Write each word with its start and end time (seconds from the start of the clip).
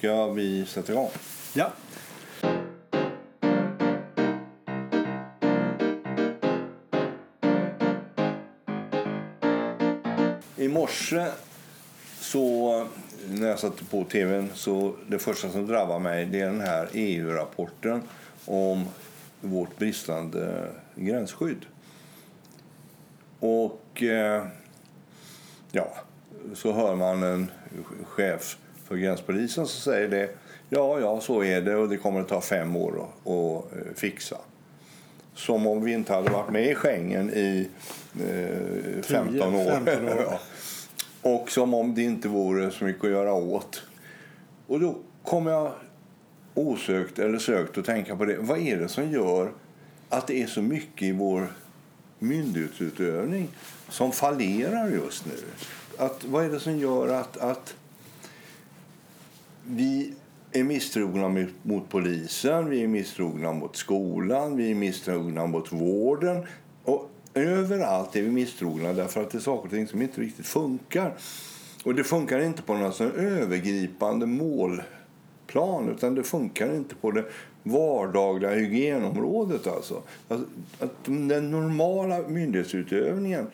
ska 0.00 0.26
vi 0.26 0.66
sätta 0.66 0.92
igång. 0.92 1.10
Ja. 1.54 1.72
I 10.56 10.68
morse 10.68 11.26
så 12.20 12.86
när 13.28 13.48
jag 13.48 13.58
satte 13.58 13.84
på 13.84 14.04
tvn 14.04 14.50
så 14.54 14.96
det 15.08 15.18
första 15.18 15.50
som 15.50 15.66
drabbar 15.66 15.98
mig 15.98 16.26
det 16.26 16.40
är 16.40 16.46
den 16.46 16.60
här 16.60 16.88
EU-rapporten 16.92 18.02
om 18.44 18.88
vårt 19.40 19.76
bristande 19.76 20.70
gränsskydd. 20.94 21.66
Och 23.40 24.02
eh, 24.02 24.46
ja, 25.72 25.94
så 26.54 26.72
hör 26.72 26.96
man 26.96 27.22
en 27.22 27.50
chef 28.04 28.56
för 28.90 28.96
gränspolisen 28.96 29.66
som 29.66 29.80
säger 29.92 30.08
det. 30.08 30.30
Ja, 30.68 31.00
ja, 31.00 31.20
så 31.20 31.44
är 31.44 31.60
det 31.60 31.76
och 31.76 31.88
det 31.88 31.96
kommer 31.96 32.20
att 32.20 32.28
ta 32.28 32.40
fem 32.40 32.76
år 32.76 33.08
att, 33.24 33.72
eh, 33.72 33.94
fixa. 33.94 34.36
Som 35.34 35.66
om 35.66 35.84
vi 35.84 35.92
inte 35.92 36.12
hade 36.12 36.30
varit 36.30 36.50
med 36.50 36.70
i 36.70 36.74
Schengen 36.74 37.30
i 37.30 37.68
eh, 38.14 39.02
15 39.02 39.32
10, 39.32 39.42
år. 39.42 39.70
15 39.70 40.08
år. 40.08 40.24
Ja. 40.30 40.40
och 41.22 41.50
som 41.50 41.74
om 41.74 41.94
det 41.94 42.02
inte 42.02 42.28
vore 42.28 42.70
så 42.70 42.84
mycket 42.84 43.04
att 43.04 43.10
göra 43.10 43.32
åt. 43.32 43.82
Och 44.66 44.80
då 44.80 44.96
kommer 45.24 45.50
jag 45.50 45.72
osökt 46.54 47.18
eller 47.18 47.38
sökt 47.38 47.78
att 47.78 47.84
tänka 47.84 48.16
på 48.16 48.24
det. 48.24 48.36
Vad 48.40 48.58
är 48.58 48.76
det 48.76 48.88
som 48.88 49.10
gör 49.10 49.52
att 50.08 50.26
det 50.26 50.42
är 50.42 50.46
så 50.46 50.62
mycket 50.62 51.02
i 51.02 51.12
vår 51.12 51.52
myndighetsutövning 52.18 53.48
som 53.88 54.12
fallerar 54.12 54.90
just 54.90 55.26
nu? 55.26 55.32
Att, 55.98 56.24
vad 56.24 56.44
är 56.44 56.48
det 56.48 56.60
som 56.60 56.78
gör 56.78 57.08
att, 57.08 57.36
att 57.36 57.74
vi 59.64 60.14
är 60.52 60.64
misstrogna 60.64 61.46
mot, 61.62 61.88
polisen, 61.88 62.70
vi 62.70 62.82
är 62.82 62.88
misstrogna 62.88 63.52
mot 63.52 63.76
skolan, 63.76 64.56
vi 64.56 64.70
är 64.70 64.74
misstrogna 64.74 65.46
mot 65.46 65.72
vården. 65.72 66.46
Och 66.84 67.10
överallt 67.34 68.16
är 68.16 68.22
vi 68.22 68.30
misstrogna 68.30 68.92
därför 68.92 69.22
att 69.22 69.30
det 69.30 69.38
är 69.38 69.42
saker 69.42 69.64
och 69.64 69.70
ting 69.70 69.86
som 69.86 70.02
inte 70.02 70.20
riktigt 70.20 70.46
funkar. 70.46 71.14
Och 71.84 71.94
det 71.94 72.04
funkar 72.04 72.40
inte 72.40 72.62
på 72.62 72.74
något 72.74 72.96
sån 72.96 73.12
övergripande 73.12 74.26
målplan 74.26 75.88
utan 75.88 76.14
det 76.14 76.22
funkar 76.22 76.76
inte 76.76 76.94
på 76.94 77.10
det 77.10 77.24
vardagliga 77.62 78.50
hygienområdet. 78.50 79.66
Alltså. 79.66 80.02
Att, 80.28 80.40
att 80.78 81.04
den 81.04 81.50
normala 81.50 82.28
myndighetsutövningen 82.28 83.46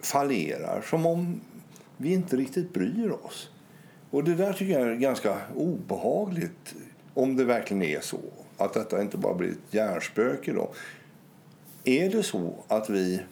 fallerar 0.00 0.82
som 0.90 1.06
om 1.06 1.40
vi 1.96 2.12
inte 2.12 2.36
riktigt 2.36 2.72
bryr 2.72 3.10
oss. 3.10 3.48
Och 4.12 4.24
det 4.24 4.34
där 4.34 4.52
tycker 4.52 4.80
jag 4.80 4.88
är 4.88 4.94
ganska 4.94 5.36
obehagligt 5.56 6.74
om 7.14 7.36
det 7.36 7.44
verkligen 7.44 7.82
är 7.82 8.00
så. 8.00 8.20
Att 8.56 8.74
detta 8.74 9.02
inte 9.02 9.16
bara 9.16 9.34
blir 9.34 9.50
ett 9.50 9.74
hjärnspöke 9.74 10.52
då. 10.52 10.70
Är 11.84 12.10
det 12.10 12.22
så 12.22 12.54
att 12.68 12.90
vi 12.90 13.22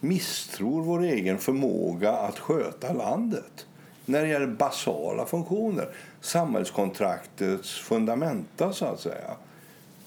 misstror 0.00 0.82
vår 0.82 1.02
egen 1.02 1.38
förmåga 1.38 2.12
att 2.12 2.38
sköta 2.38 2.92
landet 2.92 3.66
när 4.04 4.22
det 4.22 4.28
gäller 4.28 4.46
basala 4.46 5.26
funktioner, 5.26 5.88
samhällskontraktets 6.20 7.78
fundamenta 7.78 8.72
så 8.72 8.84
att 8.84 9.00
säga. 9.00 9.36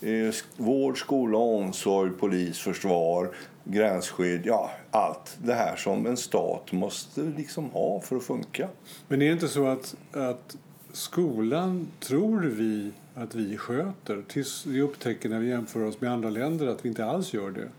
Eh, 0.01 0.33
Vård, 0.57 0.99
skola, 0.99 1.37
omsorg, 1.37 2.11
polis, 2.11 2.59
försvar, 2.59 3.29
gränsskydd, 3.63 4.41
ja 4.45 4.71
allt 4.91 5.37
det 5.43 5.53
här 5.53 5.75
som 5.75 6.05
en 6.05 6.17
stat 6.17 6.71
måste 6.71 7.21
liksom 7.21 7.69
ha 7.69 8.01
för 8.01 8.15
att 8.15 8.23
funka. 8.23 8.69
Men 9.07 9.21
är 9.21 9.25
det 9.25 9.31
inte 9.31 9.47
så 9.47 9.67
att, 9.67 9.95
att 10.11 10.57
skolan 10.91 11.87
tror 11.99 12.41
vi 12.41 12.91
att 13.15 13.35
vi 13.35 13.57
sköter 13.57 14.21
tills 14.27 14.65
vi 14.65 14.81
upptäcker 14.81 15.29
när 15.29 15.39
vi 15.39 15.49
jämför 15.49 15.83
oss 15.83 16.01
med 16.01 16.11
andra 16.11 16.29
länder 16.29 16.67
att 16.67 16.85
vi 16.85 16.89
inte 16.89 17.05
alls 17.05 17.33
gör 17.33 17.51
det. 17.51 17.69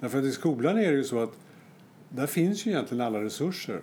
Därför 0.00 0.18
att 0.18 0.24
i 0.24 0.32
skolan 0.32 0.78
är 0.78 0.92
det 0.92 0.96
ju 0.96 1.04
så 1.04 1.22
att 1.22 1.32
där 2.08 2.26
finns 2.26 2.66
ju 2.66 2.70
egentligen 2.70 3.06
alla 3.06 3.22
resurser. 3.22 3.80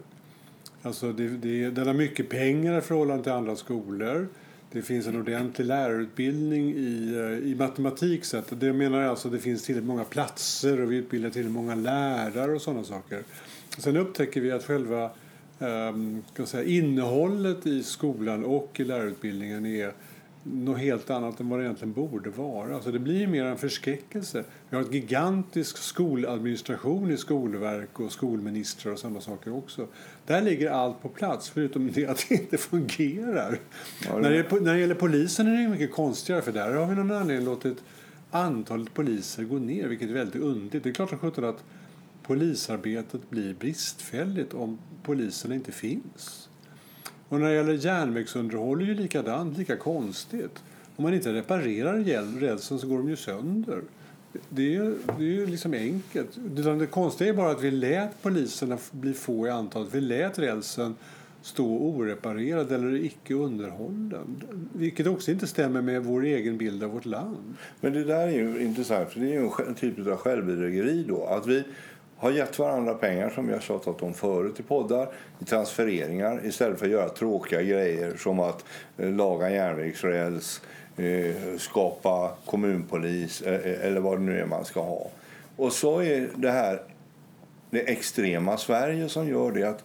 Alltså 0.82 1.12
det, 1.12 1.28
det, 1.28 1.70
den 1.70 1.88
har 1.88 1.94
mycket 1.94 2.30
pengar 2.30 2.78
i 2.78 2.82
förhållande 2.82 3.24
till 3.24 3.32
andra 3.32 3.56
skolor. 3.56 4.28
Det 4.72 4.82
finns 4.82 5.08
en 5.08 5.16
ordentlig 5.16 5.66
lärarutbildning 5.66 6.74
i, 6.76 7.14
eh, 7.16 7.50
i 7.52 7.56
matematik. 7.56 8.26
Så 8.26 8.38
att 8.38 8.60
det 8.60 8.74
menar 8.74 9.02
alltså 9.02 9.28
att 9.28 9.34
det 9.34 9.40
finns 9.40 9.64
tillräckligt 9.64 9.88
många 9.88 10.04
platser 10.04 10.82
och 10.82 10.92
vi 10.92 10.96
utbildar 10.96 11.30
tillräckligt 11.30 11.54
många 11.54 11.76
lärare 11.76 12.52
och 12.52 12.62
sådana 12.62 12.84
saker. 12.84 13.24
Sen 13.78 13.98
upptäcker 13.98 14.42
vi 14.42 14.52
att 14.52 14.66
själva 14.66 15.10
ehm, 15.60 15.70
um, 15.70 16.24
kan 16.36 16.48
säga, 16.48 16.64
innehållet 16.64 17.68
i 17.68 17.84
skolan 17.84 18.46
och 18.46 18.80
i 18.80 18.84
lärarutbildningen 18.84 19.66
är 19.66 19.94
något 20.44 20.78
helt 20.80 21.10
annat 21.10 21.40
än 21.40 21.50
vad 21.50 21.60
det 21.60 21.64
egentligen 21.66 21.94
borde 21.94 22.30
vara. 22.30 22.76
Alltså 22.76 22.92
det 22.92 23.00
blir 23.00 23.28
mer 23.28 23.44
en 23.46 23.58
förskräckelse. 23.58 24.44
Vi 24.70 24.76
har 24.78 24.84
en 24.84 24.92
gigantisk 24.92 25.78
skoladministration 25.78 27.12
i 27.12 27.18
skolverk 27.18 28.00
och 28.00 28.12
skolministrar 28.12 28.94
och 28.94 29.00
sådana 29.00 29.22
saker 29.22 29.54
också. 29.54 29.88
Där 30.26 30.42
ligger 30.42 30.72
allt 30.72 31.02
på 31.02 31.10
plats 31.10 31.50
förutom 31.50 31.92
det 31.92 32.06
att 32.08 32.26
det 32.30 32.36
inte 32.36 32.58
fungerar. 32.58 33.60
Ja, 34.08 34.16
det- 34.16 34.22
När, 34.22 34.32
det, 34.32 34.60
när 34.62 34.74
det 34.74 34.80
gäller 34.80 34.96
polisen 34.96 35.48
är 35.48 35.62
det 35.64 35.70
mycket 35.70 35.92
konstigare 35.92 36.42
för 36.42 36.52
där 36.52 36.74
har 36.74 36.86
vi 36.88 36.96
någon 36.96 37.12
anledning 37.12 37.46
låtit 37.46 37.78
antalet 38.32 38.94
poliser 38.94 39.44
gå 39.44 39.60
ner 39.60 39.88
vilket 39.88 40.10
är 40.10 40.14
väldigt 40.14 40.42
underligt. 40.42 40.84
Det 40.84 40.90
är 40.90 40.94
klart 40.94 41.14
att 41.44 41.64
polisarbetet 42.24 43.30
blir 43.30 43.54
bristfälligt 43.54 44.54
om 44.54 44.78
poliserna 45.04 45.56
inte 45.56 45.72
finns. 45.72 46.50
Och 47.32 47.40
när 47.40 47.50
det 47.50 47.56
gäller 47.56 47.74
järnvägsunderhåll 47.74 48.82
är 48.82 48.86
det 48.86 48.94
likadant, 48.94 49.58
lika 49.58 49.78
konstigt. 49.78 50.64
Om 50.96 51.04
man 51.04 51.14
inte 51.14 51.34
reparerar 51.34 52.40
rälsen 52.40 52.80
så 52.80 52.88
går 52.88 52.98
de 52.98 53.10
ju 53.10 53.16
sönder. 53.16 53.82
Det 54.50 54.76
är, 54.76 54.94
det 55.18 55.24
är 55.24 55.28
ju 55.28 55.46
liksom 55.46 55.74
enkelt. 55.74 56.30
Det 56.36 56.88
konstiga 56.88 57.30
är 57.30 57.34
bara 57.34 57.52
att 57.52 57.62
vi 57.62 57.72
lät 57.72 58.22
poliserna 58.22 58.78
bli 58.92 59.14
få 59.14 59.48
i 59.48 59.50
antal. 59.50 59.88
Vi 59.92 60.02
lät 60.02 60.40
rälsen 60.40 60.96
stå 61.42 61.66
oreparerad 61.66 62.72
eller 62.72 62.96
icke 62.96 63.34
underhållen. 63.34 64.44
Vilket 64.74 65.08
också 65.08 65.32
inte 65.32 65.48
stämmer 65.48 65.82
med 65.82 66.04
vår 66.04 66.24
egen 66.24 66.58
bild 66.58 66.84
av 66.84 66.90
vårt 66.90 67.06
land. 67.06 67.54
Men 67.82 67.94
det 67.94 68.04
där 68.04 68.28
är 68.28 68.32
ju 68.32 68.64
intressant, 68.64 69.10
för 69.10 69.20
det 69.20 69.26
är 69.26 69.42
ju 69.42 69.46
en 69.46 69.52
en 69.68 69.76
typ 69.76 70.08
av 70.08 70.18
självbedrägeri 70.18 71.06
då. 71.08 71.26
Att 71.26 71.48
vi 71.48 71.64
har 72.22 72.32
gett 72.32 72.60
varandra 72.60 72.94
pengar 72.94 73.30
som 73.30 73.48
vi 73.48 73.54
har 73.54 73.60
tjatat 73.60 74.02
om 74.02 74.14
förut 74.14 74.60
i 74.60 74.64
poddar, 74.64 75.10
i 75.40 75.46
transfereringar 75.46 76.46
istället 76.46 76.80
för 76.80 76.86
att 76.86 76.92
göra 76.92 77.10
tråkiga 77.10 77.62
grejer 77.62 78.18
som 78.18 78.40
att 78.40 78.66
eh, 78.98 79.10
laga 79.10 79.50
järnvägsräls, 79.50 80.62
eh, 80.98 81.58
skapa 81.58 82.32
kommunpolis 82.46 83.42
eh, 83.42 83.86
eller 83.88 84.02
vad 84.02 84.18
det 84.18 84.24
nu 84.24 84.40
är 84.40 84.46
man 84.46 84.66
ska 84.66 84.82
ha. 84.82 85.10
Och 85.56 85.74
så 85.74 86.02
är 86.02 86.30
det 86.36 86.52
här 86.52 86.82
det 87.70 87.92
extrema 87.92 88.58
Sverige 88.58 89.10
som 89.10 89.28
gör 89.28 89.52
det 89.52 89.64
att 89.64 89.84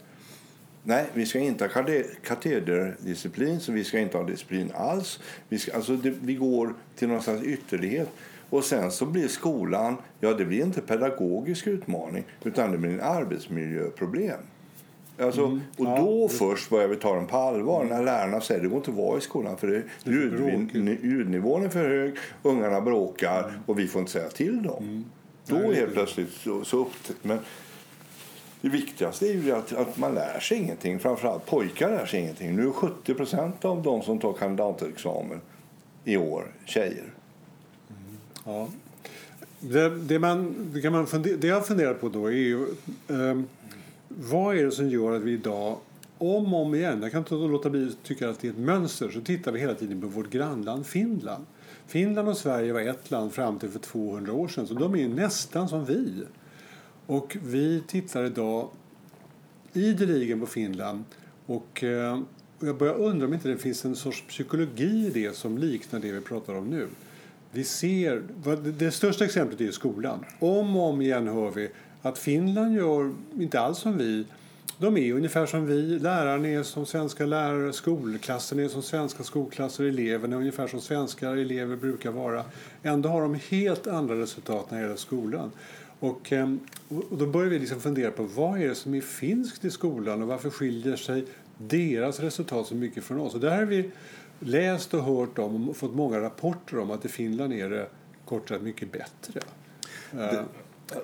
Nej, 0.82 1.04
vi 1.14 1.26
ska 1.26 1.38
inte 1.38 1.64
ha 1.64 1.84
katederdisciplin, 2.24 3.60
så 3.60 3.72
vi 3.72 3.84
ska 3.84 3.98
inte 3.98 4.16
ha 4.16 4.24
disciplin 4.24 4.72
alls. 4.74 5.20
Vi, 5.48 5.58
ska, 5.58 5.74
alltså 5.74 5.96
det, 5.96 6.14
vi 6.22 6.34
går 6.34 6.74
till 6.96 7.08
någon 7.08 7.22
slags 7.22 7.42
ytterlighet. 7.42 8.08
Och 8.50 8.64
sen 8.64 8.90
så 8.90 9.06
blir 9.06 9.28
skolan, 9.28 9.96
ja 10.20 10.34
det 10.34 10.44
blir 10.44 10.62
inte 10.62 10.80
pedagogisk 10.80 11.66
utmaning, 11.66 12.24
utan 12.44 12.72
det 12.72 12.78
blir 12.78 12.90
en 12.90 13.00
arbetsmiljöproblem. 13.00 14.38
Alltså, 15.18 15.44
Och 15.76 15.86
Ja, 15.86 15.96
då 15.98 16.28
först 16.28 16.70
börjar 16.70 16.88
vi 16.88 16.96
ta 16.96 17.14
den 17.14 17.26
på 17.26 17.36
allvar, 17.36 17.84
när 17.84 18.02
lärarna 18.02 18.40
säger 18.40 18.62
det 18.62 18.68
går 18.68 18.76
inte 18.78 18.90
att 18.90 18.96
vara 18.96 19.18
i 19.18 19.20
skolan 19.20 19.56
för 19.56 19.66
det, 19.66 19.82
ljudvin- 20.04 20.72
bråkigt. 20.72 21.04
ljudnivån 21.04 21.64
är 21.64 21.68
för 21.68 21.88
hög, 21.88 22.14
ungarna 22.42 22.80
bråkar 22.80 23.58
och 23.66 23.78
vi 23.78 23.86
får 23.88 24.00
inte 24.00 24.12
säga 24.12 24.28
till 24.28 24.62
dem. 24.62 25.04
Då 25.46 25.54
Nej, 25.54 25.68
det 25.68 25.74
helt 25.74 25.88
det. 25.88 25.94
plötsligt 25.94 26.30
så, 26.32 26.64
så 26.64 26.78
upptäcker 26.80 27.28
men 27.28 27.38
det 28.60 28.68
viktigaste 28.68 29.26
är 29.28 29.32
ju 29.32 29.52
att, 29.52 29.72
att 29.72 29.96
man 29.96 30.14
lär 30.14 30.40
sig 30.40 30.58
ingenting. 30.58 30.98
Framförallt 30.98 31.46
pojkar 31.46 31.90
lär 31.90 32.06
sig 32.06 32.20
ingenting. 32.20 32.56
Nu 32.56 32.66
är 32.66 32.70
70 32.72 33.14
procent 33.14 33.64
av 33.64 33.82
de 33.82 34.02
som 34.02 34.18
tar 34.18 34.32
kandidatexamen 34.32 35.40
i 36.04 36.16
år 36.16 36.44
tjejer. 36.64 37.04
Ja. 38.46 38.68
Det, 39.60 39.88
det, 39.88 40.18
man, 40.18 40.54
det, 40.72 40.80
kan 40.80 40.92
man 40.92 41.06
fundera, 41.06 41.36
det 41.36 41.46
jag 41.46 41.66
funderar 41.66 41.94
på 41.94 42.08
då 42.08 42.26
är 42.26 42.32
ju 42.32 42.62
eh, 43.08 43.40
vad 44.08 44.56
är 44.56 44.64
det 44.64 44.70
som 44.70 44.88
gör 44.88 45.16
att 45.16 45.22
vi 45.22 45.32
idag 45.32 45.78
om 46.18 46.54
och 46.54 46.62
om 46.62 46.74
igen, 46.74 47.02
jag 47.02 47.12
kan 47.12 47.18
inte 47.18 47.34
låta 47.34 47.70
bli 47.70 47.88
att 47.88 48.02
tycka 48.02 48.28
att 48.28 48.40
det 48.40 48.48
är 48.48 48.52
ett 48.52 48.58
mönster, 48.58 49.10
så 49.10 49.20
tittar 49.20 49.52
vi 49.52 49.60
hela 49.60 49.74
tiden 49.74 50.00
på 50.00 50.06
vårt 50.06 50.30
grannland 50.30 50.86
Finland. 50.86 51.44
Finland 51.86 52.28
och 52.28 52.36
Sverige 52.36 52.72
var 52.72 52.80
ett 52.80 53.10
land 53.10 53.32
fram 53.32 53.58
till 53.58 53.68
för 53.68 53.78
200 53.78 54.32
år 54.32 54.48
sedan, 54.48 54.66
så 54.66 54.74
de 54.74 54.94
är 54.94 54.98
ju 54.98 55.08
nästan 55.08 55.68
som 55.68 55.84
vi. 55.84 56.24
Och 57.06 57.36
vi 57.42 57.82
tittar 57.86 58.24
idag 58.24 58.68
ideligen 59.72 60.40
på 60.40 60.46
Finland 60.46 61.04
och 61.46 61.84
eh, 61.84 62.20
jag 62.60 62.78
börjar 62.78 62.94
undra 62.94 63.26
om 63.26 63.34
inte 63.34 63.48
det 63.48 63.58
finns 63.58 63.84
en 63.84 63.96
sorts 63.96 64.24
psykologi 64.28 65.06
i 65.06 65.10
det 65.10 65.36
som 65.36 65.58
liknar 65.58 66.00
det 66.00 66.12
vi 66.12 66.20
pratar 66.20 66.54
om 66.54 66.66
nu. 66.70 66.88
Vi 67.52 67.64
ser, 67.64 68.22
det- 68.78 68.90
största 68.90 69.24
exemplet 69.24 69.60
är 69.60 69.64
ju 69.64 69.72
skolan. 69.72 70.24
Om 70.38 70.76
och 70.76 70.82
om 70.82 71.02
igen 71.02 71.28
hör 71.28 71.50
vi 71.50 71.68
att 72.02 72.18
Finland 72.18 72.76
gör 72.76 73.12
inte 73.38 73.60
alls 73.60 73.78
som 73.78 73.98
vi 73.98 74.24
de 74.78 74.96
är 74.96 75.12
ungefär 75.12 75.46
som 75.46 75.66
vi. 75.66 75.98
Lärarna 75.98 76.48
är 76.48 76.62
som 76.62 76.86
svenska 76.86 77.26
lärare, 77.26 77.72
skolklassen 77.72 78.58
är 78.58 78.68
som 78.68 78.82
svenska 78.82 79.22
skolklasser, 79.22 79.84
eleverna 79.84 80.36
är 80.36 80.40
ungefär 80.40 80.66
som 80.66 80.80
svenska 80.80 81.30
elever 81.30 81.76
brukar 81.76 82.10
vara. 82.10 82.44
Ändå 82.82 83.08
har 83.08 83.20
de 83.22 83.34
helt 83.34 83.86
andra 83.86 84.14
resultat 84.20 84.70
när 84.70 84.78
det 84.78 84.82
gäller 84.84 84.96
skolan. 84.96 85.50
Ehm, 86.30 86.60
och, 86.88 87.04
och 87.12 87.18
då 87.18 87.26
börjar 87.26 87.50
vi 87.50 87.58
liksom 87.58 87.80
fundera 87.80 88.10
på 88.10 88.22
vad 88.22 88.60
är 88.60 88.68
det 88.68 88.74
som 88.74 88.94
är 88.94 89.00
finskt 89.00 89.64
i 89.64 89.70
skolan 89.70 90.22
och 90.22 90.28
varför 90.28 90.50
skiljer 90.50 90.96
sig 90.96 91.24
deras 91.58 92.20
resultat 92.20 92.66
så 92.66 92.74
mycket 92.74 93.04
från 93.04 93.20
oss. 93.20 93.34
Och 93.34 93.40
där 93.40 93.62
är 93.62 93.64
vi 93.64 93.90
läst 94.38 94.94
och 94.94 95.02
hört 95.02 95.38
om 95.38 95.68
och 95.68 95.76
fått 95.76 95.94
många 95.94 96.20
rapporter 96.20 96.78
om 96.78 96.90
att 96.90 97.04
i 97.04 97.08
Finland 97.08 97.52
är 97.52 97.70
det 97.70 97.86
kort 98.24 98.48
sagt 98.48 98.62
mycket 98.62 98.92
bättre. 98.92 99.40
Det, 100.10 100.44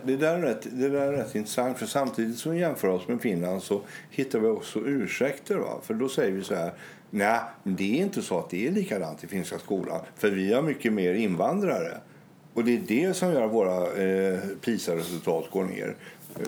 det, 0.05 0.17
där 0.17 0.39
är 0.39 0.43
rätt, 0.43 0.67
det 0.71 0.89
där 0.89 1.01
är 1.01 1.13
rätt 1.13 1.35
intressant, 1.35 1.79
för 1.79 1.87
samtidigt 1.87 2.39
som 2.39 2.53
vi 2.53 2.59
jämför 2.59 2.89
oss 2.89 3.09
med 3.09 3.21
Finland 3.21 3.63
så 3.63 3.81
hittar 4.11 4.41
vi 4.41 4.49
också 4.49 4.81
ursäkter. 4.81 5.57
Va? 5.57 5.81
För 5.83 5.95
då 5.95 6.09
säger 6.09 6.33
vi 6.33 6.45
så 6.45 6.55
här, 6.55 6.73
nej, 7.11 7.41
det 7.65 7.99
är 7.99 8.03
inte 8.03 8.23
så 8.23 8.39
att 8.39 8.51
det 8.51 8.67
är 8.67 8.73
likadant 8.73 9.25
i 9.25 9.27
finska 9.27 9.59
skolan, 9.59 10.01
för 10.17 10.31
vi 10.31 10.53
har 10.53 10.63
mycket 10.63 10.93
mer 10.93 11.15
invandrare. 11.15 12.01
Och 12.55 12.65
det 12.65 12.75
är 12.75 12.83
det 12.87 13.15
som 13.15 13.33
gör 13.33 13.43
att 13.43 13.53
våra 13.53 14.03
eh, 14.03 14.39
PISA-resultat 14.61 15.45
går 15.51 15.65
ner. 15.65 15.97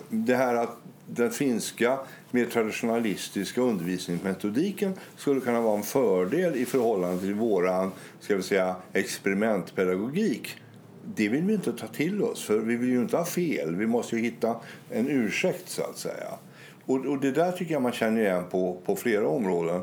Det 0.08 0.36
här 0.36 0.54
att 0.54 0.76
den 1.06 1.30
finska 1.30 1.98
mer 2.30 2.46
traditionalistiska 2.46 3.60
undervisningsmetodiken 3.60 4.92
skulle 5.16 5.40
kunna 5.40 5.60
vara 5.60 5.76
en 5.76 5.82
fördel 5.82 6.56
i 6.56 6.64
förhållande 6.64 7.20
till 7.20 7.34
vår 7.34 7.90
ska 8.20 8.36
vi 8.36 8.42
säga, 8.42 8.76
experimentpedagogik. 8.92 10.56
Det 11.14 11.28
vill 11.28 11.44
vi 11.44 11.54
inte 11.54 11.72
ta 11.72 11.86
till 11.86 12.22
oss, 12.22 12.44
för 12.44 12.58
vi 12.58 12.76
vill 12.76 12.88
ju 12.88 13.00
inte 13.00 13.16
ha 13.16 13.24
fel. 13.24 13.76
Vi 13.76 13.86
måste 13.86 14.16
hitta 14.16 14.56
en 14.90 15.08
ursäkt, 15.08 15.68
så 15.68 15.82
att 15.82 15.98
säga. 15.98 16.28
Och, 16.86 17.06
och 17.06 17.20
det 17.20 17.30
där 17.30 17.52
tycker 17.52 17.72
jag 17.72 17.82
man 17.82 17.92
känner 17.92 18.20
igen 18.20 18.44
på, 18.50 18.80
på 18.84 18.96
flera 18.96 19.28
områden 19.28 19.76
eh, 19.76 19.82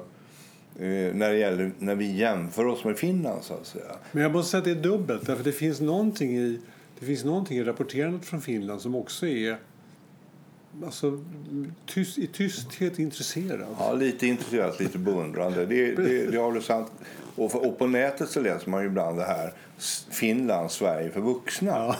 när, 0.79 1.29
det 1.29 1.37
gäller, 1.37 1.71
när 1.79 1.95
vi 1.95 2.11
jämför 2.11 2.65
oss 2.65 2.83
med 2.83 2.97
Finland. 2.97 3.43
Så 3.43 3.53
att 3.53 3.67
säga. 3.67 3.95
Men 4.11 4.23
jag 4.23 4.31
måste 4.31 4.51
säga 4.51 4.59
att 4.59 4.65
det 4.65 4.71
är 4.71 4.91
dubbelt. 4.91 5.25
Därför 5.25 5.43
det 5.43 5.51
finns 5.51 5.81
någonting 5.81 6.37
i, 6.37 6.59
det 6.99 7.05
finns 7.05 7.23
någonting 7.23 7.57
i 7.57 7.63
rapporterandet 7.63 8.25
från 8.25 8.41
Finland 8.41 8.81
som 8.81 8.95
också 8.95 9.27
är 9.27 9.57
alltså, 10.85 11.23
tyst, 11.85 12.17
i 12.17 12.27
tysthet 12.27 12.99
intresserad. 12.99 13.67
Ja, 13.79 13.93
lite 13.93 14.27
intresserad, 14.27 14.79
lite 14.79 14.97
beundrande. 14.97 15.65
Det, 15.65 15.95
det, 15.95 16.25
det 16.25 16.51
du 16.53 16.61
sant. 16.61 16.91
Och, 17.35 17.51
för, 17.51 17.67
och 17.67 17.77
på 17.77 17.87
nätet 17.87 18.29
så 18.29 18.39
läser 18.39 18.69
man 18.69 18.81
ju 18.81 18.87
ibland 18.87 19.17
det 19.17 19.23
här 19.23 19.53
Finland, 20.09 20.71
Sverige 20.71 21.09
för 21.09 21.21
vuxna. 21.21 21.71
Ja, 21.71 21.95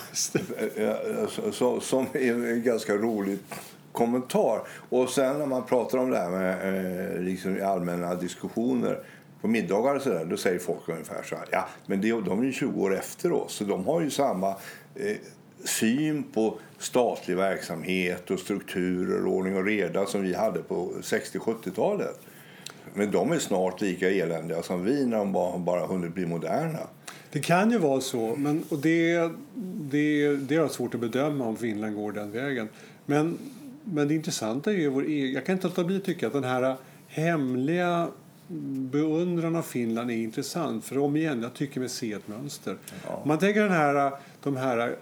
eh, 0.76 0.88
eh, 0.88 1.28
så, 1.28 1.52
så, 1.52 1.80
som 1.80 2.06
är 2.14 2.56
ganska 2.56 2.96
rolig 2.96 3.40
kommentar. 3.92 4.62
Och 4.90 5.10
sen 5.10 5.40
när 5.40 5.46
man 5.46 5.64
pratar 5.64 5.98
om 5.98 6.10
det 6.10 6.18
här 6.18 6.30
med 6.30 7.16
eh, 7.16 7.22
liksom 7.22 7.58
i 7.58 7.62
allmänna 7.62 8.16
diskussioner 8.16 9.00
på 9.42 9.48
middagar 9.48 9.96
och 9.96 10.02
så 10.02 10.10
där, 10.10 10.26
då 10.26 10.38
säger 10.38 10.60
folk 10.60 10.90
ungefär 10.90 11.24
så 11.24 11.36
här. 11.36 11.46
Ja, 11.52 11.68
men 11.86 12.02
det, 12.02 12.12
de 12.12 12.40
är 12.40 12.44
ju 12.44 12.52
20 12.52 12.82
år 12.82 12.98
efter 12.98 13.32
oss, 13.32 13.54
så 13.54 13.64
de 13.64 13.86
har 13.86 14.02
ju 14.02 14.10
samma 14.10 14.50
eh, 14.96 15.18
syn 15.64 16.24
på 16.24 16.60
statlig 16.78 17.38
verksamhet 17.38 18.32
och 18.32 18.40
strukturer, 18.40 19.26
och 19.26 19.34
ordning 19.34 19.56
och 19.56 19.66
reda 19.66 20.06
som 20.06 20.22
vi 20.22 20.34
hade 20.34 20.60
på 20.60 20.92
60-70-talet. 21.02 22.20
Men 22.94 23.12
de 23.12 23.32
är 23.32 23.40
snart 23.40 23.82
lika 23.82 24.10
eländiga 24.10 24.64
som 24.64 24.84
vi 24.84 25.06
när 25.06 25.18
de 25.18 25.32
bara, 25.32 25.58
bara 25.58 25.86
hunnit 25.86 26.14
bli 26.14 26.26
moderna. 26.26 26.80
Det 27.32 27.40
kan 27.40 27.72
ju 27.72 27.78
vara 27.78 28.02
så, 28.02 28.36
men, 28.36 28.64
och 28.70 28.78
det, 28.78 29.32
det, 29.92 30.36
det 30.36 30.56
är 30.56 30.68
svårt 30.68 30.94
att 30.94 31.02
bedöma 31.02 31.46
om 31.46 31.58
Finland 31.58 31.96
går 31.96 32.12
den 32.12 32.32
vägen. 32.32 32.70
Men, 33.06 33.38
men 33.84 34.08
det 34.08 34.16
intressanta 34.16 34.72
är 34.72 34.76
ju 34.76 34.90
vår 34.90 35.04
egen... 35.04 35.34
Jag 35.34 35.46
kan 35.46 35.54
inte 35.54 35.68
låta 35.68 35.84
bli 35.84 35.98
att 35.98 36.04
tycka 36.04 36.28
att 36.28 36.34
den 36.34 36.44
här 36.44 36.76
hemliga 37.08 38.08
beundran 38.92 39.56
av 39.56 39.62
Finland 39.62 40.12
är 40.12 40.16
intressant. 40.16 40.86
För 40.86 40.98
om 40.98 41.16
igen, 41.16 41.42
jag 41.42 41.54
tycker 41.54 41.80
mig 41.80 41.90
se 41.90 42.14
ett 42.14 42.28
mönster. 42.28 42.78
Ja. 43.08 43.24
Man 43.26 43.40
tänker 43.40 43.62
den 43.62 43.72
här, 43.72 44.12
de 44.44 44.56
här 44.56 44.96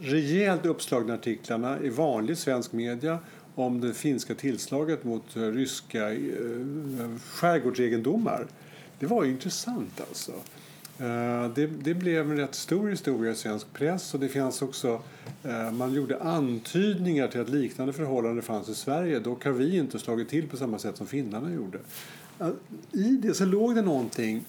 rejält 0.00 0.66
uppslagna 0.66 1.14
artiklarna 1.14 1.80
i 1.80 1.88
vanlig 1.88 2.38
svensk 2.38 2.72
media 2.72 3.18
om 3.54 3.80
det 3.80 3.94
finska 3.94 4.34
tillslaget 4.34 5.04
mot 5.04 5.24
ryska 5.34 6.12
eh, 6.12 6.18
skärgårdsegendomar. 7.30 8.46
Det 8.98 9.06
var 9.06 9.24
ju 9.24 9.30
intressant 9.30 10.00
alltså. 10.08 10.32
Eh, 10.98 11.50
det, 11.54 11.66
det, 11.66 11.94
blev 11.94 12.30
en 12.30 12.36
rätt 12.36 12.54
stor 12.54 12.88
historia 12.88 13.32
i 13.32 13.34
svensk 13.34 13.72
press 13.72 14.14
och 14.14 14.20
det 14.20 14.28
fanns 14.28 14.62
också, 14.62 15.02
eh, 15.44 15.72
man 15.72 15.94
gjorde 15.94 16.20
antydningar 16.20 17.28
till 17.28 17.40
att 17.40 17.48
liknande 17.48 17.92
förhållanden 17.92 18.42
fanns 18.42 18.68
i 18.68 18.74
Sverige. 18.74 19.18
Dock 19.18 19.44
har 19.44 19.52
vi 19.52 19.76
inte 19.76 19.98
slagit 19.98 20.28
till 20.28 20.48
på 20.48 20.56
samma 20.56 20.78
sätt 20.78 20.96
som 20.96 21.06
finnarna 21.06 21.52
gjorde. 21.52 21.78
Eh, 22.40 22.48
I 22.92 23.16
det 23.22 23.34
så 23.34 23.44
låg 23.44 23.74
det 23.74 23.82
någonting, 23.82 24.44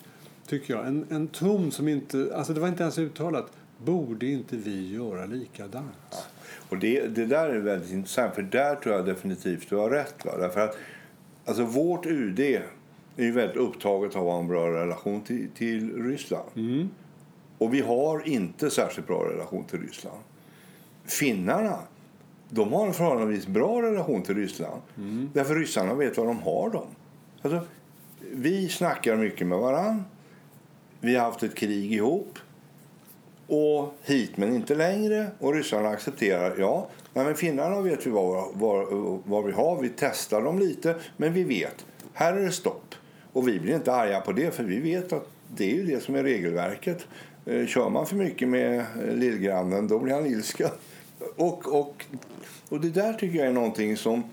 tycker 0.48 0.74
jag, 0.74 0.88
en, 0.88 1.06
en 1.10 1.28
tom 1.28 1.72
som 1.72 1.88
inte, 1.88 2.32
alltså 2.36 2.54
det 2.54 2.60
var 2.60 2.68
inte 2.68 2.84
ens 2.84 2.98
uttalat, 2.98 3.52
borde 3.78 4.26
inte 4.26 4.58
vi 4.58 4.94
göra 4.94 5.26
likadant? 5.26 5.96
Ja. 6.12 6.18
Och 6.70 6.78
det, 6.78 7.08
det 7.08 7.26
där 7.26 7.50
är 7.50 7.60
väldigt 7.60 7.92
intressant, 7.92 8.36
för 8.36 8.42
där 8.42 8.76
tror 8.76 8.96
jag 8.96 9.06
definitivt 9.06 9.70
du 9.70 9.76
har 9.76 9.90
rätt. 9.90 10.26
Va? 10.26 10.38
Därför 10.38 10.62
att, 10.62 10.78
alltså 11.46 11.64
vårt 11.64 12.06
UD 12.06 12.40
är 13.18 13.32
väldigt 13.32 13.58
upptaget 13.58 14.16
av 14.16 14.22
att 14.22 14.34
ha 14.34 14.40
en 14.40 14.48
bra 14.48 14.72
relation 14.72 15.22
till, 15.22 15.50
till 15.56 16.04
Ryssland. 16.04 16.50
Mm. 16.56 16.90
Och 17.58 17.74
vi 17.74 17.82
har 17.82 18.28
inte 18.28 18.70
särskilt 18.70 19.08
bra 19.08 19.30
relation 19.30 19.64
till 19.64 19.82
Ryssland. 19.82 20.20
Finnarna 21.06 21.80
de 22.50 22.74
har 22.74 22.88
en 22.88 22.94
förhållandevis 22.94 23.48
bra 23.48 23.82
relation 23.82 24.22
till 24.22 24.36
Ryssland. 24.36 24.82
Mm. 24.98 25.30
Därför 25.34 25.56
ryssarna 25.56 25.94
vet 25.94 26.18
var 26.18 26.26
de 26.26 26.40
har 26.40 26.70
dem. 26.70 26.88
Alltså, 27.42 27.62
vi 28.32 28.70
snackar 28.70 29.16
mycket 29.16 29.48
med 29.48 29.58
varann. 29.58 30.04
Vi 31.00 31.16
har 31.16 31.26
haft 31.26 31.44
ett 31.44 31.56
krig 31.56 31.94
ihop 31.94 32.40
och 33.48 33.94
hit 34.04 34.38
men 34.38 34.56
inte 34.56 34.76
längre. 34.76 35.28
Och 35.40 35.54
ryssarna 35.54 35.90
accepterar, 35.90 36.56
ja, 36.60 36.88
nej, 37.14 37.26
men 37.26 37.36
finnarna 37.36 37.82
vet 37.82 38.08
vi 38.08 38.12
var, 38.12 38.52
var, 38.54 38.86
var 39.30 39.44
vi 39.44 39.52
har. 39.52 39.82
Vi 39.82 39.90
testar 39.98 40.42
dem 40.42 40.60
lite, 40.60 40.96
men 41.18 41.34
vi 41.34 41.44
vet, 41.44 41.86
här 42.14 42.34
är 42.34 42.42
det 42.42 42.52
stopp. 42.52 42.96
Och 43.36 43.48
vi 43.48 43.60
blir 43.60 43.76
inte 43.76 43.94
arga 43.94 44.22
på 44.22 44.32
det, 44.32 44.52
för 44.52 44.64
vi 44.64 44.80
vet 44.80 45.14
att 45.14 45.28
det 45.56 45.80
är 45.80 45.84
det 45.84 46.04
som 46.04 46.16
är 46.16 46.24
regelverket. 46.24 47.08
Eh, 47.46 47.66
kör 47.66 47.90
man 47.90 48.06
för 48.06 48.16
mycket 48.16 48.48
med 48.48 48.80
eh, 48.80 49.16
lillgrannen, 49.16 49.88
då 49.88 50.00
blir 50.00 50.14
han 50.14 50.26
ilska. 50.26 50.72
Och, 51.36 51.80
och, 51.80 52.06
och 52.70 52.82
det 52.82 52.90
där 52.90 53.14
tycker 53.14 53.38
jag 53.38 53.48
är 53.48 53.54
någonting 53.54 53.98
som 53.98 54.24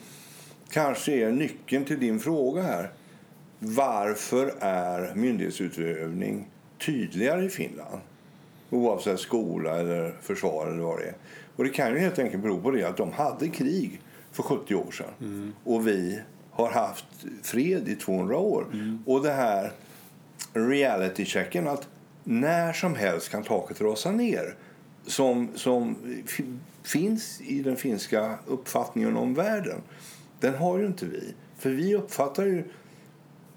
kanske 0.71 1.13
är 1.13 1.33
nyckeln 1.33 1.85
till 1.85 2.01
din 2.01 2.21
fråga 2.21 2.63
här. 2.63 2.91
Varför 3.59 4.55
är 4.61 5.15
myndighetsutövning 5.15 6.49
tydligare 6.87 7.45
i 7.45 7.49
Finland? 7.49 8.01
Oavsett 8.71 9.21
skola 9.21 9.79
eller 9.79 10.15
försvar 10.21 10.67
eller 10.67 10.83
vad 10.83 10.99
det 10.99 11.05
är. 11.05 11.15
Och 11.57 11.65
det 11.65 11.71
kan 11.71 11.93
ju 11.93 11.99
helt 11.99 12.19
enkelt 12.19 12.43
bero 12.43 12.61
på 12.61 12.71
det 12.71 12.85
att 12.85 12.97
de 12.97 13.13
hade 13.13 13.49
krig 13.49 14.01
för 14.33 14.43
70 14.43 14.75
år 14.75 14.91
sedan. 14.91 15.11
Mm. 15.21 15.53
Och 15.65 15.89
vi 15.89 16.21
har 16.53 16.71
haft 16.71 17.05
fred 17.43 17.89
i 17.89 17.97
200 17.97 18.37
år. 18.37 18.67
Mm. 18.73 19.03
Och 19.07 19.23
det 19.23 19.33
här 19.33 19.73
reality-checken 20.53 21.69
att 21.69 21.89
när 22.25 22.73
som 22.73 22.95
helst 22.95 23.29
kan 23.29 23.43
taket 23.43 23.81
rasa 23.81 24.11
ner 24.11 24.57
som, 25.07 25.49
som 25.55 25.97
finns 26.83 27.41
i 27.41 27.63
den 27.63 27.77
finska 27.77 28.39
uppfattningen 28.47 29.17
om 29.17 29.35
världen. 29.35 29.83
Den 30.41 30.55
har 30.55 30.79
ju 30.79 30.87
inte 30.87 31.07
vi. 31.07 31.35
För 31.59 31.71
vi 31.71 31.95
uppfattar 31.95 32.45
ju 32.45 32.65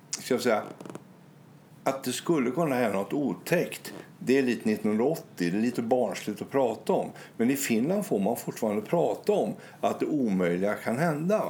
ska 0.09 0.33
jag 0.33 0.41
säga, 0.41 0.63
att 1.83 2.03
det 2.03 2.11
skulle 2.11 2.51
kunna 2.51 2.75
hända 2.75 2.97
något 2.97 3.13
otäckt 3.13 3.93
det 4.25 4.37
är 4.37 4.43
lite 4.43 4.71
1980, 4.71 5.23
det 5.35 5.47
är 5.47 5.51
lite 5.51 5.81
barnsligt 5.81 6.41
att 6.41 6.51
prata 6.51 6.93
om. 6.93 7.11
Men 7.37 7.51
i 7.51 7.55
Finland 7.55 8.05
får 8.05 8.19
man 8.19 8.37
fortfarande 8.37 8.81
prata 8.81 9.33
om 9.33 9.53
att 9.81 9.99
det 9.99 10.05
omöjliga 10.05 10.73
kan 10.73 10.97
hända. 10.97 11.43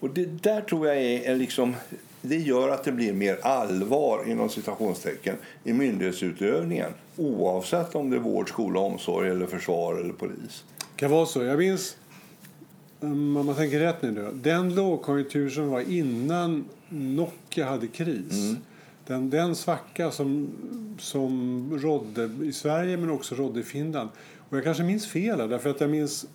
Och 0.00 0.10
det 0.10 0.42
där 0.42 0.60
tror 0.60 0.86
jag 0.86 0.96
är, 0.96 1.36
liksom, 1.36 1.74
det 2.22 2.36
gör 2.36 2.68
att 2.68 2.84
det 2.84 2.92
blir 2.92 3.12
mer 3.12 3.38
allvar 3.42 4.24
inom 4.30 4.48
citationstecken 4.48 5.36
i 5.64 5.72
myndighetsutövningen 5.72 6.90
oavsett 7.16 7.94
om 7.94 8.10
det 8.10 8.16
är 8.16 8.20
vård, 8.20 8.48
skola, 8.48 8.80
omsorg, 8.80 9.30
eller 9.30 9.46
försvar 9.46 9.94
eller 9.94 10.12
polis. 10.12 10.64
Det 10.78 11.00
kan 11.00 11.10
vara 11.10 11.26
så. 11.26 11.42
Jag 11.42 11.58
minns, 11.58 11.96
om 13.00 13.32
man 13.32 13.54
tänker 13.54 13.80
rätt 13.80 14.02
nu, 14.02 14.30
den 14.34 14.74
lågkonjunktur 14.74 15.50
som 15.50 15.68
var 15.68 15.80
innan 15.80 16.64
Nokia 16.88 17.66
hade 17.66 17.86
kris. 17.86 18.32
Mm 18.32 18.56
den, 19.10 19.30
den 19.30 19.56
svacka 19.56 20.10
som, 20.10 20.48
som 20.98 21.78
rådde 21.82 22.30
i 22.42 22.52
Sverige 22.52 22.96
men 22.96 23.10
också 23.10 23.34
rådde 23.34 23.60
i 23.60 23.62
Finland. 23.62 24.10
Och 24.48 24.56
jag 24.56 24.64
kanske 24.64 24.82
minns 24.82 25.06
fel 25.06 25.48
därför 25.48 25.70
att 25.70 25.80
jag 25.80 25.90
minns, 25.90 26.26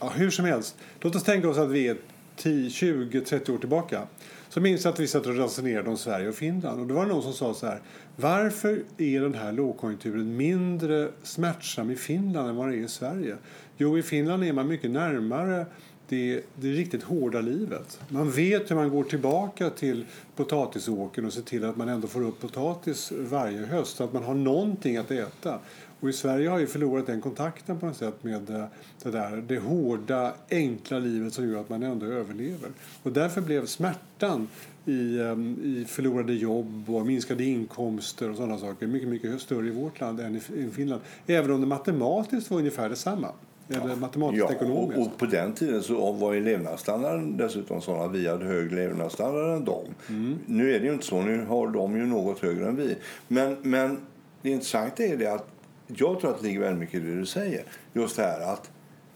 ja, 0.00 0.08
hur 0.08 0.30
som 0.30 0.44
helst, 0.44 0.76
låt 1.00 1.16
oss 1.16 1.22
tänka 1.22 1.48
oss 1.48 1.58
att 1.58 1.70
vi 1.70 1.88
är 1.88 1.96
20-30 2.36 3.54
år 3.54 3.58
tillbaka. 3.58 4.02
Så 4.48 4.60
minns 4.60 4.84
jag 4.84 4.92
att 4.92 5.00
vi 5.00 5.06
satt 5.06 5.26
och 5.26 5.36
resonerade 5.36 5.90
om 5.90 5.96
Sverige 5.96 6.28
och 6.28 6.34
Finland. 6.34 6.80
Och 6.80 6.86
då 6.86 6.94
var 6.94 7.02
det 7.06 7.12
någon 7.12 7.22
som 7.22 7.32
sa 7.32 7.54
så 7.54 7.66
här, 7.66 7.80
varför 8.16 8.82
är 8.98 9.20
den 9.20 9.34
här 9.34 9.52
lågkonjunkturen 9.52 10.36
mindre 10.36 11.08
smärtsam 11.22 11.90
i 11.90 11.96
Finland 11.96 12.48
än 12.48 12.56
vad 12.56 12.68
det 12.68 12.76
är 12.76 12.84
i 12.84 12.88
Sverige? 12.88 13.36
Jo, 13.76 13.98
i 13.98 14.02
Finland 14.02 14.44
är 14.44 14.52
man 14.52 14.68
mycket 14.68 14.90
närmare 14.90 15.66
det, 16.08 16.42
det 16.54 16.68
riktigt 16.68 17.02
hårda 17.02 17.40
livet. 17.40 18.00
Man 18.08 18.30
vet 18.30 18.70
hur 18.70 18.76
man 18.76 18.90
går 18.90 19.04
tillbaka 19.04 19.70
till 19.70 20.04
potatisåkern 20.36 21.24
och 21.24 21.32
ser 21.32 21.42
till 21.42 21.64
att 21.64 21.76
man 21.76 21.88
ändå 21.88 22.08
får 22.08 22.22
upp 22.22 22.40
potatis 22.40 23.12
varje 23.18 23.66
höst 23.66 23.96
så 23.96 24.04
att 24.04 24.12
man 24.12 24.24
har 24.24 24.34
någonting 24.34 24.96
att 24.96 25.10
äta. 25.10 25.58
Och 26.04 26.10
I 26.10 26.12
Sverige 26.12 26.48
har 26.48 26.58
vi 26.58 26.66
förlorat 26.66 27.06
den 27.06 27.20
kontakten 27.20 27.78
på 27.80 27.86
något 27.86 27.96
sätt 27.96 28.24
med 28.24 28.50
eh, 28.50 28.64
det, 29.02 29.10
där, 29.10 29.44
det 29.46 29.58
hårda, 29.58 30.32
enkla 30.50 30.98
livet 30.98 31.32
som 31.32 31.48
gör 31.48 31.60
att 31.60 31.68
man 31.68 31.82
ändå 31.82 32.06
överlever. 32.06 32.70
Och 33.02 33.12
därför 33.12 33.40
blev 33.40 33.66
smärtan 33.66 34.48
i, 34.84 35.20
ehm, 35.20 35.58
i 35.64 35.84
förlorade 35.88 36.32
jobb 36.32 36.90
och 36.90 37.06
minskade 37.06 37.44
inkomster 37.44 38.30
och 38.30 38.36
sådana 38.36 38.58
saker 38.58 38.86
mycket, 38.86 39.08
mycket 39.08 39.40
större 39.40 39.66
i 39.66 39.70
vårt 39.70 40.00
land 40.00 40.20
än 40.20 40.36
i 40.36 40.70
Finland. 40.70 41.02
Även 41.26 41.50
om 41.50 41.60
det 41.60 41.66
matematiskt 41.66 42.50
var 42.50 42.58
ungefär 42.58 42.88
detsamma. 42.88 43.28
Eller 43.68 43.96
matematiskt 43.96 44.46
ja, 44.50 44.56
ekonomiskt. 44.56 44.98
Och, 44.98 45.06
och, 45.06 45.18
på 45.18 45.26
den 45.26 45.52
tiden 45.52 45.82
så 45.82 46.12
var 46.12 46.32
ju 46.32 46.44
levnadsstandarden 46.44 47.36
dessutom 47.36 47.80
sån 47.80 48.00
att 48.00 48.12
vi 48.12 48.28
hade 48.28 48.44
högre 48.44 48.76
levnadsstandard 48.76 49.56
än 49.56 49.64
dem. 49.64 49.84
Mm. 50.08 50.38
Nu 50.46 50.74
är 50.74 50.80
det 50.80 50.86
ju 50.86 50.92
inte 50.92 51.06
så. 51.06 51.22
Nu 51.22 51.44
har 51.44 51.68
de 51.68 51.96
ju 51.96 52.06
något 52.06 52.38
högre 52.38 52.68
än 52.68 52.76
vi. 52.76 52.96
Men, 53.28 53.56
men 53.62 53.98
det 54.42 54.50
intressanta 54.50 55.04
är 55.04 55.16
det 55.16 55.26
att 55.26 55.53
jag 55.86 56.20
tror 56.20 56.30
att 56.30 56.40
det 56.40 56.46
ligger 56.46 56.60
väldigt 56.60 56.80
mycket 56.80 56.94
i 56.94 57.06
det 57.06 57.18
du 57.18 57.26
säger. 57.26 57.64
Just 57.92 58.16
det 58.16 58.22
här 58.22 58.40
att 58.52 58.70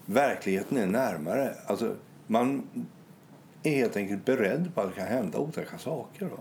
verkligheten 0.05 0.77
är 0.77 0.87
närmare. 0.87 1.55
Alltså, 1.65 1.95
man 2.27 2.63
är 3.63 3.75
helt 3.75 3.97
enkelt 3.97 4.25
beredd 4.25 4.71
på 4.75 4.81
att 4.81 4.89
det 4.89 5.01
kan 5.01 5.07
hända 5.07 5.37
otäcka 5.37 5.77
saker. 5.77 6.25
Då. 6.25 6.39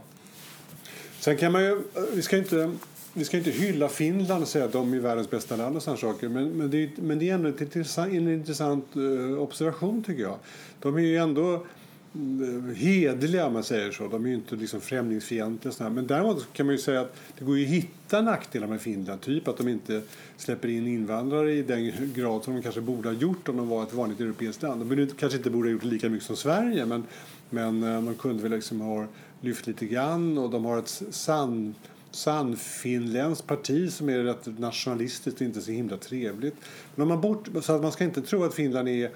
Sen 1.18 1.36
kan 1.36 1.52
man 1.52 1.64
ju, 1.64 1.82
vi 2.14 2.22
ska 2.22 2.36
inte, 2.36 2.72
vi 3.12 3.24
ska 3.24 3.36
inte 3.36 3.50
hylla 3.50 3.88
Finland 3.88 4.42
och 4.42 4.48
säga 4.48 4.64
att 4.64 4.72
de 4.72 4.94
är 4.94 4.98
världens 4.98 5.30
bästa 5.30 5.56
land 5.56 5.76
och 5.76 5.82
sådana 5.82 5.98
saker. 5.98 6.28
Men, 6.28 6.48
men, 6.48 6.70
det, 6.70 6.90
men 6.96 7.18
det 7.18 7.30
är 7.30 7.34
ändå 7.34 7.48
intressant, 7.48 8.12
en 8.12 8.28
intressant 8.28 8.96
eh, 8.96 9.42
observation 9.42 10.02
tycker 10.02 10.22
jag. 10.22 10.38
De 10.80 10.96
är 10.96 11.00
ju 11.00 11.16
ändå 11.16 11.66
Eh, 12.14 12.74
hederliga 12.74 13.46
om 13.46 13.52
man 13.52 13.64
säger 13.64 13.92
så. 13.92 14.08
De 14.08 14.24
är 14.24 14.28
ju 14.28 14.34
inte 14.34 14.56
liksom 14.56 14.80
främlingsfientliga. 14.80 15.72
Sådär. 15.72 15.90
Men 15.90 16.06
däremot 16.06 16.52
kan 16.52 16.66
man 16.66 16.74
ju 16.74 16.80
säga 16.80 17.00
att 17.00 17.16
det 17.38 17.44
går 17.44 17.58
ju 17.58 17.64
att 17.64 17.70
hitta 17.70 18.22
nackdelar 18.22 18.66
med 18.66 18.80
Finland. 18.80 19.20
Typ 19.20 19.48
att 19.48 19.56
de 19.56 19.68
inte 19.68 20.02
släpper 20.36 20.68
in 20.68 20.86
invandrare 20.86 21.52
i 21.52 21.62
den 21.62 22.12
grad 22.14 22.44
som 22.44 22.54
de 22.54 22.62
kanske 22.62 22.80
borde 22.80 23.08
ha 23.08 23.16
gjort 23.16 23.48
om 23.48 23.56
de 23.56 23.68
var 23.68 23.82
ett 23.82 23.92
vanligt 23.92 24.20
europeiskt 24.20 24.62
land. 24.62 24.90
De 24.90 25.06
kanske 25.06 25.38
inte 25.38 25.50
borde 25.50 25.68
ha 25.68 25.72
gjort 25.72 25.84
lika 25.84 26.08
mycket 26.08 26.26
som 26.26 26.36
Sverige 26.36 26.86
men, 26.86 27.04
men 27.50 27.82
eh, 27.82 28.02
de 28.02 28.14
kunde 28.14 28.42
väl 28.42 28.52
liksom 28.52 28.80
ha 28.80 29.06
lyft 29.40 29.66
lite 29.66 29.86
grann 29.86 30.38
och 30.38 30.50
de 30.50 30.64
har 30.64 30.78
ett 30.78 31.02
sann 31.10 31.74
sannfinländskt 32.10 33.46
parti 33.46 33.92
som 33.92 34.08
är 34.08 34.18
rätt 34.18 34.58
nationalistiskt 34.58 35.40
och 35.40 35.46
inte 35.46 35.60
så 35.60 35.70
himla 35.70 35.96
trevligt. 35.96 36.54
Men 36.94 37.02
om 37.02 37.08
man 37.08 37.20
bort, 37.20 37.48
så 37.62 37.72
att 37.72 37.82
man 37.82 37.92
ska 37.92 38.04
inte 38.04 38.22
tro 38.22 38.44
att 38.44 38.54
Finland 38.54 38.88
är 38.88 39.10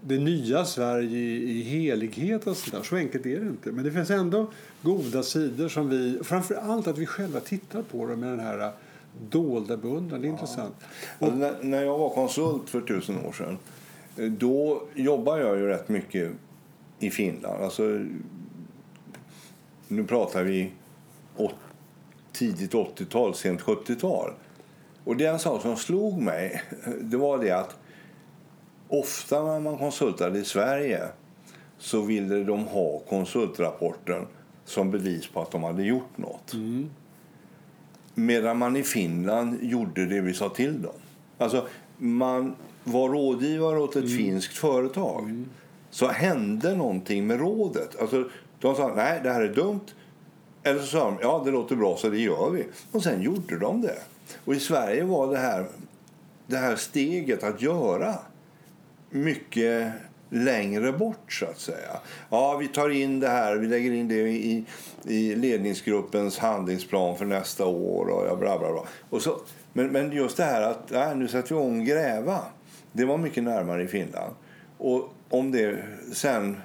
det 0.00 0.18
nya 0.18 0.64
Sverige 0.64 1.18
i 1.30 1.62
helighet 1.62 2.46
och 2.46 2.56
sådär. 2.56 2.82
Så 2.82 2.96
enkelt 2.96 3.26
är 3.26 3.40
det 3.40 3.46
inte. 3.46 3.72
Men 3.72 3.84
det 3.84 3.92
finns 3.92 4.10
ändå 4.10 4.50
goda 4.82 5.22
sidor 5.22 5.68
som 5.68 5.88
vi, 5.88 6.18
framför 6.22 6.54
allt 6.54 6.86
att 6.86 6.98
vi 6.98 7.06
själva 7.06 7.40
tittar 7.40 7.82
på 7.82 8.06
dem 8.06 8.20
med 8.20 8.30
den 8.30 8.40
här 8.40 8.72
dolda 9.30 9.76
beundran. 9.76 10.20
Det 10.20 10.26
är 10.26 10.28
ja. 10.28 10.32
intressant. 10.32 10.74
Alltså, 11.18 11.36
när, 11.36 11.54
när 11.62 11.82
jag 11.82 11.98
var 11.98 12.10
konsult 12.10 12.70
för 12.70 12.80
tusen 12.80 13.26
år 13.26 13.32
sedan 13.32 13.58
då 14.16 14.82
jobbade 14.94 15.42
jag 15.42 15.58
ju 15.58 15.66
rätt 15.66 15.88
mycket 15.88 16.32
i 16.98 17.10
Finland. 17.10 17.64
Alltså, 17.64 17.82
nu 19.88 20.04
pratar 20.04 20.42
vi 20.42 20.72
åt, 21.36 21.54
tidigt 22.32 22.72
80-tal, 22.72 23.34
sent 23.34 23.60
70-tal. 23.60 24.32
Och 25.04 25.16
det 25.16 25.26
en 25.26 25.38
sak 25.38 25.62
som 25.62 25.76
slog 25.76 26.22
mig 26.22 26.62
det 27.00 27.16
var 27.16 27.38
det 27.38 27.50
att 27.50 27.76
Ofta 28.92 29.42
när 29.44 29.60
man 29.60 29.78
konsultade 29.78 30.38
i 30.38 30.44
Sverige 30.44 31.08
så 31.78 32.00
ville 32.00 32.44
de 32.44 32.64
ha 32.64 32.98
konsultrapporten 32.98 34.26
som 34.64 34.90
bevis 34.90 35.26
på 35.26 35.42
att 35.42 35.50
de 35.50 35.62
hade 35.62 35.82
gjort 35.82 36.18
nåt. 36.18 36.52
Mm. 36.52 36.90
Medan 38.14 38.58
man 38.58 38.76
i 38.76 38.82
Finland 38.82 39.58
gjorde 39.62 40.06
det 40.06 40.20
vi 40.20 40.34
sa 40.34 40.48
till 40.48 40.82
dem. 40.82 40.92
Alltså, 41.38 41.66
man 41.96 42.54
var 42.84 43.08
rådgivare 43.08 43.78
åt 43.78 43.96
ett 43.96 44.04
mm. 44.04 44.16
finskt 44.16 44.58
företag. 44.58 45.22
Mm. 45.22 45.48
Så 45.90 46.06
hände 46.06 46.76
någonting 46.76 47.26
med 47.26 47.40
rådet. 47.40 48.00
Alltså, 48.00 48.28
de 48.60 48.74
sa 48.74 48.94
nej, 48.96 49.20
det 49.22 49.30
här 49.30 49.40
är 49.40 49.54
dumt. 49.54 49.86
Eller 50.62 50.80
så 50.80 50.86
sa 50.86 51.04
de 51.04 51.18
ja, 51.22 51.42
det 51.44 51.50
låter 51.50 51.76
bra 51.76 51.96
så 51.96 52.08
det 52.08 52.18
gör 52.18 52.50
vi. 52.50 52.66
Och 52.92 53.02
sen 53.02 53.22
gjorde 53.22 53.58
de 53.58 53.80
det. 53.80 53.98
Och 54.44 54.54
i 54.54 54.60
Sverige 54.60 55.04
var 55.04 55.32
det 55.32 55.38
här, 55.38 55.66
det 56.46 56.56
här 56.56 56.76
steget 56.76 57.44
att 57.44 57.62
göra 57.62 58.14
mycket 59.10 59.92
längre 60.30 60.92
bort 60.92 61.32
så 61.32 61.46
att 61.46 61.58
säga. 61.58 62.00
Ja, 62.30 62.56
vi 62.56 62.68
tar 62.68 62.90
in 62.90 63.20
det 63.20 63.28
här, 63.28 63.56
vi 63.56 63.66
lägger 63.66 63.92
in 63.92 64.08
det 64.08 64.14
i, 64.14 64.64
i 65.04 65.34
ledningsgruppens 65.34 66.38
handlingsplan 66.38 67.16
för 67.18 67.24
nästa 67.24 67.66
år 67.66 68.06
och 68.06 68.26
ja, 68.26 68.36
bla 68.36 68.58
bla 68.58 68.72
bla. 68.72 68.82
Och 69.10 69.22
så, 69.22 69.40
men, 69.72 69.86
men 69.86 70.12
just 70.12 70.36
det 70.36 70.44
här 70.44 70.62
att 70.62 70.82
ja, 70.88 71.14
nu 71.14 71.28
sätter 71.28 71.48
vi 71.48 71.60
om 71.60 71.84
gräva, 71.84 72.40
det 72.92 73.04
var 73.04 73.18
mycket 73.18 73.42
närmare 73.42 73.82
i 73.82 73.86
Finland. 73.86 74.34
Och 74.78 75.14
om 75.28 75.52
det 75.52 75.76
sen 76.12 76.56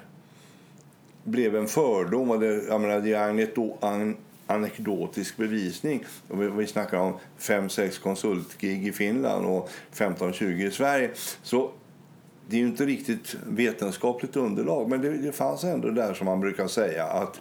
blev 1.24 1.56
en 1.56 1.66
fördom, 1.66 2.30
och 2.30 2.40
det, 2.40 2.64
jag 2.68 2.80
menar, 2.80 3.00
det 3.00 3.12
är 3.12 4.14
anekdotisk 4.46 5.36
bevisning. 5.36 6.04
Vi, 6.28 6.48
vi 6.48 6.66
snackar 6.66 6.98
om 6.98 7.12
5-6 7.38 8.00
konsultgig 8.02 8.86
i 8.86 8.92
Finland 8.92 9.46
och 9.46 9.70
15-20 9.94 10.66
i 10.66 10.70
Sverige. 10.70 11.10
Så 11.42 11.70
det 12.48 12.56
är 12.56 12.60
ju 12.60 12.66
inte 12.66 12.86
riktigt 12.86 13.36
vetenskapligt 13.46 14.36
underlag, 14.36 14.90
men 14.90 15.02
det, 15.02 15.18
det, 15.18 15.32
fanns 15.32 15.64
ändå 15.64 15.90
där 15.90 16.14
som 16.14 16.24
man 16.24 16.40
brukar 16.40 16.66
säga 16.66 17.04
att 17.04 17.40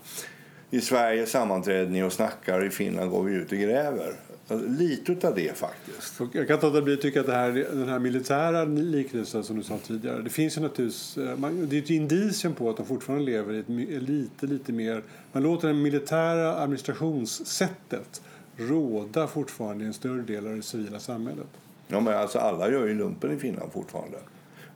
i 0.69 0.81
Sverige 0.81 1.25
sammanträder 1.25 1.89
ni 1.89 2.03
och 2.03 2.13
snackar, 2.13 2.65
i 2.65 2.69
Finland 2.69 3.11
går 3.11 3.23
vi 3.23 3.35
ut 3.35 3.51
och 3.51 3.57
gräver. 3.57 4.15
Alltså, 4.47 4.67
lite 4.67 5.27
av 5.27 5.35
det 5.35 5.57
faktiskt. 5.57 6.19
Jag 6.33 6.47
kan 6.47 6.55
inte 6.55 6.79
låta 6.79 7.01
tycka 7.01 7.21
att 7.21 7.27
här, 7.27 7.51
den 7.51 7.89
här 7.89 7.99
militära 7.99 8.65
liknelsen 8.65 9.43
som 9.43 9.57
du 9.57 9.63
sa 9.63 9.77
tidigare, 9.77 10.21
det 10.21 10.29
finns 10.29 10.57
ju 10.57 10.61
naturligtvis, 10.61 11.17
eh, 11.17 11.37
man, 11.37 11.69
det 11.69 11.77
är 11.77 11.81
ett 11.81 11.89
indicium 11.89 12.53
på 12.53 12.69
att 12.69 12.77
de 12.77 12.85
fortfarande 12.85 13.25
lever 13.25 13.53
i 13.53 13.59
ett 13.59 13.69
lite, 14.03 14.45
lite 14.45 14.71
mer, 14.71 15.03
man 15.31 15.43
låter 15.43 15.67
det 15.67 15.73
militära 15.73 16.55
administrationssättet 16.55 18.21
råda 18.57 19.27
fortfarande 19.27 19.83
i 19.83 19.87
en 19.87 19.93
större 19.93 20.21
del 20.21 20.47
av 20.47 20.55
det 20.55 20.61
civila 20.61 20.99
samhället. 20.99 21.47
Ja, 21.87 21.99
men 21.99 22.13
alltså 22.13 22.39
alla 22.39 22.71
gör 22.71 22.87
ju 22.87 22.93
lumpen 22.93 23.31
i 23.31 23.37
Finland 23.37 23.71
fortfarande. 23.71 24.17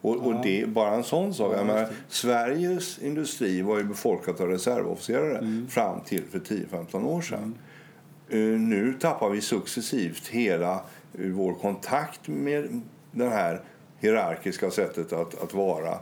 Och, 0.01 0.15
ja. 0.15 0.19
och 0.19 0.43
det, 0.43 0.65
bara 0.67 0.95
en 0.95 1.03
sån 1.03 1.33
sak. 1.33 1.53
Ja, 1.57 1.63
menar, 1.63 1.87
Sveriges 2.07 2.99
industri 2.99 3.61
var 3.61 3.77
ju 3.77 3.83
befolkat 3.83 4.41
av 4.41 4.47
reservofficerare 4.47 5.37
mm. 5.37 5.67
fram 5.67 6.01
till 6.01 6.23
för 6.31 6.39
10-15 6.39 7.05
år 7.05 7.21
sedan. 7.21 7.55
Mm. 8.29 8.53
Uh, 8.53 8.59
nu 8.59 8.93
tappar 8.93 9.29
vi 9.29 9.41
successivt 9.41 10.27
hela 10.27 10.81
uh, 11.19 11.31
vår 11.31 11.53
kontakt 11.53 12.27
med 12.27 12.81
det 13.11 13.29
här 13.29 13.61
hierarkiska 13.99 14.71
sättet 14.71 15.13
att, 15.13 15.43
att 15.43 15.53
vara. 15.53 15.99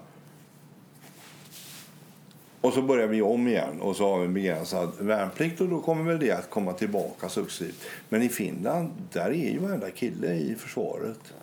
Och 2.62 2.74
så 2.74 2.82
börjar 2.82 3.08
vi 3.08 3.22
om 3.22 3.48
igen 3.48 3.82
och 3.82 3.96
så 3.96 4.12
har 4.12 4.20
vi 4.20 4.26
en 4.26 4.34
begränsad 4.34 4.92
värnplikt 5.00 5.62
och 5.62 5.70
då 5.70 5.82
kommer 5.82 6.04
väl 6.04 6.20
det 6.20 6.32
att 6.32 6.50
komma 6.50 6.74
tillbaka 6.74 7.30
successivt. 7.30 7.86
Men 8.10 8.22
i 8.22 8.30
Finland, 8.30 8.92
där 9.14 9.30
är 9.30 9.52
ju 9.52 9.60
varenda 9.60 9.92
kille 9.92 10.34
i 10.34 10.56
försvaret. 10.56 11.34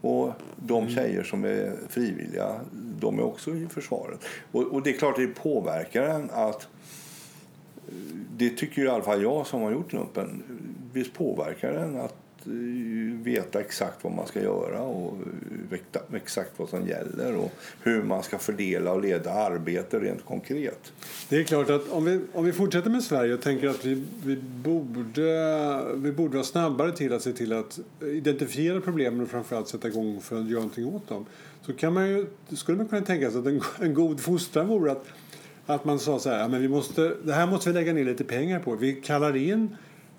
Och 0.00 0.32
de 0.56 0.82
mm. 0.82 0.94
tjejer 0.94 1.22
som 1.22 1.44
är 1.44 1.72
frivilliga, 1.88 2.60
de 3.00 3.18
är 3.18 3.22
också 3.22 3.50
i 3.50 3.66
försvaret. 3.66 4.20
Och, 4.52 4.62
och 4.62 4.82
det 4.82 4.90
är 4.90 4.98
klart 4.98 5.16
det 5.16 5.26
påverkar 5.26 6.02
en 6.02 6.30
att 6.30 6.68
det 8.36 8.50
tycker 8.50 8.84
i 8.84 8.88
alla 8.88 9.04
fall 9.04 9.22
jag 9.22 9.46
som 9.46 9.62
har 9.62 9.72
gjort 9.72 9.92
lumpen. 9.92 10.42
Visst 10.92 11.14
påverkar 11.14 11.72
den 11.72 12.00
att 12.00 12.27
Eh, 12.27 12.27
Eh, 12.46 13.22
veta 13.22 13.60
exakt 13.60 14.04
vad 14.04 14.12
man 14.12 14.26
ska 14.26 14.42
göra 14.42 14.82
och 14.82 15.18
eh, 15.70 16.14
exakt 16.14 16.50
vad 16.56 16.68
som 16.68 16.86
gäller 16.86 17.36
och 17.36 17.52
hur 17.82 18.02
man 18.02 18.22
ska 18.22 18.38
fördela 18.38 18.92
och 18.92 19.02
leda 19.02 19.32
arbete 19.32 19.98
rent 19.98 20.24
konkret. 20.24 20.92
Det 21.28 21.36
är 21.36 21.44
klart 21.44 21.70
att 21.70 21.88
om 21.88 22.04
vi, 22.04 22.20
om 22.32 22.44
vi 22.44 22.52
fortsätter 22.52 22.90
med 22.90 23.02
Sverige 23.02 23.34
och 23.34 23.40
tänker 23.40 23.68
att 23.68 23.84
vi, 23.84 24.04
vi, 24.24 24.36
borde, 24.36 25.94
vi 25.94 26.12
borde 26.12 26.34
vara 26.34 26.44
snabbare 26.44 26.92
till 26.92 27.12
att 27.12 27.22
se 27.22 27.32
till 27.32 27.52
att 27.52 27.78
identifiera 28.00 28.80
problemen 28.80 29.20
och 29.20 29.28
framförallt 29.28 29.68
sätta 29.68 29.88
igång 29.88 30.20
för 30.20 30.40
att 30.40 30.48
göra 30.48 30.60
någonting 30.60 30.86
åt 30.86 31.08
dem 31.08 31.26
så 31.62 31.72
kan 31.72 31.92
man 31.92 32.08
ju, 32.08 32.26
skulle 32.48 32.78
man 32.78 32.88
kunna 32.88 33.06
tänka 33.06 33.30
sig 33.30 33.40
att 33.40 33.46
en, 33.46 33.60
en 33.80 33.94
god 33.94 34.20
fostran 34.20 34.68
vore 34.68 34.92
att, 34.92 35.06
att 35.66 35.84
man 35.84 35.98
sa 35.98 36.18
så 36.18 36.30
här, 36.30 36.48
men 36.48 36.62
vi 36.62 36.68
måste, 36.68 37.14
det 37.22 37.32
här 37.32 37.46
måste 37.46 37.68
vi 37.68 37.74
lägga 37.74 37.92
ner 37.92 38.04
lite 38.04 38.24
pengar 38.24 38.60
på. 38.60 38.74
Vi 38.76 38.92
kallar 38.92 39.36
in 39.36 39.76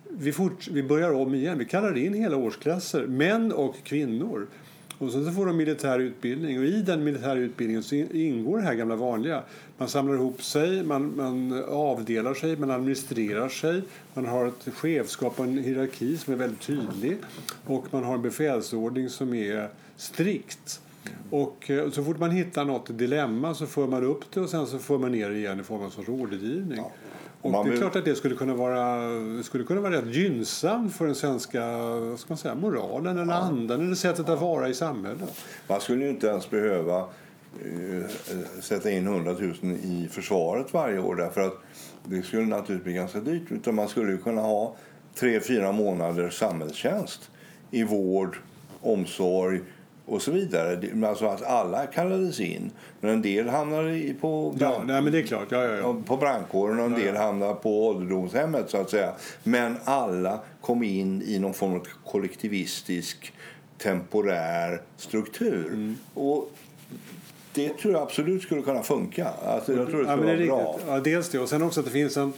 vi, 0.09 0.31
fort, 0.31 0.67
vi 0.67 0.83
börjar 0.83 1.13
om 1.13 1.35
igen. 1.35 1.57
Vi 1.57 1.65
kallar 1.65 1.97
in 1.97 2.13
hela 2.13 2.37
årsklasser, 2.37 3.07
män 3.07 3.51
och 3.51 3.75
kvinnor. 3.83 4.47
Och 4.97 5.11
så 5.11 5.31
får 5.31 5.45
de 5.45 5.57
militär 5.57 5.99
utbildning 5.99 6.59
och 6.59 6.65
i 6.65 6.81
den 6.81 7.03
militära 7.03 7.39
utbildningen 7.39 7.83
så 7.83 7.95
ingår 7.95 8.57
det 8.57 8.63
här 8.63 8.73
gamla 8.73 8.95
vanliga. 8.95 9.43
Man 9.77 9.89
samlar 9.89 10.15
ihop 10.15 10.43
sig, 10.43 10.83
man, 10.83 11.15
man 11.15 11.63
avdelar 11.63 12.33
sig, 12.33 12.57
man 12.57 12.71
administrerar 12.71 13.49
sig. 13.49 13.81
Man 14.13 14.25
har 14.25 14.47
ett 14.47 14.73
chefskap 14.73 15.39
och 15.39 15.45
en 15.45 15.57
hierarki 15.57 16.17
som 16.17 16.33
är 16.33 16.37
väldigt 16.37 16.61
tydlig 16.61 17.17
och 17.65 17.85
man 17.91 18.03
har 18.03 18.15
en 18.15 18.21
befälsordning 18.21 19.09
som 19.09 19.33
är 19.33 19.69
strikt. 19.97 20.81
Och 21.29 21.69
eh, 21.69 21.91
så 21.91 22.03
fort 22.03 22.19
man 22.19 22.31
hittar 22.31 22.65
något 22.65 22.97
dilemma 22.97 23.55
så 23.55 23.65
för 23.65 23.87
man 23.87 24.03
upp 24.03 24.31
det 24.33 24.41
och 24.41 24.49
sen 24.49 24.67
så 24.67 24.79
för 24.79 24.97
man 24.97 25.11
ner 25.11 25.29
det 25.29 25.37
igen 25.37 25.59
i 25.59 25.63
form 25.63 25.81
av 25.81 25.93
rådgivning. 26.05 26.77
Ja. 26.77 26.91
Och 27.41 27.65
det 27.65 27.73
är 27.73 27.77
klart 27.77 27.95
att 27.95 28.05
det 28.05 28.15
skulle 28.15 28.35
kunna 28.35 28.53
vara, 28.53 29.43
skulle 29.43 29.63
kunna 29.63 29.81
vara 29.81 29.93
rätt 29.93 30.15
gynnsamt 30.15 30.95
för 30.95 31.05
den 31.05 31.15
svenska 31.15 31.61
ska 32.17 32.25
man 32.27 32.37
säga, 32.37 32.55
moralen 32.55 33.17
eller 33.17 33.33
ja. 33.33 33.39
andan 33.39 33.81
eller 33.81 33.95
sättet 33.95 34.29
att 34.29 34.41
vara 34.41 34.69
i 34.69 34.73
samhället. 34.73 35.43
Man 35.67 35.81
skulle 35.81 36.03
ju 36.03 36.09
inte 36.09 36.27
ens 36.27 36.49
behöva 36.49 36.99
uh, 37.65 38.05
sätta 38.61 38.91
in 38.91 39.07
100 39.07 39.31
000 39.31 39.53
i 39.63 40.07
försvaret 40.11 40.73
varje 40.73 40.99
år 40.99 41.15
därför 41.15 41.41
att 41.41 41.53
det 42.03 42.23
skulle 42.23 42.45
naturligtvis 42.45 42.83
bli 42.83 42.93
ganska 42.93 43.19
dyrt. 43.19 43.51
Utan 43.51 43.75
man 43.75 43.87
skulle 43.87 44.17
kunna 44.17 44.41
ha 44.41 44.75
tre, 45.15 45.39
fyra 45.39 45.71
månaders 45.71 46.37
samhällstjänst 46.37 47.31
i 47.71 47.83
vård, 47.83 48.37
omsorg, 48.81 49.61
och 50.09 50.21
så 50.21 50.31
vidare. 50.31 51.07
Alltså 51.07 51.25
att 51.25 51.43
alla 51.43 51.85
kallades 51.85 52.39
in. 52.39 52.71
Men 52.99 53.11
en 53.11 53.21
del 53.21 53.49
hamnade 53.49 54.13
på, 54.21 54.53
brand, 54.57 54.75
ja, 54.75 54.83
nej, 54.93 55.01
men 55.01 55.11
det 55.11 55.19
är 55.19 55.23
klart. 55.23 55.47
Ja, 55.49 55.63
ja, 55.63 55.95
på 56.05 56.17
brandkåren 56.17 56.79
och 56.79 56.85
en 56.85 56.93
del 56.93 57.15
hamnade 57.15 57.53
på 57.53 57.87
ålderdomshemmet. 57.87 58.69
så 58.69 58.77
att 58.77 58.89
säga. 58.89 59.13
Men 59.43 59.77
alla 59.83 60.39
kom 60.61 60.83
in 60.83 61.21
i 61.21 61.39
någon 61.39 61.53
form 61.53 61.73
av 61.73 61.87
kollektivistisk 62.05 63.33
temporär 63.77 64.81
struktur. 64.97 65.67
Mm. 65.67 65.97
Och 66.13 66.51
det 67.53 67.77
tror 67.77 67.93
jag 67.93 68.03
absolut 68.03 68.43
skulle 68.43 68.61
kunna 68.61 68.83
funka. 68.83 69.27
Alltså, 69.45 69.73
jag 69.73 69.89
tror 69.89 70.03
det 70.03 70.11
skulle 70.11 70.33
det 70.35 70.47
vara 70.47 70.63
bra. 70.63 70.79
Ja, 70.87 70.99
dels 70.99 71.29
det. 71.29 71.39
Och 71.39 71.49
sen 71.49 71.61
också 71.61 71.79
att 71.79 71.85
det 71.85 71.91
finns 71.91 72.17
en 72.17 72.33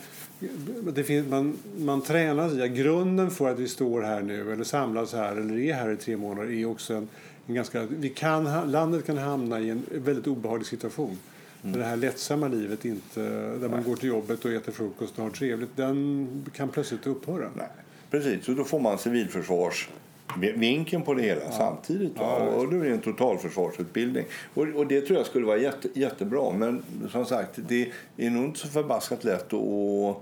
det 0.94 1.04
finns, 1.04 1.28
man, 1.28 1.58
man 1.78 2.02
tränas 2.02 2.54
i 2.54 2.68
grunden 2.68 3.32
för 3.32 3.50
att 3.50 3.60
vi 3.60 3.68
står 3.68 4.02
här 4.02 4.22
nu 4.22 4.52
eller 4.52 4.64
samlas 4.64 5.14
här 5.14 5.36
eller 5.36 5.58
är 5.58 5.74
här 5.74 5.92
i 5.92 5.98
tre 5.98 6.18
månader 6.18 6.52
är 6.52 6.66
också 6.66 6.94
en 6.94 7.08
ganska, 7.54 7.86
vi 7.90 8.10
kan, 8.10 8.72
landet 8.72 9.06
kan 9.06 9.18
hamna 9.18 9.60
i 9.60 9.70
en 9.70 9.86
väldigt 9.92 10.28
obehaglig 10.28 10.68
situation. 10.68 11.18
Mm. 11.64 11.80
Det 11.80 11.86
här 11.86 11.98
lättsamma 11.98 12.48
livet, 12.48 12.86
inte, 12.86 13.22
där 13.62 13.70
man 13.70 13.84
går 13.84 13.96
till 13.96 14.10
jobbet 14.10 14.46
och 14.46 14.52
äter 14.52 14.72
frukost 14.72 15.18
och 15.18 15.24
har 15.24 15.32
trevligt, 15.32 15.70
den 15.76 16.28
kan 16.54 16.70
plötsligt 16.70 17.08
upphöra. 17.08 17.50
Nej. 17.56 17.68
Precis, 18.12 18.50
och 18.50 18.56
då 18.56 18.64
får 18.64 18.80
man 18.80 18.98
civilförsvarsvinkeln 18.98 21.04
på 21.04 21.14
det 21.14 21.22
hela 21.22 21.42
ja. 21.42 21.52
samtidigt. 21.52 22.12
Ja, 22.16 22.38
och 22.38 22.72
det 22.72 22.80
blir 22.80 22.92
en 22.92 23.02
totalförsvarsutbildning. 23.02 24.26
Och, 24.54 24.68
och, 24.68 24.88
det 24.88 25.02
tror 25.02 25.18
jag 25.18 25.28
skulle 25.28 25.46
vara 25.46 25.58
jätte, 25.58 25.90
jättebra. 25.94 26.54
Men 26.54 26.84
som 27.12 27.26
sagt, 27.26 27.60
det 27.68 27.92
är 28.18 28.30
nog 28.30 28.46
inte 28.46 28.60
så 28.60 28.68
förbaskat 28.68 29.24
lätt 29.24 29.54
att 29.54 30.18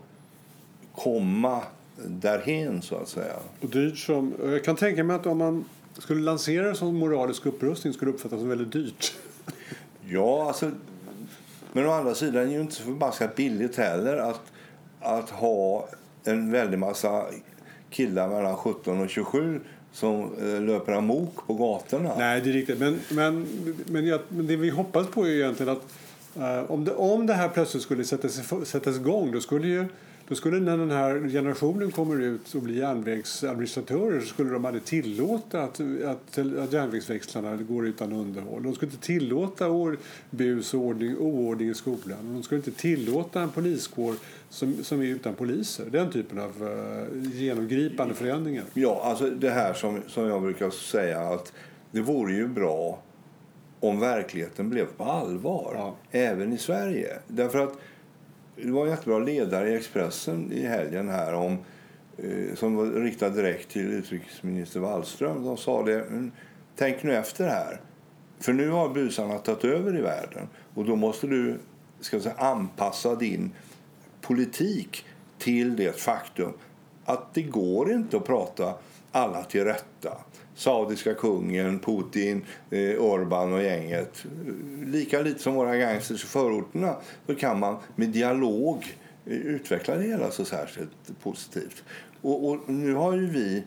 komma 0.95 1.62
därhen 2.07 2.81
så 2.81 2.95
att 2.95 3.07
säga. 3.07 3.36
Och 3.62 3.69
dyrt 3.69 3.98
som, 3.98 4.33
jag 4.43 4.63
kan 4.63 4.75
tänka 4.75 5.03
mig 5.03 5.15
att 5.15 5.25
om 5.25 5.38
man 5.38 5.65
skulle 5.99 6.21
lansera 6.21 6.67
det 6.67 6.75
som 6.75 6.95
moralisk 6.95 7.45
upprustning 7.45 7.93
skulle 7.93 8.11
det 8.11 8.15
uppfattas 8.15 8.39
som 8.39 8.49
väldigt 8.49 8.71
dyrt. 8.71 9.13
Ja, 10.11 10.47
alltså... 10.47 10.71
Men 11.71 11.85
å 11.85 11.91
andra 11.91 12.15
sidan 12.15 12.41
är 12.41 12.45
det 12.45 12.51
ju 12.51 12.61
inte 12.61 12.75
så 12.75 12.83
förbaskat 12.83 13.35
billigt 13.35 13.75
heller 13.75 14.17
att, 14.17 14.41
att 14.99 15.29
ha 15.29 15.89
en 16.23 16.51
väldig 16.51 16.79
massa 16.79 17.25
killar 17.89 18.29
mellan 18.29 18.55
17 18.55 19.01
och 19.01 19.09
27 19.09 19.61
som 19.91 20.33
eh, 20.41 20.61
löper 20.61 20.91
amok 20.91 21.47
på 21.47 21.53
gatorna. 21.53 22.11
Nej, 22.17 22.41
det 22.41 22.49
är 22.49 22.53
riktigt. 22.53 22.79
Men, 22.79 22.99
men, 23.09 23.47
men, 23.85 24.07
jag, 24.07 24.19
men 24.27 24.47
det 24.47 24.55
vi 24.55 24.69
hoppas 24.69 25.07
på 25.07 25.27
är 25.27 25.31
egentligen 25.31 25.71
att 25.71 25.93
uh, 26.37 26.71
om, 26.71 26.85
det, 26.85 26.91
om 26.91 27.27
det 27.27 27.33
här 27.33 27.49
plötsligt 27.49 27.83
skulle 27.83 28.03
sättas, 28.03 28.41
sättas 28.65 28.95
igång 28.95 29.31
då 29.31 29.41
skulle 29.41 29.67
ju 29.67 29.85
då 30.29 30.36
skulle 30.36 30.59
när 30.59 30.77
den 30.77 30.91
här 30.91 31.29
generationen 31.29 31.91
kommer 31.91 32.21
ut 32.21 32.55
och 32.55 32.62
blir 32.62 32.75
järnvägsadministratörer 32.75 34.19
så 34.19 34.25
skulle 34.25 34.50
de 34.50 34.65
aldrig 34.65 34.86
tillåta 34.86 35.62
att, 35.62 35.79
att, 36.05 36.38
att 36.38 36.74
järnvägsväxlarna 36.74 37.55
går 37.55 37.88
utan 37.88 38.13
underhåll. 38.13 38.63
De 38.63 38.75
skulle 38.75 38.91
inte 38.91 39.05
tillåta 39.05 39.69
or, 39.69 39.98
bus 40.29 40.74
och 40.74 40.79
ordning, 40.79 41.17
oordning 41.17 41.69
i 41.69 41.74
skolan. 41.74 42.33
De 42.33 42.43
skulle 42.43 42.57
inte 42.57 42.71
tillåta 42.71 43.41
en 43.41 43.50
poliskår 43.50 44.15
som, 44.50 44.83
som 44.83 45.01
är 45.01 45.05
utan 45.05 45.33
poliser. 45.33 45.86
Den 45.91 46.12
typen 46.12 46.39
av 46.39 46.63
uh, 46.63 47.33
genomgripande 47.33 48.13
förändringar. 48.13 48.63
Ja, 48.74 49.01
alltså 49.03 49.29
det 49.29 49.50
här 49.50 49.74
som, 49.74 50.01
som 50.07 50.25
jag 50.25 50.41
brukar 50.41 50.69
säga 50.69 51.19
att 51.19 51.53
det 51.91 52.01
vore 52.01 52.34
ju 52.34 52.47
bra 52.47 52.99
om 53.80 53.99
verkligheten 53.99 54.69
blev 54.69 54.86
på 54.86 55.03
allvar, 55.03 55.73
ja. 55.75 55.95
även 56.12 56.53
i 56.53 56.58
Sverige. 56.58 57.19
Därför 57.27 57.60
att 57.60 57.73
det 58.63 58.72
var 58.72 58.86
en 58.86 58.91
jättebra 58.91 59.19
ledare 59.19 59.69
i 59.69 59.76
Expressen 59.76 60.52
i 60.52 60.65
helgen 60.65 61.10
här 61.10 61.34
om, 61.34 61.58
eh, 62.17 62.56
som 62.56 62.76
var 62.76 62.86
riktad 62.86 63.30
direkt 63.30 63.69
till 63.69 63.93
utrikesminister 63.93 64.80
Wallström. 64.80 65.43
De 65.43 65.58
sa 65.58 65.84
det, 65.84 66.30
tänk 66.76 67.04
nu 67.04 67.15
efter 67.15 67.48
här. 67.48 67.82
För 68.39 68.54
nu 68.54 68.69
har 68.69 68.89
busarna 68.89 69.38
tagit 69.38 69.63
över 69.65 69.98
i 69.98 70.02
världen 70.02 70.48
och 70.74 70.86
då 70.86 70.95
måste 70.95 71.28
du 71.28 71.60
ska 72.00 72.19
säga, 72.19 72.36
anpassa 72.38 73.15
din 73.15 73.52
politik 74.22 75.06
till 75.38 75.76
det 75.76 76.00
faktum 76.00 76.54
att 77.06 77.34
det 77.34 77.41
går 77.41 77.91
inte 77.91 78.17
att 78.17 78.26
prata 78.26 78.74
alla 79.12 79.43
till 79.43 79.63
rätta 79.63 80.17
saudiska 80.60 81.13
kungen, 81.13 81.80
Putin, 81.80 82.45
eh, 82.69 83.02
Orban 83.02 83.54
och 83.54 83.63
gänget. 83.63 84.26
Lika 84.86 85.22
lite 85.22 85.39
som 85.39 85.54
våra 85.54 85.78
gangsters 85.78 86.24
i 86.24 86.28
förorterna 86.28 86.95
så 87.26 87.36
kan 87.36 87.60
man 87.60 87.78
med 87.95 88.10
dialog 88.10 88.98
eh, 89.26 89.34
utveckla 89.34 89.95
det 89.95 90.04
hela 90.04 90.32
så 90.32 90.45
särskilt 90.45 91.22
positivt. 91.24 91.84
Och, 92.22 92.50
och, 92.50 92.69
nu 92.69 92.93
har 92.93 93.13
ju 93.13 93.30
vi 93.30 93.63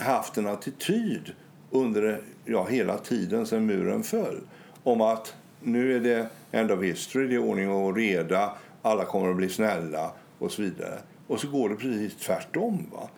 haft 0.00 0.36
en 0.36 0.46
attityd 0.46 1.32
under 1.70 2.20
ja, 2.44 2.66
hela 2.66 2.98
tiden 2.98 3.46
sedan 3.46 3.66
muren 3.66 4.02
föll 4.02 4.40
om 4.82 5.00
att 5.00 5.34
nu 5.60 5.96
är 5.96 6.00
det 6.00 6.26
end 6.52 6.70
of 6.70 6.82
history, 6.82 7.28
det 7.28 7.34
är 7.34 7.38
ordning 7.38 7.70
och 7.70 7.96
reda, 7.96 8.52
alla 8.82 9.04
kommer 9.04 9.30
att 9.30 9.36
bli 9.36 9.48
snälla 9.48 10.12
och 10.38 10.52
så 10.52 10.62
vidare. 10.62 10.98
Och 11.26 11.40
så 11.40 11.48
går 11.48 11.68
det 11.68 11.76
precis 11.76 12.16
tvärtom. 12.16 12.86
Va? 12.92 13.08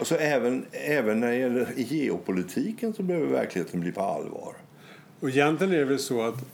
Alltså 0.00 0.16
även, 0.16 0.64
även 0.72 1.20
när 1.20 1.28
det 1.30 1.36
gäller 1.36 1.72
geopolitiken 1.76 2.94
så 2.94 3.02
behöver 3.02 3.26
verkligheten 3.26 3.80
bli 3.80 3.92
på 3.92 4.00
allvar. 4.00 4.54
Och 5.20 5.28
egentligen 5.28 5.72
är 5.72 5.78
det 5.78 5.84
väl 5.84 5.98
så 5.98 6.22
att 6.22 6.44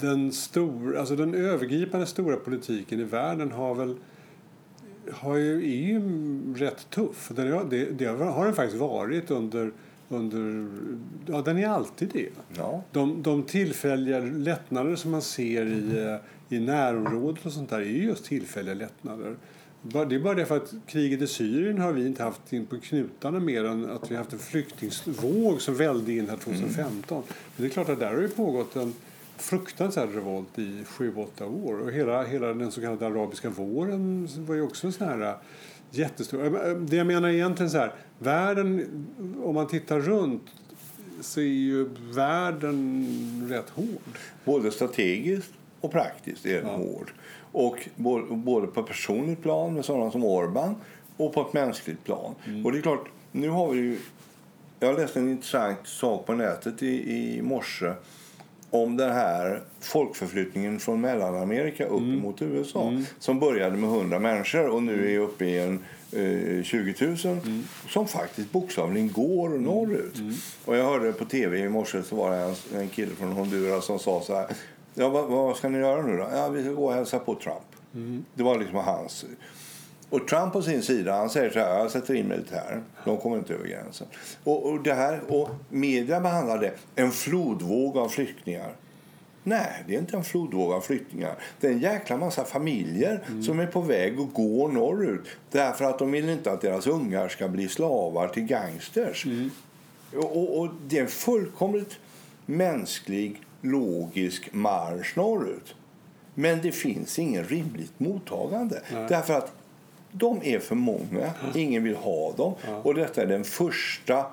den, 0.00 0.32
stor, 0.32 0.96
alltså 0.96 1.16
den 1.16 1.34
övergripande 1.34 2.06
stora 2.06 2.36
politiken 2.36 3.00
i 3.00 3.04
världen 3.04 3.52
har 3.52 3.74
väl 3.74 3.96
har 5.12 5.36
ju, 5.36 5.56
är 5.56 5.86
ju 5.86 6.00
rätt 6.54 6.90
tuff. 6.90 7.30
Den 7.34 7.52
är, 7.52 7.64
det, 7.64 7.84
det 7.84 8.06
har 8.06 8.44
den 8.44 8.54
faktiskt 8.54 8.80
varit 8.80 9.30
under 9.30 9.72
under... 10.08 10.68
Ja, 11.26 11.42
den 11.42 11.58
är 11.58 11.68
alltid 11.68 12.10
det. 12.12 12.28
Ja. 12.56 12.82
De, 12.92 13.22
de 13.22 13.42
tillfälliga 13.42 14.18
lättnader 14.18 14.96
som 14.96 15.10
man 15.10 15.22
ser 15.22 15.66
i, 15.66 16.18
i 16.48 16.58
närområdet 16.58 17.46
och 17.46 17.52
sånt 17.52 17.70
där 17.70 17.80
är 17.80 17.84
just 17.84 18.24
tillfälliga 18.24 18.74
lättnader. 18.74 19.36
Det 19.82 20.14
är 20.14 20.18
bara 20.18 20.34
det 20.34 20.46
för 20.46 20.56
att 20.56 20.74
kriget 20.86 21.22
i 21.22 21.26
Syrien 21.26 21.78
har 21.78 21.92
vi 21.92 22.06
inte 22.06 22.22
haft 22.22 22.52
in 22.52 22.66
på 22.66 22.80
knutarna 22.80 23.40
mer 23.40 23.64
än 23.64 23.90
att 23.90 24.10
vi 24.10 24.16
haft 24.16 24.32
en 24.32 24.38
flyktingvåg 24.38 25.60
som 25.60 25.74
välde 25.74 26.12
in 26.12 26.28
här 26.28 26.36
2015. 26.36 27.18
Mm. 27.18 27.28
Men 27.56 27.66
det 27.66 27.66
är 27.66 27.70
klart 27.70 27.88
att 27.88 28.00
där 28.00 28.14
har 28.14 28.20
det 28.20 28.28
pågått 28.28 28.76
en 28.76 28.94
fruktansvärd 29.36 30.14
revolt 30.14 30.58
i 30.58 30.84
sju 30.84 31.14
åtta 31.16 31.46
år. 31.46 31.80
Och 31.80 31.92
hela, 31.92 32.24
hela 32.24 32.46
den 32.46 32.72
så 32.72 32.80
kallade 32.80 33.06
arabiska 33.06 33.50
våren 33.50 34.28
var 34.36 34.54
ju 34.54 34.62
också 34.62 34.86
en 34.86 34.92
sån 34.92 35.08
här 35.08 35.20
äh, 35.20 35.34
jättestor... 35.90 36.66
Äh, 36.68 36.76
det 36.76 36.96
jag 36.96 37.06
menar 37.06 37.28
egentligen 37.28 37.70
så 37.70 37.78
här, 37.78 37.92
världen, 38.18 39.06
om 39.42 39.54
man 39.54 39.66
tittar 39.66 40.00
runt 40.00 40.42
så 41.20 41.40
är 41.40 41.44
ju 41.44 41.88
världen 42.14 43.48
rätt 43.50 43.70
hård. 43.70 44.18
Både 44.44 44.70
strategiskt 44.70 45.52
och 45.80 45.92
praktiskt 45.92 46.46
är 46.46 46.62
den 46.62 46.66
ja. 46.66 46.76
hård. 46.76 47.12
Och 47.56 47.88
både 48.28 48.66
på 48.66 48.82
personligt 48.82 49.42
plan 49.42 49.74
med 49.74 49.84
sådana 49.84 50.10
som 50.10 50.24
Orban 50.24 50.74
och 51.16 51.34
på 51.34 51.40
ett 51.40 51.52
mänskligt 51.52 52.04
plan. 52.04 52.34
Mm. 52.46 52.66
Och 52.66 52.72
det 52.72 52.78
är 52.78 52.82
klart, 52.82 53.08
nu 53.32 53.48
har 53.48 53.70
vi 53.70 53.78
ju... 53.78 53.98
Jag 54.80 54.96
läste 54.98 55.18
en 55.18 55.30
intressant 55.30 55.78
sak 55.84 56.26
på 56.26 56.32
nätet 56.32 56.82
i, 56.82 57.12
i 57.16 57.42
morse 57.42 57.92
om 58.70 58.96
den 58.96 59.12
här 59.12 59.62
folkförflyttningen 59.80 60.80
från 60.80 61.00
Mellanamerika 61.00 61.86
upp 61.86 62.00
mm. 62.00 62.20
mot 62.20 62.42
USA 62.42 62.88
mm. 62.88 63.04
som 63.18 63.40
började 63.40 63.76
med 63.76 63.90
100 63.90 64.18
människor 64.18 64.68
och 64.68 64.82
nu 64.82 65.14
är 65.14 65.18
uppe 65.18 65.44
i 65.44 65.58
en 65.58 65.84
eh, 66.12 66.62
20 66.62 66.94
000 67.06 67.16
mm. 67.24 67.64
som 67.88 68.08
faktiskt 68.08 68.52
bokstavligen 68.52 69.12
går 69.12 69.46
mm. 69.46 69.62
norrut. 69.62 70.18
Mm. 70.18 70.34
Och 70.64 70.76
jag 70.76 70.84
hörde 70.84 71.12
på 71.12 71.24
tv 71.24 71.58
i 71.58 71.68
morse 71.68 72.02
så 72.02 72.16
var 72.16 72.30
det 72.30 72.36
en, 72.36 72.80
en 72.80 72.88
kille 72.88 73.14
från 73.14 73.32
Honduras 73.32 73.84
som 73.84 73.98
sa 73.98 74.20
så 74.20 74.34
här 74.34 74.46
Ja, 74.98 75.08
vad, 75.08 75.24
vad, 75.24 75.56
ska 75.56 75.68
ni 75.68 75.78
göra 75.78 76.02
nu 76.02 76.16
då? 76.16 76.28
Ja, 76.32 76.48
vi 76.48 76.62
ska 76.62 76.72
gå 76.72 76.86
och 76.86 76.92
hälsa 76.92 77.18
på 77.18 77.34
Trump. 77.34 77.66
Mm. 77.94 78.24
Det 78.34 78.42
var 78.42 78.58
liksom 78.58 78.76
hans... 78.76 79.24
Och 80.10 80.28
Trump 80.28 80.52
på 80.52 80.62
sin 80.62 80.82
sida, 80.82 81.14
han 81.14 81.30
säger 81.30 81.50
så 81.50 81.58
här, 81.58 81.78
jag 81.78 81.90
sätter 81.90 82.14
in 82.14 82.28
militär. 82.28 82.82
De 83.04 83.18
kommer 83.18 83.38
inte 83.38 83.54
över 83.54 83.68
gränsen. 83.68 84.06
Och, 84.44 84.66
och, 84.66 84.82
det 84.82 84.94
här, 84.94 85.20
och 85.28 85.50
media 85.68 86.20
behandlar 86.20 86.58
det, 86.58 86.72
en 86.94 87.10
flodvåg 87.10 87.96
av 87.96 88.08
flyktingar. 88.08 88.72
Nej, 89.42 89.84
det 89.86 89.94
är 89.94 89.98
inte 89.98 90.16
en 90.16 90.24
flodvåg 90.24 90.72
av 90.72 90.80
flyktingar. 90.80 91.34
Det 91.60 91.66
är 91.66 91.72
en 91.72 91.78
jäkla 91.78 92.16
massa 92.16 92.44
familjer 92.44 93.24
mm. 93.28 93.42
som 93.42 93.60
är 93.60 93.66
på 93.66 93.80
väg 93.80 94.20
att 94.20 94.34
gå 94.34 94.68
norrut. 94.68 95.26
Därför 95.50 95.84
att 95.84 95.98
de 95.98 96.12
vill 96.12 96.28
inte 96.28 96.52
att 96.52 96.60
deras 96.60 96.86
ungar 96.86 97.28
ska 97.28 97.48
bli 97.48 97.68
slavar 97.68 98.28
till 98.28 98.42
gangsters. 98.42 99.26
Mm. 99.26 99.50
Och, 100.16 100.36
och, 100.36 100.60
och 100.60 100.68
det 100.86 100.98
är 100.98 101.02
en 101.02 101.08
fullkomligt 101.08 101.98
mänsklig, 102.46 103.42
logisk 103.70 104.52
marsch 104.52 105.16
norrut. 105.16 105.74
Men 106.34 106.60
det 106.62 106.72
finns 106.72 107.18
ingen 107.18 107.44
rimligt 107.44 108.00
mottagande. 108.00 108.82
Nej. 108.92 109.06
Därför 109.08 109.34
att 109.34 109.52
de 110.12 110.40
är 110.42 110.58
för 110.58 110.74
många. 110.74 111.32
Ingen 111.54 111.84
vill 111.84 111.96
ha 111.96 112.32
dem. 112.32 112.54
Och 112.82 112.94
detta 112.94 113.22
är 113.22 113.26
den 113.26 113.44
första 113.44 114.26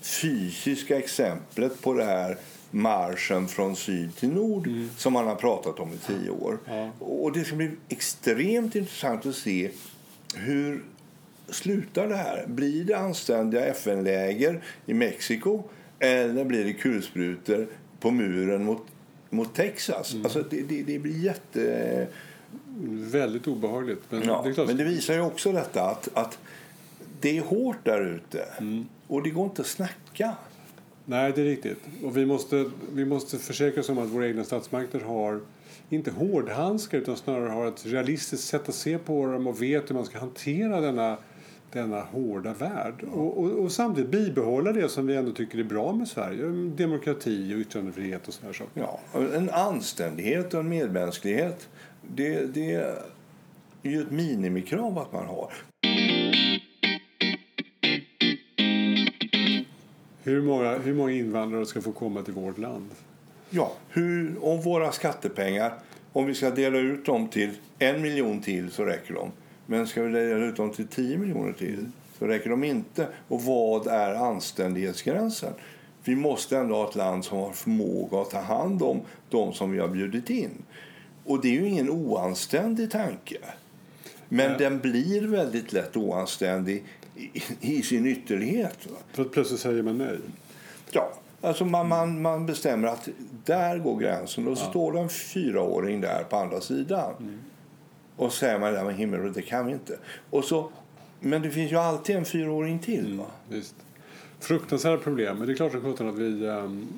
fysiska 0.00 0.98
exemplet 0.98 1.82
på 1.82 1.92
det 1.94 2.04
här 2.04 2.36
marschen 2.70 3.48
från 3.48 3.76
syd 3.76 4.16
till 4.16 4.28
nord 4.28 4.68
som 4.96 5.12
man 5.12 5.26
har 5.26 5.34
pratat 5.34 5.80
om 5.80 5.92
i 5.92 5.98
tio 5.98 6.30
år. 6.30 6.58
Ja. 6.66 6.90
Och 6.98 7.32
det 7.32 7.44
ska 7.44 7.56
bli 7.56 7.70
extremt 7.88 8.74
intressant 8.74 9.26
att 9.26 9.34
se 9.34 9.70
hur 10.34 10.82
slutar 11.48 12.08
det 12.08 12.16
här? 12.16 12.44
Blir 12.46 12.84
det 12.84 12.98
anständiga 12.98 13.66
FN-läger 13.66 14.62
i 14.86 14.94
Mexiko 14.94 15.62
eller 15.98 16.44
blir 16.44 16.64
det 16.64 16.72
kulsprutor 16.72 17.66
på 18.04 18.10
muren 18.10 18.64
mot, 18.64 18.82
mot 19.30 19.54
Texas? 19.54 20.16
Alltså 20.24 20.44
det, 20.50 20.62
det, 20.62 20.82
det 20.82 20.98
blir 20.98 21.24
jätte... 21.24 22.06
Väldigt 22.88 23.48
obehagligt. 23.48 24.02
Men 24.10 24.22
Ja, 24.22 24.42
det 24.44 24.54
klart, 24.54 24.66
men 24.66 24.76
det 24.76 24.84
visar 24.84 25.14
ju 25.14 25.20
också 25.20 25.52
detta 25.52 25.82
att, 25.82 26.08
att 26.14 26.38
det 27.20 27.38
är 27.38 27.42
hårt 27.42 27.76
där 27.84 28.00
ute 28.00 28.44
Mm. 28.58 28.86
och 29.06 29.22
det 29.22 29.30
går 29.30 29.44
inte 29.44 29.62
att 29.62 29.68
snacka. 29.68 30.34
Nej, 31.04 31.32
det 31.34 31.40
är 31.40 31.44
riktigt. 31.44 31.78
Och 32.02 32.16
vi 32.16 32.26
måste, 32.26 32.70
vi 32.92 33.04
måste 33.04 33.38
försäkra 33.38 33.80
oss 33.80 33.88
om 33.88 33.98
att 33.98 34.08
våra 34.08 34.26
egna 34.26 34.44
statsmakter 34.44 35.00
har 35.00 35.40
inte 35.90 36.10
hårdhandskar 36.10 36.98
utan 36.98 37.16
snarare 37.16 37.48
har 37.50 37.66
ett 37.66 37.86
realistiskt 37.86 38.48
sätt 38.48 38.68
att 38.68 38.74
se 38.74 38.98
på 38.98 39.26
dem 39.26 39.46
och 39.46 39.62
vet 39.62 39.90
hur 39.90 39.94
man 39.94 40.04
ska 40.04 40.18
hantera 40.18 40.80
denna, 40.80 41.16
denna 41.74 42.00
hårda 42.00 42.52
värld. 42.52 43.02
Och, 43.12 43.38
och, 43.38 43.50
och 43.50 43.72
samtidigt 43.72 44.10
bibehålla 44.10 44.72
det 44.72 44.88
som 44.88 45.06
vi 45.06 45.16
ändå 45.16 45.32
tycker 45.32 45.58
är 45.58 45.64
bra 45.64 45.92
med 45.92 46.08
Sverige. 46.08 46.46
Demokrati 46.76 47.54
och 47.54 47.58
yttrandefrihet 47.58 48.28
och 48.28 48.34
sådana 48.34 48.54
saker. 48.54 48.80
Ja, 48.80 49.00
en 49.34 49.50
anständighet 49.50 50.54
och 50.54 50.60
en 50.60 50.68
medmänsklighet 50.68 51.68
det, 52.02 52.54
det 52.54 52.74
är 53.82 53.90
ju 53.90 54.02
ett 54.02 54.10
minimikrav 54.10 54.98
att 54.98 55.12
man 55.12 55.26
har. 55.26 55.52
Hur 60.22 60.42
många, 60.42 60.78
hur 60.78 60.94
många 60.94 61.12
invandrare 61.12 61.66
ska 61.66 61.80
få 61.80 61.92
komma 61.92 62.22
till 62.22 62.34
vårt 62.34 62.58
land? 62.58 62.90
Ja, 63.50 63.72
hur, 63.88 64.44
om 64.44 64.60
våra 64.60 64.92
skattepengar, 64.92 65.74
om 66.12 66.26
vi 66.26 66.34
ska 66.34 66.50
dela 66.50 66.78
ut 66.78 67.06
dem 67.06 67.28
till 67.28 67.50
en 67.78 68.02
miljon 68.02 68.40
till 68.40 68.70
så 68.70 68.84
räcker 68.84 69.14
de. 69.14 69.30
Men 69.66 69.86
ska 69.86 70.02
vi 70.02 70.12
dela 70.12 70.44
ut 70.44 70.56
dem 70.56 70.70
till 70.70 70.86
10 70.86 71.18
miljoner 71.18 71.52
till 71.52 71.86
så 72.18 72.26
räcker 72.26 72.50
de 72.50 72.64
inte. 72.64 73.08
Och 73.28 73.42
vad 73.42 73.86
är 73.86 74.14
anständighetsgränsen? 74.14 75.52
Vi 76.04 76.16
måste 76.16 76.58
ändå 76.58 76.74
ha 76.74 76.88
ett 76.88 76.94
land 76.94 77.24
som 77.24 77.38
har 77.38 77.52
förmåga 77.52 78.20
att 78.20 78.30
ta 78.30 78.40
hand 78.40 78.82
om 78.82 79.00
de 79.30 79.52
som 79.52 79.70
vi 79.70 79.78
har 79.78 79.88
bjudit 79.88 80.30
in. 80.30 80.62
Och 81.24 81.40
det 81.42 81.48
är 81.48 81.52
ju 81.52 81.68
ingen 81.68 81.90
oanständig 81.90 82.90
tanke. 82.90 83.36
Men 84.28 84.48
Nej. 84.50 84.58
den 84.58 84.78
blir 84.78 85.26
väldigt 85.26 85.72
lätt 85.72 85.96
oanständig 85.96 86.84
i, 87.16 87.42
i 87.60 87.82
sin 87.82 88.06
ytterlighet. 88.06 88.78
För 89.12 89.22
att 89.22 89.32
plötsligt 89.32 89.60
säger 89.60 89.82
man 89.82 89.98
nej. 89.98 90.18
Ja, 90.90 91.12
alltså 91.40 91.64
man, 91.64 91.88
man, 91.88 92.22
man 92.22 92.46
bestämmer 92.46 92.88
att 92.88 93.08
där 93.44 93.78
går 93.78 93.98
gränsen 93.98 94.48
och 94.48 94.58
så 94.58 94.70
står 94.70 94.92
det 94.92 95.00
en 95.00 95.08
fyraåring 95.08 96.00
där 96.00 96.24
på 96.24 96.36
andra 96.36 96.60
sidan. 96.60 97.40
Och 98.16 98.32
så 98.32 98.38
säger 98.38 98.58
man 98.58 98.72
där 98.72 98.84
med 98.84 98.94
himmel, 98.94 99.32
det 99.32 99.42
kan 99.42 99.66
vi 99.66 99.72
inte. 99.72 99.98
Och 100.30 100.44
så, 100.44 100.70
men 101.20 101.42
det 101.42 101.50
finns 101.50 101.72
ju 101.72 101.76
alltid 101.76 102.16
en 102.16 102.24
fyraåring 102.24 102.78
till. 102.78 103.18
Va? 103.18 103.26
Visst. 103.48 103.74
Fruktansvärda 104.40 104.98
problem. 104.98 105.38
Men 105.38 105.46
det 105.46 105.52
är 105.52 105.56
klart 105.56 105.72
som 105.72 106.08
att, 106.08 106.18
vi, 106.18 106.46
ehm, 106.46 106.88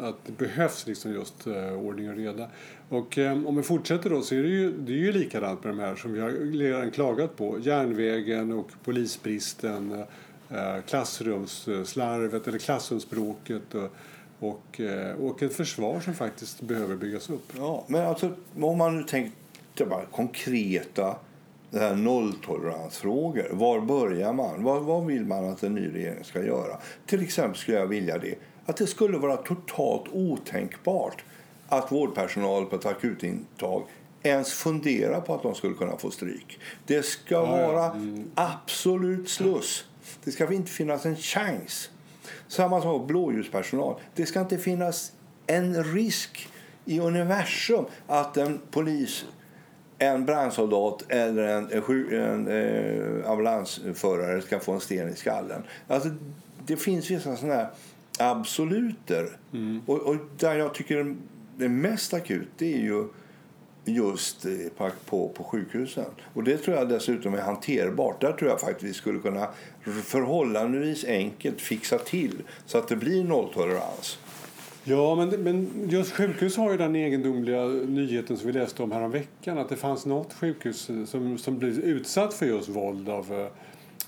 att 0.00 0.16
det 0.26 0.32
behövs 0.38 0.86
liksom 0.86 1.12
just 1.12 1.46
eh, 1.46 1.72
ordning 1.72 2.10
och 2.10 2.16
reda. 2.16 2.48
Och 2.88 3.18
ehm, 3.18 3.46
om 3.46 3.56
vi 3.56 3.62
fortsätter 3.62 4.10
då 4.10 4.22
så 4.22 4.34
är 4.34 4.42
det 4.42 4.48
ju, 4.48 4.72
det 4.72 4.92
är 4.92 4.96
ju 4.96 5.12
likadant 5.12 5.64
med 5.64 5.72
de 5.72 5.80
här 5.80 5.96
som 5.96 6.12
vi 6.12 6.20
har 6.20 6.30
redan 6.58 6.90
klagat 6.90 7.36
på. 7.36 7.58
Järnvägen 7.60 8.52
och 8.52 8.70
polisbristen, 8.84 10.04
eh, 10.50 10.80
klassrumsslarvet 10.86 12.48
eller 12.48 12.58
klassrumsbråket 12.58 13.74
och, 13.74 13.92
och, 14.38 14.80
eh, 14.80 15.16
och 15.16 15.42
ett 15.42 15.54
försvar 15.54 16.00
som 16.00 16.14
faktiskt 16.14 16.60
behöver 16.60 16.96
byggas 16.96 17.30
upp. 17.30 17.52
Ja, 17.56 17.84
men 17.86 18.06
alltså, 18.06 18.30
om 18.60 18.78
man 18.78 18.96
nu 18.96 19.04
tänkte 19.80 19.96
bara 19.96 20.06
konkreta 20.06 21.16
det 21.70 21.78
här 21.78 21.94
nolltoleransfrågor. 21.94 23.48
Var 23.52 23.80
börjar 23.80 24.32
man? 24.32 24.64
Vad, 24.64 24.82
vad 24.82 25.06
vill 25.06 25.24
man 25.24 25.44
att 25.44 25.62
en 25.62 25.74
ny 25.74 25.88
regering 25.94 26.24
ska 26.24 26.44
göra? 26.44 26.78
Till 27.06 27.22
exempel 27.22 27.58
skulle 27.60 27.78
jag 27.78 27.86
vilja 27.86 28.18
det 28.18 28.34
att 28.66 28.76
det 28.76 28.86
skulle 28.86 29.18
vara 29.18 29.36
totalt 29.36 30.04
otänkbart 30.12 31.24
att 31.68 31.92
vårdpersonal 31.92 32.66
på 32.66 32.76
ett 32.76 32.86
akutintag 32.86 33.82
ens 34.22 34.52
funderar 34.52 35.20
på 35.20 35.34
att 35.34 35.42
de 35.42 35.54
skulle 35.54 35.74
kunna 35.74 35.96
få 35.96 36.10
stryk. 36.10 36.58
Det 36.86 37.02
ska 37.02 37.34
Ja, 37.34 37.72
vara 37.72 38.00
absolut 38.34 39.28
sluss. 39.28 39.84
Det 40.24 40.30
ska 40.30 40.52
inte 40.52 40.70
finnas 40.70 41.06
en 41.06 41.16
chans. 41.16 41.90
Samma 42.48 42.82
sak 42.82 43.06
blåljuspersonal. 43.06 43.94
Det 44.14 44.26
ska 44.26 44.40
inte 44.40 44.58
finnas 44.58 45.12
en 45.46 45.84
risk 45.84 46.48
i 46.84 47.00
universum 47.00 47.84
att 48.06 48.36
en 48.36 48.60
polis, 48.70 49.24
en 50.02 50.24
brandsoldat 50.24 51.04
eller 51.08 51.42
en, 51.42 51.70
en, 51.72 52.12
en 52.12 52.48
eh, 52.48 53.30
ambulansförare 53.30 54.42
ska 54.42 54.60
få 54.60 54.72
en 54.72 54.80
sten 54.80 55.08
i 55.08 55.16
skallen. 55.16 55.62
Alltså, 55.88 56.08
det 56.66 56.76
finns 56.76 57.10
vissa 57.10 57.36
sådana 57.36 57.54
här 57.54 57.70
absoluter. 58.18 59.28
Och, 59.86 59.98
och 59.98 60.16
där 60.38 60.54
jag 60.54 60.74
tycker 60.74 61.16
det 61.56 61.68
mest 61.68 62.14
akut 62.14 62.48
det 62.56 62.74
är 62.74 62.78
ju 62.78 63.08
just 63.84 64.44
eh, 64.44 64.52
på, 64.76 64.90
på, 65.06 65.28
på 65.28 65.44
sjukhusen. 65.44 66.04
Och 66.34 66.44
det 66.44 66.56
tror 66.56 66.76
jag 66.76 66.88
dessutom 66.88 67.34
är 67.34 67.40
hanterbart. 67.40 68.20
Där 68.20 68.32
tror 68.32 68.50
jag 68.50 68.60
faktiskt 68.60 68.82
vi 68.82 68.94
skulle 68.94 69.18
kunna 69.18 69.48
förhållandevis 70.04 71.04
enkelt 71.04 71.60
fixa 71.60 71.98
till 71.98 72.42
så 72.66 72.78
att 72.78 72.88
det 72.88 72.96
blir 72.96 73.24
nolltolerans. 73.24 74.18
Ja, 74.84 75.14
men, 75.14 75.28
men 75.28 75.68
just 75.88 76.12
sjukhus 76.12 76.56
har 76.56 76.70
ju 76.70 76.76
den 76.76 76.96
egendomliga 76.96 77.64
nyheten 77.68 78.36
som 78.36 78.46
vi 78.46 78.52
läste 78.52 78.82
om 78.82 78.92
häromveckan 78.92 79.58
att 79.58 79.68
det 79.68 79.76
fanns 79.76 80.06
något 80.06 80.32
sjukhus 80.32 80.90
som, 81.06 81.38
som 81.38 81.58
blev 81.58 81.78
utsatt 81.78 82.34
för 82.34 82.46
just 82.46 82.68
våld 82.68 83.08
av 83.08 83.50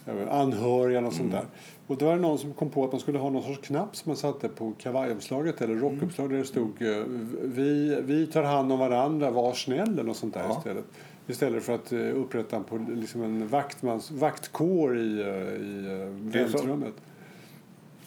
eh, 0.06 0.32
anhöriga 0.34 1.06
och 1.06 1.12
sånt 1.12 1.32
där. 1.32 1.44
Och 1.86 1.96
då 1.96 2.06
var 2.06 2.14
det 2.16 2.20
någon 2.22 2.38
som 2.38 2.52
kom 2.54 2.70
på 2.70 2.84
att 2.84 2.92
man 2.92 3.00
skulle 3.00 3.18
ha 3.18 3.30
någon 3.30 3.42
sorts 3.42 3.66
knapp 3.68 3.96
som 3.96 4.10
man 4.10 4.16
satte 4.16 4.48
på 4.48 4.72
kavajomslaget 4.78 5.60
eller 5.60 5.74
rockuppslaget 5.74 6.30
där 6.32 6.38
det 6.38 6.44
stod 6.44 6.82
eh, 6.82 7.04
vi, 7.42 7.98
vi 8.04 8.26
tar 8.26 8.42
hand 8.42 8.72
om 8.72 8.78
varandra, 8.78 9.30
var 9.30 9.52
snäll 9.52 9.92
eller 9.92 10.02
något 10.02 10.16
sånt 10.16 10.34
där 10.34 10.44
Ja. 10.48 10.56
istället. 10.58 10.84
Istället 11.26 11.62
för 11.62 11.74
att 11.74 11.92
eh, 11.92 11.98
upprätta 12.00 12.56
en, 12.56 13.00
liksom 13.00 13.22
en 13.22 13.48
vaktmans, 13.48 14.10
vaktkår 14.10 14.98
i, 14.98 15.20
eh, 15.20 15.26
i 15.62 16.00
eh, 16.02 16.30
väntrummet. 16.32 16.94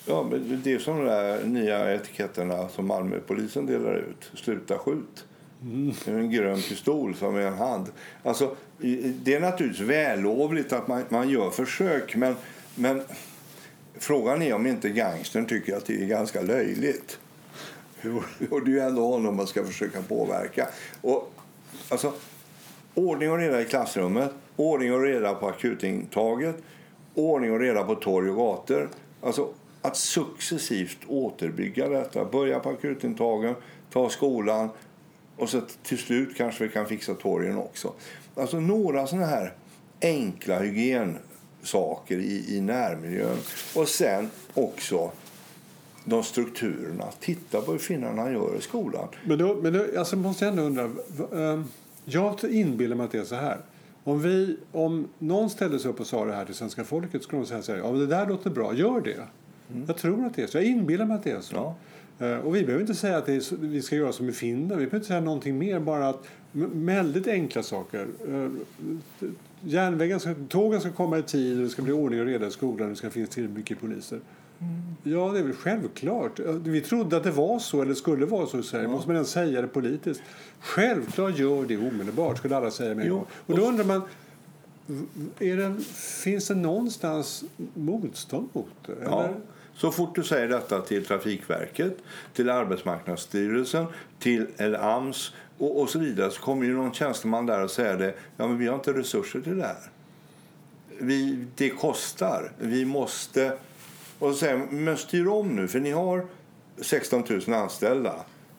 Ja, 0.05 0.23
men 0.23 0.61
det 0.63 0.73
är 0.73 0.79
som 0.79 0.97
de 0.97 1.05
där 1.05 1.43
nya 1.43 1.95
etiketterna 1.95 2.69
som 2.69 2.87
Malmöpolisen 2.87 3.65
delar 3.65 3.95
ut. 3.95 4.31
Sluta 4.33 4.77
skjut. 4.77 5.25
Mm. 5.61 5.93
en 6.05 6.31
grön 6.31 6.61
pistol 6.61 7.15
som 7.15 7.35
är 7.35 7.41
en 7.41 7.53
hand. 7.53 7.87
Alltså, 8.23 8.55
det 9.23 9.33
är 9.33 9.39
naturligtvis 9.39 9.87
vällovligt 9.87 10.73
att 10.73 10.87
man, 10.87 11.03
man 11.09 11.29
gör 11.29 11.49
försök 11.49 12.15
men, 12.15 12.35
men 12.75 13.01
frågan 13.93 14.41
är 14.41 14.53
om 14.53 14.67
inte 14.67 14.89
gangstern 14.89 15.45
tycker 15.45 15.77
att 15.77 15.85
det 15.85 16.01
är 16.01 16.05
ganska 16.05 16.41
löjligt. 16.41 17.19
Och 18.49 18.65
det 18.65 18.71
är 18.71 18.75
ju 18.75 18.79
ändå 18.79 19.07
honom 19.07 19.35
man 19.35 19.47
ska 19.47 19.63
försöka 19.63 20.01
påverka. 20.01 20.67
Och, 21.01 21.31
alltså, 21.89 22.13
ordning 22.93 23.31
och 23.31 23.37
reda 23.37 23.61
i 23.61 23.65
klassrummet, 23.65 24.31
ordning 24.55 24.93
och 24.93 25.01
reda 25.01 25.33
på 25.33 25.47
akutintaget, 25.47 26.55
ordning 27.13 27.51
och 27.51 27.59
reda 27.59 27.83
på 27.83 27.95
torg 27.95 28.29
och 28.29 28.35
gator. 28.35 28.89
Alltså 29.21 29.49
att 29.85 29.97
successivt 29.97 30.97
återbygga 31.07 31.89
detta. 31.89 32.25
Börja 32.25 32.59
på 32.59 32.69
akutintagen, 32.69 33.55
ta 33.91 34.09
skolan 34.09 34.69
och 35.37 35.49
så 35.49 35.61
till 35.83 35.97
slut 35.97 36.37
kanske 36.37 36.63
vi 36.63 36.69
kan 36.69 36.85
fixa 36.85 37.13
torgen 37.13 37.57
också. 37.57 37.93
Alltså 38.35 38.59
några 38.59 39.07
sådana 39.07 39.25
här 39.25 39.53
enkla 40.01 40.59
hygiensaker 40.59 42.17
i, 42.17 42.57
i 42.57 42.61
närmiljön. 42.61 43.37
Och 43.75 43.87
sen 43.87 44.29
också 44.53 45.11
de 46.05 46.23
strukturerna. 46.23 47.05
Titta 47.19 47.61
på 47.61 47.71
hur 47.71 47.79
finnarna 47.79 48.31
gör 48.31 48.57
i 48.57 48.61
skolan. 48.61 49.07
Men 49.23 49.37
då, 49.37 49.55
men 49.61 49.73
då 49.73 49.85
alltså 49.99 50.15
måste 50.15 50.45
jag 50.45 50.51
ändå 50.51 50.63
undra. 50.63 50.83
Ehm, 51.53 51.65
jag 52.05 52.43
inbillar 52.43 52.95
mig 52.95 53.05
att 53.05 53.11
det 53.11 53.19
är 53.19 53.23
så 53.23 53.35
här. 53.35 53.57
Om, 54.03 54.21
vi, 54.21 54.57
om 54.71 55.07
någon 55.19 55.49
ställde 55.49 55.79
sig 55.79 55.91
upp 55.91 55.99
och 55.99 56.07
sa 56.07 56.25
det 56.25 56.33
här 56.33 56.45
till 56.45 56.55
svenska 56.55 56.83
folket 56.83 57.23
skulle 57.23 57.41
de 57.41 57.47
säga 57.47 57.61
så 57.61 57.71
här. 57.71 57.79
Ja, 57.79 57.91
men 57.91 57.99
det 57.99 58.07
där 58.07 58.27
låter 58.27 58.49
bra. 58.49 58.73
Gör 58.73 59.01
det. 59.01 59.27
Jag 59.87 59.97
tror 59.97 60.25
att 60.25 60.33
det 60.35 60.43
är 60.43 60.47
så. 60.47 60.57
Jag 60.57 60.65
inbillar 60.65 61.05
mig 61.05 61.15
att 61.15 61.23
det 61.23 61.31
är 61.31 61.41
så. 61.41 61.55
Ja. 61.55 61.75
Eh, 62.25 62.37
Och 62.37 62.55
vi 62.55 62.63
behöver 62.63 62.81
inte 62.81 62.95
säga 62.95 63.17
att 63.17 63.29
är 63.29 63.55
vi 63.57 63.81
ska 63.81 63.95
göra 63.95 64.11
som 64.11 64.29
i 64.29 64.31
Finland. 64.31 64.69
Vi 64.69 64.75
behöver 64.85 64.95
inte 64.97 65.07
säga 65.07 65.21
någonting 65.21 65.57
mer. 65.57 65.79
Bara 65.79 66.09
att 66.09 66.27
väldigt 66.73 67.27
enkla 67.27 67.63
saker. 67.63 68.07
Eh, 68.29 68.49
Järnvägen 69.61 70.19
ska, 70.19 70.33
tågen 70.49 70.79
ska 70.81 70.91
komma 70.91 71.17
i 71.17 71.23
tid 71.23 71.57
det 71.57 71.69
ska 71.69 71.81
bli 71.81 71.93
ordning 71.93 72.19
och 72.19 72.25
reda 72.25 72.47
i 72.47 72.51
skolan. 72.51 72.89
Det 72.89 72.95
ska 72.95 73.09
finnas 73.09 73.29
tillräckligt 73.29 73.57
mycket 73.57 73.79
poliser. 73.79 74.19
Ja, 75.03 75.31
det 75.33 75.39
är 75.39 75.43
väl 75.43 75.53
självklart. 75.53 76.39
Vi 76.63 76.81
trodde 76.81 77.17
att 77.17 77.23
det 77.23 77.31
var 77.31 77.59
så, 77.59 77.81
eller 77.81 77.93
skulle 77.93 78.25
vara 78.25 78.45
så 78.47 78.59
i 78.59 78.63
Sverige. 78.63 78.85
Ja. 78.85 78.91
Måste 78.91 79.07
man 79.09 79.15
ens 79.15 79.29
säga 79.29 79.61
det 79.61 79.67
politiskt? 79.67 80.21
Självklart 80.59 81.37
gör 81.39 81.65
det 81.65 81.77
omedelbart, 81.77 82.37
skulle 82.37 82.57
alla 82.57 82.71
säga 82.71 82.95
med 82.95 83.05
jo. 83.07 83.25
Och 83.45 83.57
då 83.57 83.65
undrar 83.65 83.85
man, 83.85 84.01
det, 85.37 85.83
finns 86.23 86.47
det 86.47 86.55
någonstans 86.55 87.43
motstånd 87.73 88.49
mot 88.53 88.67
det? 88.85 88.95
Ja. 89.03 89.29
Så 89.75 89.91
fort 89.91 90.15
du 90.15 90.23
säger 90.23 90.47
detta 90.47 90.81
till 90.81 91.05
Trafikverket, 91.05 91.97
till 92.33 92.49
Arbetsmarknadsstyrelsen, 92.49 93.85
till 94.19 94.75
AMS 94.75 95.33
och, 95.57 95.81
och 95.81 95.89
så 95.89 95.99
vidare 95.99 96.31
så 96.31 96.41
kommer 96.41 96.65
ju 96.65 96.73
någon 96.73 96.93
tjänsteman 96.93 97.45
där 97.45 97.63
och 97.63 97.71
säger 97.71 97.97
det. 97.97 98.13
Ja, 98.37 98.47
men 98.47 98.57
vi 98.57 98.67
har 98.67 98.75
inte 98.75 98.93
resurser 98.93 99.41
till 99.41 99.57
det 99.57 99.63
här. 99.63 99.77
Vi, 100.99 101.45
det 101.55 101.69
kostar. 101.69 102.51
Vi 102.59 102.85
måste... 102.85 103.57
Och 104.19 104.31
så 104.31 104.37
säger 104.37 104.57
men 104.57 104.97
styr 104.97 105.27
om 105.27 105.55
nu, 105.55 105.67
för 105.67 105.79
ni 105.79 105.91
har 105.91 106.25
16 106.77 107.23
000 107.47 107.53
anställda. 107.53 108.15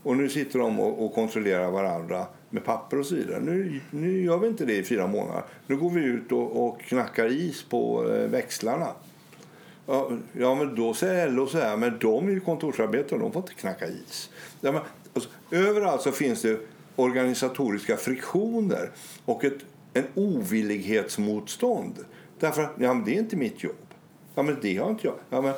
Och 0.07 0.17
nu 0.17 0.29
sitter 0.29 0.59
de 0.59 0.81
och, 0.81 1.05
och 1.05 1.15
kontrollerar 1.15 1.71
varandra 1.71 2.27
med 2.51 2.65
papper 2.65 2.99
och 2.99 3.07
så 3.07 3.15
vidare. 3.15 3.41
Nu, 3.41 3.81
nu 3.91 4.23
gör 4.23 4.39
vi 4.39 4.49
inte 4.49 4.65
det 4.65 4.77
i 4.77 4.83
fyra 4.83 5.07
månader. 5.07 5.43
Nu 5.67 5.77
går 5.77 5.91
vi 5.91 6.05
ut 6.05 6.33
och, 6.33 6.67
och 6.67 6.81
knackar 6.81 7.33
is 7.33 7.63
på 7.63 8.11
eh, 8.11 8.29
växlarna. 8.29 8.89
Ja, 9.87 10.11
ja, 10.33 10.55
men 10.55 10.75
då 10.75 10.95
säger 10.95 11.31
LO 11.31 11.47
så 11.47 11.59
här, 11.59 11.77
men 11.77 11.99
de 11.99 12.29
är 12.29 12.33
ju 12.33 12.41
kontorsarbetare 12.41 13.19
de 13.19 13.33
får 13.33 13.43
inte 13.43 13.55
knacka 13.55 13.87
is. 13.87 14.31
Ja, 14.61 14.73
men, 14.73 14.83
alltså, 15.15 15.31
överallt 15.51 16.03
så 16.03 16.13
finns 16.13 16.43
det 16.43 16.61
organisatoriska 16.97 17.97
friktioner 17.97 18.91
och 19.25 19.45
ett 19.45 19.59
en 19.93 20.05
ovillighetsmotstånd. 20.15 22.05
Därför 22.39 22.63
att 22.63 22.73
ja, 22.79 22.95
men 22.95 23.05
det 23.05 23.15
är 23.15 23.19
inte 23.19 23.37
mitt 23.37 23.65
jobb. 23.65 23.95
Ja, 24.35 24.43
men 24.43 24.57
det 24.63 24.77
har 24.77 24.91
inte 24.91 25.07
jag. 25.07 25.17
Ja, 25.31 25.41
men, 25.41 25.55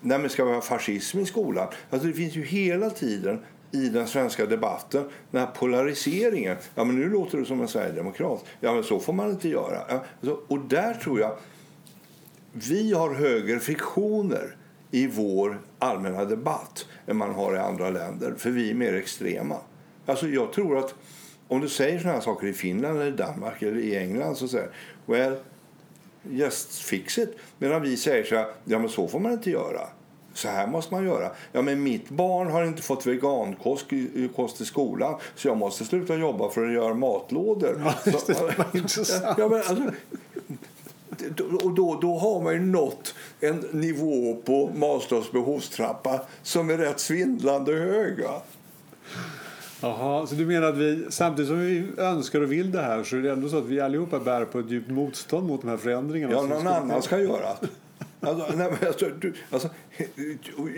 nej, 0.00 0.18
men 0.18 0.30
ska 0.30 0.44
vi 0.44 0.52
ha 0.52 0.60
fascism 0.60 1.18
i 1.18 1.26
skolan? 1.26 1.68
Alltså, 1.90 2.08
det 2.08 2.14
finns 2.14 2.36
ju 2.36 2.44
hela 2.44 2.90
tiden 2.90 3.38
i 3.72 3.88
den 3.88 4.06
svenska 4.06 4.46
debatten 4.46 5.04
den 5.30 5.40
här 5.40 5.54
polariseringen. 5.54 6.56
Ja, 6.74 6.84
men 6.84 7.00
nu 7.00 7.08
låter 7.08 7.38
du 7.38 7.44
som 7.44 7.60
en 7.60 7.68
sverigedemokrat. 7.68 8.44
Ja, 8.60 8.74
men 8.74 8.84
så 8.84 9.00
får 9.00 9.12
man 9.12 9.30
inte 9.30 9.48
göra. 9.48 9.82
Ja, 9.88 10.04
alltså, 10.20 10.40
och 10.48 10.58
där 10.58 10.94
tror 10.94 11.20
jag 11.20 11.36
vi 12.52 12.92
har 12.92 13.14
högre 13.14 13.60
friktioner 13.60 14.56
i 14.90 15.06
vår 15.06 15.60
allmänna 15.78 16.24
debatt 16.24 16.86
än 17.06 17.16
man 17.16 17.34
har 17.34 17.54
i 17.54 17.58
andra 17.58 17.90
länder, 17.90 18.34
för 18.38 18.50
vi 18.50 18.70
är 18.70 18.74
mer 18.74 18.94
extrema. 18.94 19.56
Alltså 20.06 20.28
jag 20.28 20.52
tror 20.52 20.78
att 20.78 20.94
om 21.48 21.60
du 21.60 21.68
säger 21.68 21.98
såna 21.98 22.12
här 22.12 22.20
saker 22.20 22.46
i 22.46 22.52
Finland, 22.52 23.00
eller 23.00 23.16
Danmark 23.16 23.62
eller 23.62 23.78
i 23.78 23.96
England 23.96 24.36
så 24.36 24.48
säger 24.48 24.70
well, 25.06 25.36
just 26.22 26.78
fix 26.78 27.18
it. 27.18 27.36
Medan 27.58 27.82
vi 27.82 27.96
säger 27.96 28.24
så 28.24 28.34
här, 28.34 28.46
ja 28.64 28.78
men 28.78 28.88
så 28.88 29.08
får 29.08 29.20
man 29.20 29.32
inte 29.32 29.50
göra. 29.50 29.88
Så 30.34 30.48
här 30.48 30.66
måste 30.66 30.94
man 30.94 31.04
göra. 31.04 31.30
Ja, 31.52 31.62
men 31.62 31.82
mitt 31.82 32.08
barn 32.08 32.50
har 32.50 32.64
inte 32.64 32.82
fått 32.82 33.06
vegankost 33.06 33.86
kost 34.36 34.60
i 34.60 34.64
skolan 34.64 35.14
så 35.34 35.48
jag 35.48 35.56
måste 35.56 35.84
sluta 35.84 36.14
jobba 36.14 36.48
för 36.48 36.66
att 36.66 36.72
göra 36.72 36.94
matlådor. 36.94 37.82
Ja, 37.84 37.94
det 38.26 38.58
var 38.58 38.76
intressant. 38.76 39.38
Ja, 39.38 39.48
men 39.48 39.58
alltså, 39.58 39.90
och 41.62 41.74
då, 41.74 41.98
då 42.00 42.18
har 42.18 42.42
man 42.42 42.52
ju 42.52 42.60
nått 42.60 43.14
en 43.40 43.64
nivå 43.70 44.36
på 44.44 44.70
Maslows 44.74 45.32
behovstrappa 45.32 46.20
som 46.42 46.70
är 46.70 46.78
rätt 46.78 47.00
svindlande 47.00 47.72
hög. 47.72 48.18
Jaha, 49.80 50.26
så 50.26 50.34
du 50.34 50.46
menar 50.46 50.68
att 50.68 50.76
vi 50.76 51.04
samtidigt 51.08 51.48
som 51.48 51.60
vi 51.60 51.86
önskar 51.98 52.40
och 52.40 52.52
vill 52.52 52.72
det 52.72 52.82
här 52.82 53.04
så 53.04 53.16
är 53.16 53.20
det 53.20 53.32
ändå 53.32 53.48
så 53.48 53.58
att 53.58 53.66
vi 53.66 53.80
allihopa 53.80 54.18
bär 54.18 54.44
på 54.44 54.58
ett 54.58 54.70
djupt 54.70 54.90
motstånd 54.90 55.46
mot 55.46 55.60
de 55.60 55.68
här 55.68 55.76
förändringarna? 55.76 56.34
Ja, 56.34 56.42
någon 56.42 56.66
annan 56.66 57.02
ska 57.02 57.18
göra 57.18 57.56
Alltså, 58.24 58.56
nej, 58.56 58.70
men 58.70 58.88
alltså, 58.88 59.08
du, 59.08 59.34
alltså, 59.50 59.68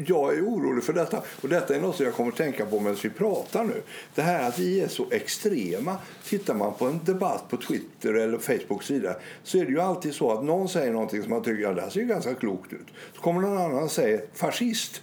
jag 0.06 0.34
är 0.34 0.42
orolig 0.42 0.84
för 0.84 0.92
detta. 0.92 1.22
Och 1.40 1.48
detta 1.48 1.76
är 1.76 1.80
något 1.80 1.96
som 1.96 2.06
jag 2.06 2.14
kommer 2.14 2.30
att 2.30 2.36
tänka 2.36 2.66
på 2.66 2.80
medan 2.80 2.98
vi 3.02 3.10
pratar 3.10 3.64
nu. 3.64 3.82
Det 4.14 4.22
här 4.22 4.48
att 4.48 4.58
vi 4.58 4.80
är 4.80 4.88
så 4.88 5.06
extrema. 5.10 5.96
Tittar 6.24 6.54
man 6.54 6.74
på 6.74 6.86
en 6.86 7.00
debatt 7.04 7.44
på 7.50 7.56
Twitter 7.56 8.14
eller 8.14 8.38
Facebook 8.38 8.82
sida 8.82 9.16
så, 9.42 9.58
är 9.58 9.64
det 9.64 9.70
ju 9.70 9.80
alltid 9.80 10.14
så 10.14 10.32
att 10.32 10.44
någon 10.44 10.68
säger 10.68 10.92
någonting 10.92 11.22
som 11.22 11.30
man 11.30 11.42
tycker 11.42 11.62
ja, 11.62 11.72
det 11.72 11.80
här 11.80 11.90
ser 11.90 12.00
ju 12.00 12.06
ganska 12.06 12.34
klokt 12.34 12.72
ut. 12.72 12.86
Så 13.14 13.20
kommer 13.20 13.40
någon 13.40 13.58
annan 13.58 13.82
och 13.82 13.90
säger 13.90 14.24
fascist. 14.34 15.02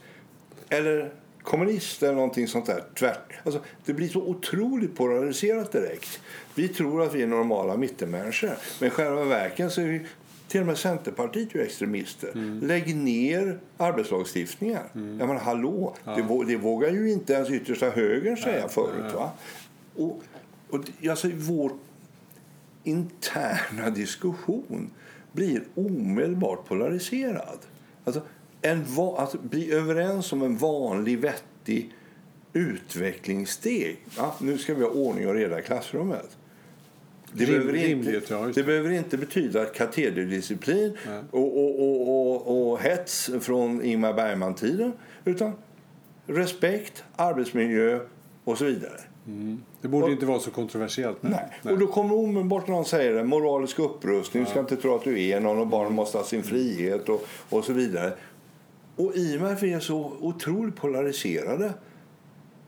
Eller 0.70 1.14
kommunist 1.44 2.04
eller 2.04 2.16
någonting 2.16 2.48
sånt 2.48 2.66
där. 2.66 2.84
Tvärt. 3.00 3.34
Alltså, 3.44 3.62
det 3.86 3.94
blir 3.94 4.10
så 4.10 4.22
otroligt 4.22 4.96
polariserat 4.96 5.72
direkt. 5.72 6.20
Vi 6.56 6.68
tror 6.68 7.04
att 7.04 7.14
vi 7.14 7.22
är 7.22 7.28
normala 7.28 7.78
mittenmänniskor. 7.78 8.52
Men 8.80 8.88
i 8.88 8.90
själva 8.90 9.24
verket 9.24 9.72
så 9.72 9.82
är 9.82 9.86
vi 9.86 10.02
till 10.52 10.62
och 10.62 10.68
med 10.68 10.78
Centerpartiet 10.78 11.56
är 11.56 11.60
extremister. 11.60 12.32
Mm. 12.32 12.60
Lägg 12.60 12.96
ner 12.96 13.60
arbetslagstiftningar. 13.78 14.84
Mm. 14.96 15.20
Jag 15.20 15.28
menar, 15.28 15.42
hallå, 15.42 15.96
ja. 16.04 16.16
det, 16.16 16.46
det 16.46 16.58
vågar 16.58 16.90
ju 16.90 17.12
inte 17.12 17.34
ens 17.34 17.50
yttersta 17.50 17.90
högern 17.90 18.38
säga 18.38 18.62
nej, 18.62 18.70
förut. 18.70 19.14
Va? 19.14 19.32
Och, 19.96 20.22
och 20.70 21.10
alltså, 21.10 21.30
vår 21.34 21.72
interna 22.84 23.90
diskussion 23.90 24.90
blir 25.32 25.64
omedelbart 25.76 26.68
polariserad. 26.68 27.60
Alltså, 28.06 28.22
en 28.62 28.86
att 29.18 29.42
bli 29.42 29.72
överens 29.72 30.34
om 30.34 30.42
en 30.42 30.58
vanlig, 30.58 31.20
vettig 31.20 31.94
utvecklingssteg. 32.54 34.06
Ja, 34.18 34.36
nu 34.40 34.58
ska 34.58 34.74
vi 34.74 34.84
ha 34.84 34.92
ordning 34.92 35.28
och 35.28 35.34
reda 35.34 35.60
i 35.60 35.62
klassrummet. 35.62 36.38
Det, 37.34 37.46
Rim, 37.46 37.68
behöver, 37.68 37.90
inte, 37.90 38.22
ja, 38.30 38.52
det 38.56 38.64
behöver 38.64 38.92
inte 38.92 39.18
betyda 39.18 39.66
katederdisciplin 39.66 40.98
och, 41.32 41.58
och, 41.58 41.80
och, 41.80 42.10
och, 42.10 42.72
och 42.72 42.80
hets 42.80 43.30
från 43.42 43.84
Ingmar 43.84 44.14
Bergman-tiden 44.14 44.94
utan 45.26 45.54
respekt, 46.26 47.04
arbetsmiljö 47.16 48.00
och 48.44 48.58
så 48.58 48.66
vidare. 48.66 49.00
Mm. 49.28 49.64
Det 49.82 49.88
borde 49.88 50.06
och, 50.06 50.12
inte 50.12 50.26
vara 50.26 50.40
så 50.40 50.52
kontroversiellt. 50.52 51.18
Nej. 51.24 51.46
nej. 51.62 51.74
Och 51.74 51.80
då 51.80 51.88
kommer 51.88 52.16
omedelbart 52.16 52.68
någon 52.68 52.86
säger 52.86 53.14
det, 53.14 53.24
moralisk 53.24 53.80
upprustning, 53.80 54.44
ja. 54.44 54.46
du 54.48 54.52
ska 54.52 54.60
inte 54.60 54.76
tro 54.76 54.96
att 54.96 55.04
du 55.04 55.22
är 55.22 55.40
någon 55.40 55.58
och 55.58 55.68
barnen 55.68 55.94
måste 55.94 56.18
ha 56.18 56.26
sin 56.26 56.44
frihet 56.44 57.10
och, 57.10 57.28
och 57.50 57.66
så 57.66 57.74
vidare. 57.74 58.14
Och 58.96 59.16
i 59.16 59.38
och 59.38 59.42
med 59.42 59.52
att 59.52 59.64
vi 59.64 59.74
är 59.74 59.80
så 59.80 60.14
otroligt 60.20 60.76
polariserade 60.76 61.74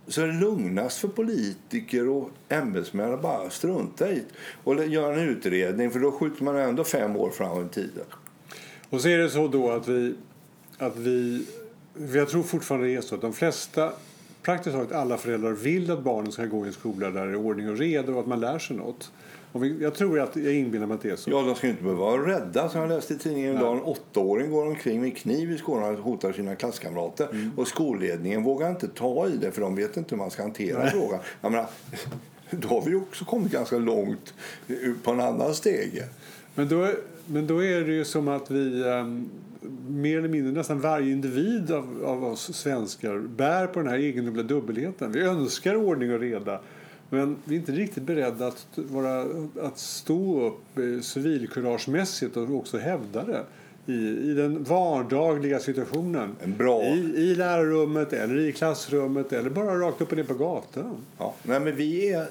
så 0.08 0.22
är 0.22 0.28
det 0.28 0.34
lugnast 0.34 0.98
för 0.98 1.08
politiker 1.08 2.10
och 2.10 2.30
ämbetsmän 2.50 3.14
att 3.14 3.22
bara 3.22 3.50
strunta 3.50 4.12
i 4.12 4.24
och 4.64 4.86
göra 4.86 5.14
en 5.14 5.30
utredning 5.30 5.92
för 5.92 6.00
då 6.00 6.12
skjuter 6.12 6.44
man 6.44 6.56
ändå 6.56 6.84
fem 6.84 7.16
år 7.16 7.30
fram 7.30 7.66
i 7.66 7.70
tiden. 7.70 8.06
Och 8.90 9.02
så 9.02 9.08
är 9.08 9.18
det 9.18 9.30
så 9.30 9.48
då 9.48 9.72
att 9.72 9.88
vi, 9.88 10.16
att 10.78 10.98
vi 10.98 11.46
jag 12.14 12.30
tror 12.30 12.44
fortfarande 12.44 12.88
det 12.88 12.96
är 12.96 13.02
så 13.02 13.16
att 13.16 13.22
de 13.22 13.34
flesta 13.34 13.92
praktiskt 14.42 14.76
taget 14.76 14.92
alla 14.92 15.18
föräldrar 15.18 15.52
vill 15.52 15.92
att 15.92 16.04
barnen 16.04 16.32
ska 16.32 16.46
gå 16.46 16.66
i 16.66 16.68
en 16.68 16.74
skola 16.74 17.10
där 17.10 17.26
det 17.26 17.32
är 17.32 17.36
ordning 17.36 17.70
och 17.70 17.78
reda 17.78 18.12
och 18.12 18.20
att 18.20 18.28
man 18.28 18.40
lär 18.40 18.60
sig 18.60 18.78
något. 18.78 19.12
Och 19.54 19.64
vi, 19.64 19.78
jag 19.82 19.96
tror 19.96 20.20
att 20.20 20.36
jag 20.36 20.54
inbillar 20.54 20.86
mig 20.86 20.96
att 20.96 21.02
det 21.02 21.10
är 21.10 21.16
så. 21.16 21.32
Ja, 21.32 21.42
de 21.42 21.56
ska 21.56 21.68
inte 21.68 21.84
behöva 21.84 22.02
vara 22.02 22.28
rädda. 22.28 22.70
Som 22.70 22.82
jag 22.82 22.90
läste 22.90 23.14
i 23.14 23.18
tidningen 23.18 23.56
idag. 23.58 23.78
En 23.78 23.84
åttaåring 23.84 24.52
går 24.52 24.68
omkring 24.68 25.02
med 25.02 25.18
kniv 25.18 25.52
i 25.52 25.58
skolan 25.58 25.96
och 25.96 26.04
hotar 26.04 26.34
sina 26.34 26.56
klasskamrater. 26.56 27.28
Mm. 27.32 27.52
Och 27.58 27.68
skolledningen 27.68 28.44
vågar 28.44 28.70
inte 28.70 28.88
ta 28.88 29.28
i 29.28 29.38
det 29.38 29.52
för 29.52 29.62
de 29.62 29.76
vet 29.76 29.98
inte 29.98 30.16
hur 30.16 30.18
man 30.18 30.32
ska 30.32 30.42
hantera 30.42 30.80
Nej. 30.80 30.92
frågan. 30.92 31.20
Jag 31.42 31.52
menar, 31.52 31.68
då 32.50 32.68
har 32.68 32.82
vi 32.82 32.96
också 32.96 33.26
kommit 33.26 33.52
ganska 33.52 33.78
långt 33.78 34.34
på 35.04 35.12
en 35.12 35.20
annan 35.20 35.54
steg. 35.54 36.04
Men 36.56 36.70
då, 36.70 36.90
men 37.26 37.48
då 37.48 37.64
är 37.64 37.82
det 37.82 37.94
ju 37.94 38.06
som 38.06 38.28
att 38.28 38.52
vi 38.52 38.84
um, 38.84 39.30
mer 39.88 40.18
eller 40.18 40.30
mindre 40.30 40.52
nästan 40.52 40.80
varje 40.80 41.12
individ 41.12 41.72
av, 41.72 42.04
av 42.06 42.24
oss 42.24 42.54
svenskar 42.56 43.20
bär 43.20 43.68
på 43.68 43.80
den 43.80 43.88
här 43.88 43.98
egendomliga 43.98 44.44
dubbelheten. 44.44 45.12
Vi 45.12 45.22
önskar 45.22 45.76
ordning 45.76 46.14
och 46.14 46.20
reda 46.20 46.60
men 47.10 47.38
vi 47.44 47.56
är 47.56 47.60
inte 47.60 47.72
riktigt 47.72 48.04
beredda 48.04 48.48
att, 48.48 48.68
vara, 48.76 49.26
att 49.62 49.78
stå 49.78 50.48
upp 50.48 50.78
eh, 50.78 51.02
civilkuragemässigt 51.02 52.38
och 52.38 52.50
också 52.56 52.78
hävda 52.78 53.24
det. 53.24 53.44
I, 53.86 53.94
i 54.30 54.34
den 54.34 54.64
vardagliga 54.64 55.60
situationen. 55.60 56.36
I, 56.84 57.22
I 57.22 57.36
lärarrummet, 57.36 58.14
eller 58.14 58.40
i 58.40 58.52
klassrummet 58.52 59.34
eller 59.34 59.50
bara 59.50 59.80
rakt 59.80 60.02
upp 60.02 60.12
och 60.12 60.18
ner 60.18 60.24
på 60.24 60.34
gatan. 60.34 61.06
Ja, 61.18 61.34
nej, 61.44 61.60
men 61.60 61.76
vi 61.76 62.14
är... 62.14 62.28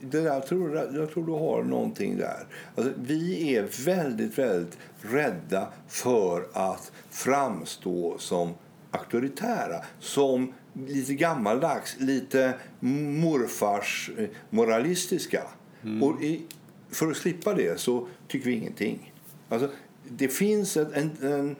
Det 0.00 0.20
där, 0.20 0.26
jag, 0.26 0.46
tror, 0.46 0.76
jag 0.76 1.10
tror 1.10 1.26
du 1.26 1.32
har 1.32 1.62
någonting 1.62 2.16
där. 2.16 2.46
Alltså, 2.76 2.92
vi 3.02 3.54
är 3.56 3.84
väldigt, 3.84 4.38
väldigt 4.38 4.78
rädda 5.00 5.68
för 5.88 6.46
att 6.52 6.92
framstå 7.10 8.16
som 8.18 8.50
auktoritära. 8.90 9.84
Som 9.98 10.52
lite 10.86 11.14
gammaldags, 11.14 11.96
lite 11.98 12.54
morfars 12.80 14.10
eh, 14.18 14.28
moralistiska. 14.50 15.42
Mm. 15.82 16.02
Och 16.02 16.22
i, 16.22 16.42
för 16.90 17.10
att 17.10 17.16
slippa 17.16 17.54
det 17.54 17.80
så 17.80 18.08
tycker 18.28 18.50
vi 18.50 18.56
ingenting. 18.56 19.12
Alltså, 19.48 19.70
det 20.08 20.28
finns 20.28 20.76
en, 20.76 20.92
en, 20.94 21.10
en 21.22 21.56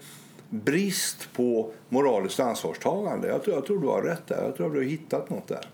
brist 0.51 1.29
på 1.33 1.73
moraliskt 1.88 2.40
ansvarstagande. 2.40 3.29
Jag 3.29 3.42
tror, 3.42 3.57
jag 3.57 3.66
tror 3.66 3.81
du 3.81 3.87
har 3.87 4.03
rätt 4.03 4.27
där. 4.27 4.44
Jag 4.44 4.57
tror 4.57 4.70
du 4.70 4.79
har 4.79 4.85
hittat 4.85 5.31
något 5.31 5.49
där. 5.49 5.68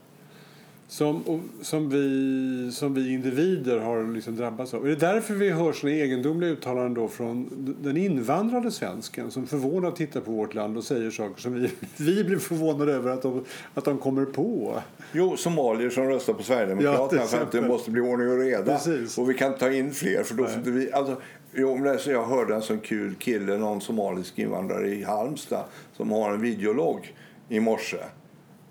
Som, 0.89 1.43
som, 1.63 1.91
vi, 1.91 2.71
som 2.73 2.95
vi 2.95 3.13
individer 3.13 3.79
har 3.79 4.15
liksom 4.15 4.37
drabbats 4.37 4.75
av. 4.75 4.85
Är 4.85 4.89
det 4.89 4.97
därför 4.97 5.35
vi 5.35 5.51
hör 5.51 5.73
såna 5.73 5.93
egendomliga 5.93 6.51
uttalanden 6.51 6.95
då 6.95 7.09
från 7.09 7.49
den 7.83 7.97
invandrade 7.97 8.71
svensken 8.71 9.31
som 9.31 9.47
förvånat 9.47 9.97
tittar 9.97 10.21
på 10.21 10.31
vårt 10.31 10.55
land 10.55 10.77
och 10.77 10.85
säger 10.85 11.11
saker 11.11 11.41
som 11.41 11.55
vi, 11.55 11.71
vi 11.97 12.25
blir 12.25 12.39
förvånade 12.39 12.93
över 12.93 13.11
att 13.11 13.23
de, 13.23 13.45
att 13.75 13.85
de 13.85 13.99
kommer 13.99 14.25
på? 14.25 14.83
Jo, 15.13 15.37
somalier 15.37 15.91
som 15.91 16.09
röstar 16.09 16.33
på 16.33 16.43
Sverigedemokraterna 16.43 17.23
Ja, 17.23 17.27
för 17.29 17.43
att 17.43 17.53
det 17.53 17.63
måste 17.63 17.91
bli 17.91 18.01
ordning 18.01 18.29
och 18.29 18.39
reda. 18.39 18.65
Precis. 18.65 19.19
Och 19.19 19.31
vi 19.31 19.35
kan 19.35 19.55
ta 19.55 19.73
in 19.73 19.93
fler 19.93 20.23
för 20.23 20.35
då 20.35 20.47
får 20.47 20.61
vi... 20.61 20.93
Alltså, 20.93 21.17
jo, 21.55 21.97
jag 22.07 22.27
hörde 22.27 22.55
en 22.55 22.63
sån 22.63 22.81
kul 22.81 23.15
kille, 23.15 23.57
någon 23.57 23.81
somalisk 23.81 24.39
invandrare 24.39 24.89
i 24.89 25.03
Halmstad 25.03 25.65
som 25.97 26.11
har 26.11 26.31
en 26.31 26.41
videologg 26.41 27.15
i 27.49 27.61
morse. 27.61 27.99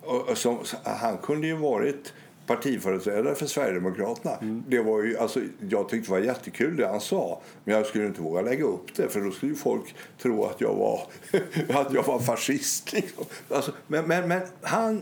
Och, 0.06 0.30
och 0.30 0.38
som, 0.38 0.58
han 0.84 1.18
kunde 1.18 1.48
ju 1.48 1.56
varit 1.56 2.14
partiföreträdare 2.48 3.36
för 3.36 3.46
Sverigedemokraterna. 3.46 4.38
Det 4.68 4.80
var 4.80 5.04
ju, 5.04 5.18
alltså, 5.18 5.42
jag 5.70 5.90
tyckte 5.90 6.08
det 6.08 6.20
var 6.20 6.26
jättekul 6.26 6.76
det 6.76 6.88
han 6.88 7.02
sa. 7.02 7.42
Men 7.64 7.76
jag 7.76 7.86
skulle 7.86 8.06
inte 8.06 8.22
våga 8.22 8.42
lägga 8.42 8.64
upp 8.64 8.96
det 8.96 9.10
för 9.10 9.22
då 9.22 9.32
skulle 9.32 9.56
folk 9.56 9.96
tro 10.22 10.46
att 10.46 10.62
jag 10.62 10.76
var, 10.76 11.02
att 11.82 11.94
jag 11.94 12.04
var 12.04 12.20
fascist. 12.20 12.94
Liksom. 12.94 13.26
Alltså, 13.50 13.72
men, 13.88 14.08
men, 14.08 14.28
men 14.28 14.42
han 14.62 15.02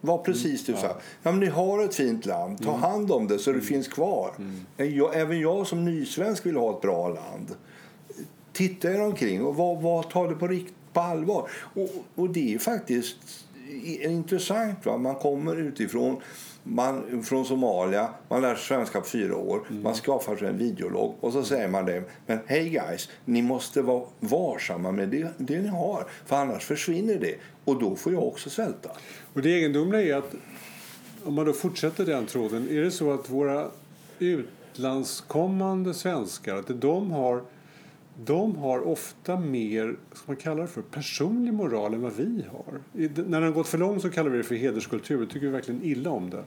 var 0.00 0.18
precis 0.18 0.66
det. 0.66 0.72
Så 0.76 0.86
här. 0.86 0.96
Ja, 1.22 1.30
men 1.30 1.40
ni 1.40 1.46
har 1.46 1.84
ett 1.84 1.94
fint 1.94 2.26
land. 2.26 2.62
Ta 2.62 2.76
hand 2.76 3.12
om 3.12 3.28
det 3.28 3.38
så 3.38 3.52
det 3.52 3.60
finns 3.60 3.88
kvar. 3.88 4.30
Jag, 4.76 5.16
även 5.16 5.40
jag 5.40 5.66
som 5.66 5.84
nysvensk 5.84 6.46
vill 6.46 6.56
ha 6.56 6.76
ett 6.76 6.80
bra 6.80 7.08
land. 7.08 7.54
Titta 8.52 8.92
er 8.92 9.02
omkring 9.02 9.44
och 9.44 9.56
vad, 9.56 9.82
vad 9.82 10.10
tar 10.10 10.28
det 10.28 10.34
på, 10.34 10.46
rikt, 10.46 10.74
på 10.92 11.00
allvar. 11.00 11.50
Och, 11.74 11.88
och 12.14 12.30
det 12.30 12.54
är 12.54 12.58
faktiskt 12.58 13.47
intressant. 14.02 14.86
Va? 14.86 14.96
Man 14.96 15.14
kommer 15.14 15.56
utifrån 15.56 16.16
man, 16.62 17.22
från 17.22 17.44
Somalia, 17.44 18.08
man 18.28 18.42
lär 18.42 18.54
sig 18.54 18.64
svenska 18.64 19.00
på 19.00 19.06
fyra 19.06 19.36
år, 19.36 19.60
man 19.82 19.94
skaffar 19.94 20.36
sig 20.36 20.48
en 20.48 20.58
videologg 20.58 21.14
och 21.20 21.32
så 21.32 21.44
säger 21.44 21.68
man 21.68 21.86
det. 21.86 22.02
Men 22.26 22.38
hej 22.46 22.68
guys, 22.68 23.08
ni 23.24 23.42
måste 23.42 23.82
vara 23.82 24.04
varsamma 24.20 24.92
med 24.92 25.08
det, 25.08 25.28
det 25.38 25.60
ni 25.60 25.68
har 25.68 26.06
för 26.26 26.36
annars 26.36 26.64
försvinner 26.64 27.18
det 27.18 27.34
och 27.64 27.80
då 27.80 27.96
får 27.96 28.12
jag 28.12 28.22
också 28.22 28.50
svälta. 28.50 28.90
Och 29.34 29.42
det 29.42 29.50
egendomliga 29.50 30.02
är 30.02 30.14
att 30.14 30.34
om 31.24 31.34
man 31.34 31.46
då 31.46 31.52
fortsätter 31.52 32.04
den 32.04 32.26
tråden, 32.26 32.68
är 32.70 32.80
det 32.82 32.90
så 32.90 33.12
att 33.12 33.30
våra 33.30 33.66
utlandskommande 34.18 35.94
svenskar, 35.94 36.56
att 36.56 36.80
de 36.80 37.10
har, 37.10 37.42
de 38.24 38.56
har 38.56 38.86
ofta 38.86 39.40
mer, 39.40 39.96
ska 40.12 40.24
man 40.26 40.36
kalla 40.36 40.62
det 40.62 40.68
för, 40.68 40.82
personlig 40.82 41.54
moral 41.54 41.94
än 41.94 42.02
vad 42.02 42.12
vi 42.12 42.44
har. 42.52 42.80
I, 43.02 43.08
när 43.08 43.22
den 43.24 43.42
har 43.42 43.50
gått 43.50 43.68
för 43.68 43.78
långt 43.78 44.02
så 44.02 44.10
kallar 44.10 44.30
vi 44.30 44.38
det 44.38 44.44
för 44.44 44.54
hederskultur, 44.54 45.20
det 45.20 45.26
tycker 45.26 45.46
vi 45.46 45.52
verkligen 45.52 45.82
illa 45.82 46.10
om 46.10 46.30
det. 46.30 46.44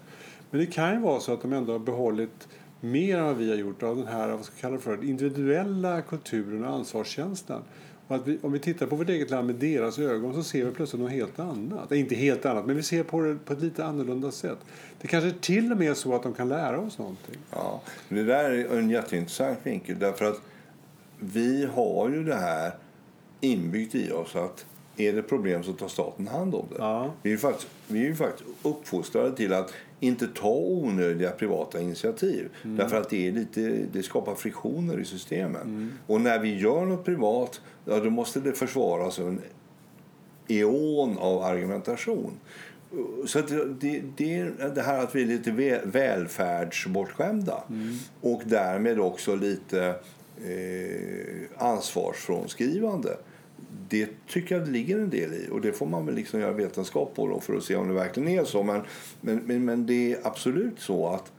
Men 0.50 0.60
det 0.60 0.66
kan 0.66 0.94
ju 0.94 1.00
vara 1.00 1.20
så 1.20 1.34
att 1.34 1.42
de 1.42 1.54
ändå 1.54 1.72
har 1.72 1.80
behållit 1.80 2.48
mer 2.80 3.18
än 3.18 3.26
vad 3.26 3.38
vi 3.38 3.50
har 3.50 3.58
gjort 3.58 3.84
av 3.84 3.98
den 3.98 4.08
här 4.08 4.30
vad 4.30 4.46
ska 4.46 4.54
jag 4.56 4.62
kalla 4.62 4.76
det 4.76 4.82
för, 4.82 5.10
individuella 5.10 6.02
kulturen 6.02 6.66
och 6.66 6.74
ansvarskänslan. 6.74 7.62
Och 8.08 8.16
att 8.16 8.28
vi, 8.28 8.40
om 8.42 8.52
vi 8.52 8.60
tittar 8.60 8.86
på 8.86 8.96
vårt 8.96 9.10
eget 9.10 9.30
land 9.30 9.48
med 9.48 9.56
deras 9.56 10.00
ögon 10.00 10.34
så 10.34 10.44
ser 10.44 10.66
vi 10.66 10.72
plötsligt 10.72 11.02
något 11.02 11.12
helt 11.12 11.40
annat. 11.40 11.92
Eh, 11.92 12.00
Inte 12.00 12.16
helt 12.16 12.46
annat, 12.46 12.66
men 12.66 12.76
vi 12.76 12.84
ser 12.84 13.04
på 13.04 13.22
det 13.22 13.38
på 13.46 13.54
ett 13.54 13.62
lite 13.62 13.86
annorlunda 13.86 14.32
sätt. 14.32 14.58
Det 15.02 15.08
kanske 15.08 15.32
till 15.32 15.72
och 15.72 15.78
med 15.78 15.90
är 15.90 15.94
så 15.94 16.16
att 16.16 16.24
de 16.24 16.34
kan 16.34 16.50
lära 16.50 16.80
oss 16.80 16.98
någonting. 16.98 17.38
Ja, 17.52 17.82
det 18.10 18.24
där 18.24 18.52
är 18.52 18.78
en 18.78 18.90
jätteintressant 18.90 19.60
vinkel 19.64 20.00
därför 20.00 20.26
att 20.26 20.42
vi 21.24 21.66
har 21.66 22.10
ju 22.10 22.24
det 22.24 22.36
här 22.36 22.72
inbyggt 23.42 23.96
i 23.96 24.12
oss 24.12 24.36
att 24.36 24.66
är 24.98 25.14
det 25.14 25.22
problem 25.22 25.64
så 25.64 25.74
tar 25.74 25.88
staten 25.88 26.28
hand 26.28 26.56
om 26.56 26.66
det. 26.70 26.76
Ja. 26.80 27.14
Vi, 27.22 27.34
är 27.34 27.38
faktiskt, 27.38 27.68
vi 27.88 28.00
är 28.00 28.08
ju 28.08 28.16
faktiskt 28.16 28.50
uppfostrade 28.64 29.36
till 29.36 29.54
att 29.54 29.74
inte 30.00 30.28
ta 30.28 30.56
onödiga 30.56 31.32
privata 31.32 31.82
initiativ 31.82 32.50
därför 32.64 32.98
att 32.98 33.10
det, 33.10 33.28
är 33.28 33.32
lite, 33.32 33.62
det 33.92 34.04
skapar 34.04 34.36
friktioner 34.36 35.00
i 35.00 35.06
systemen. 35.06 35.94
Och 36.08 36.22
när 36.22 36.40
vi 36.40 36.60
gör 36.60 36.86
något 36.86 37.06
privat 37.06 37.62
ja, 37.86 38.00
då 38.00 38.10
måste 38.10 38.40
det 38.40 38.54
försvaras 38.54 39.20
av 39.20 39.28
en 39.28 39.42
eon 40.48 41.18
av 41.18 41.44
argumentation. 41.44 42.32
Så 43.26 43.40
att 43.40 43.48
det, 43.48 43.66
det, 43.66 44.02
det 44.18 44.36
är 44.40 44.72
det 44.76 44.82
här 44.82 45.04
att 45.04 45.16
vi 45.16 45.22
är 45.22 45.26
lite 45.26 45.52
vä- 45.52 45.82
välfärdsbortskämda 45.86 47.64
och 48.22 48.42
därmed 48.46 49.00
också 49.00 49.36
lite 49.36 49.96
eh, 50.46 51.66
ansvarsfrånskrivande. 51.68 53.18
Det 53.90 54.10
tycker 54.28 54.56
jag 54.56 54.66
det 54.66 54.72
ligger 54.72 55.00
en 55.00 55.10
del 55.10 55.34
i 55.34 55.48
och 55.52 55.62
det 55.62 55.74
får 55.74 55.86
man 55.86 56.06
väl 56.06 56.16
liksom 56.16 56.40
göra 56.40 56.52
vetenskap 56.52 57.16
på 57.16 57.28
då 57.28 57.40
för 57.40 57.56
att 57.56 57.64
se 57.64 57.76
om 57.76 57.88
det 57.88 57.94
verkligen 57.94 58.30
är 58.30 58.44
så. 58.44 58.64
Men, 58.64 58.82
men, 59.22 59.38
men, 59.38 59.66
men 59.66 59.86
det 59.86 60.14
är 60.14 60.20
absolut 60.24 60.80
så 60.80 61.08
att, 61.08 61.32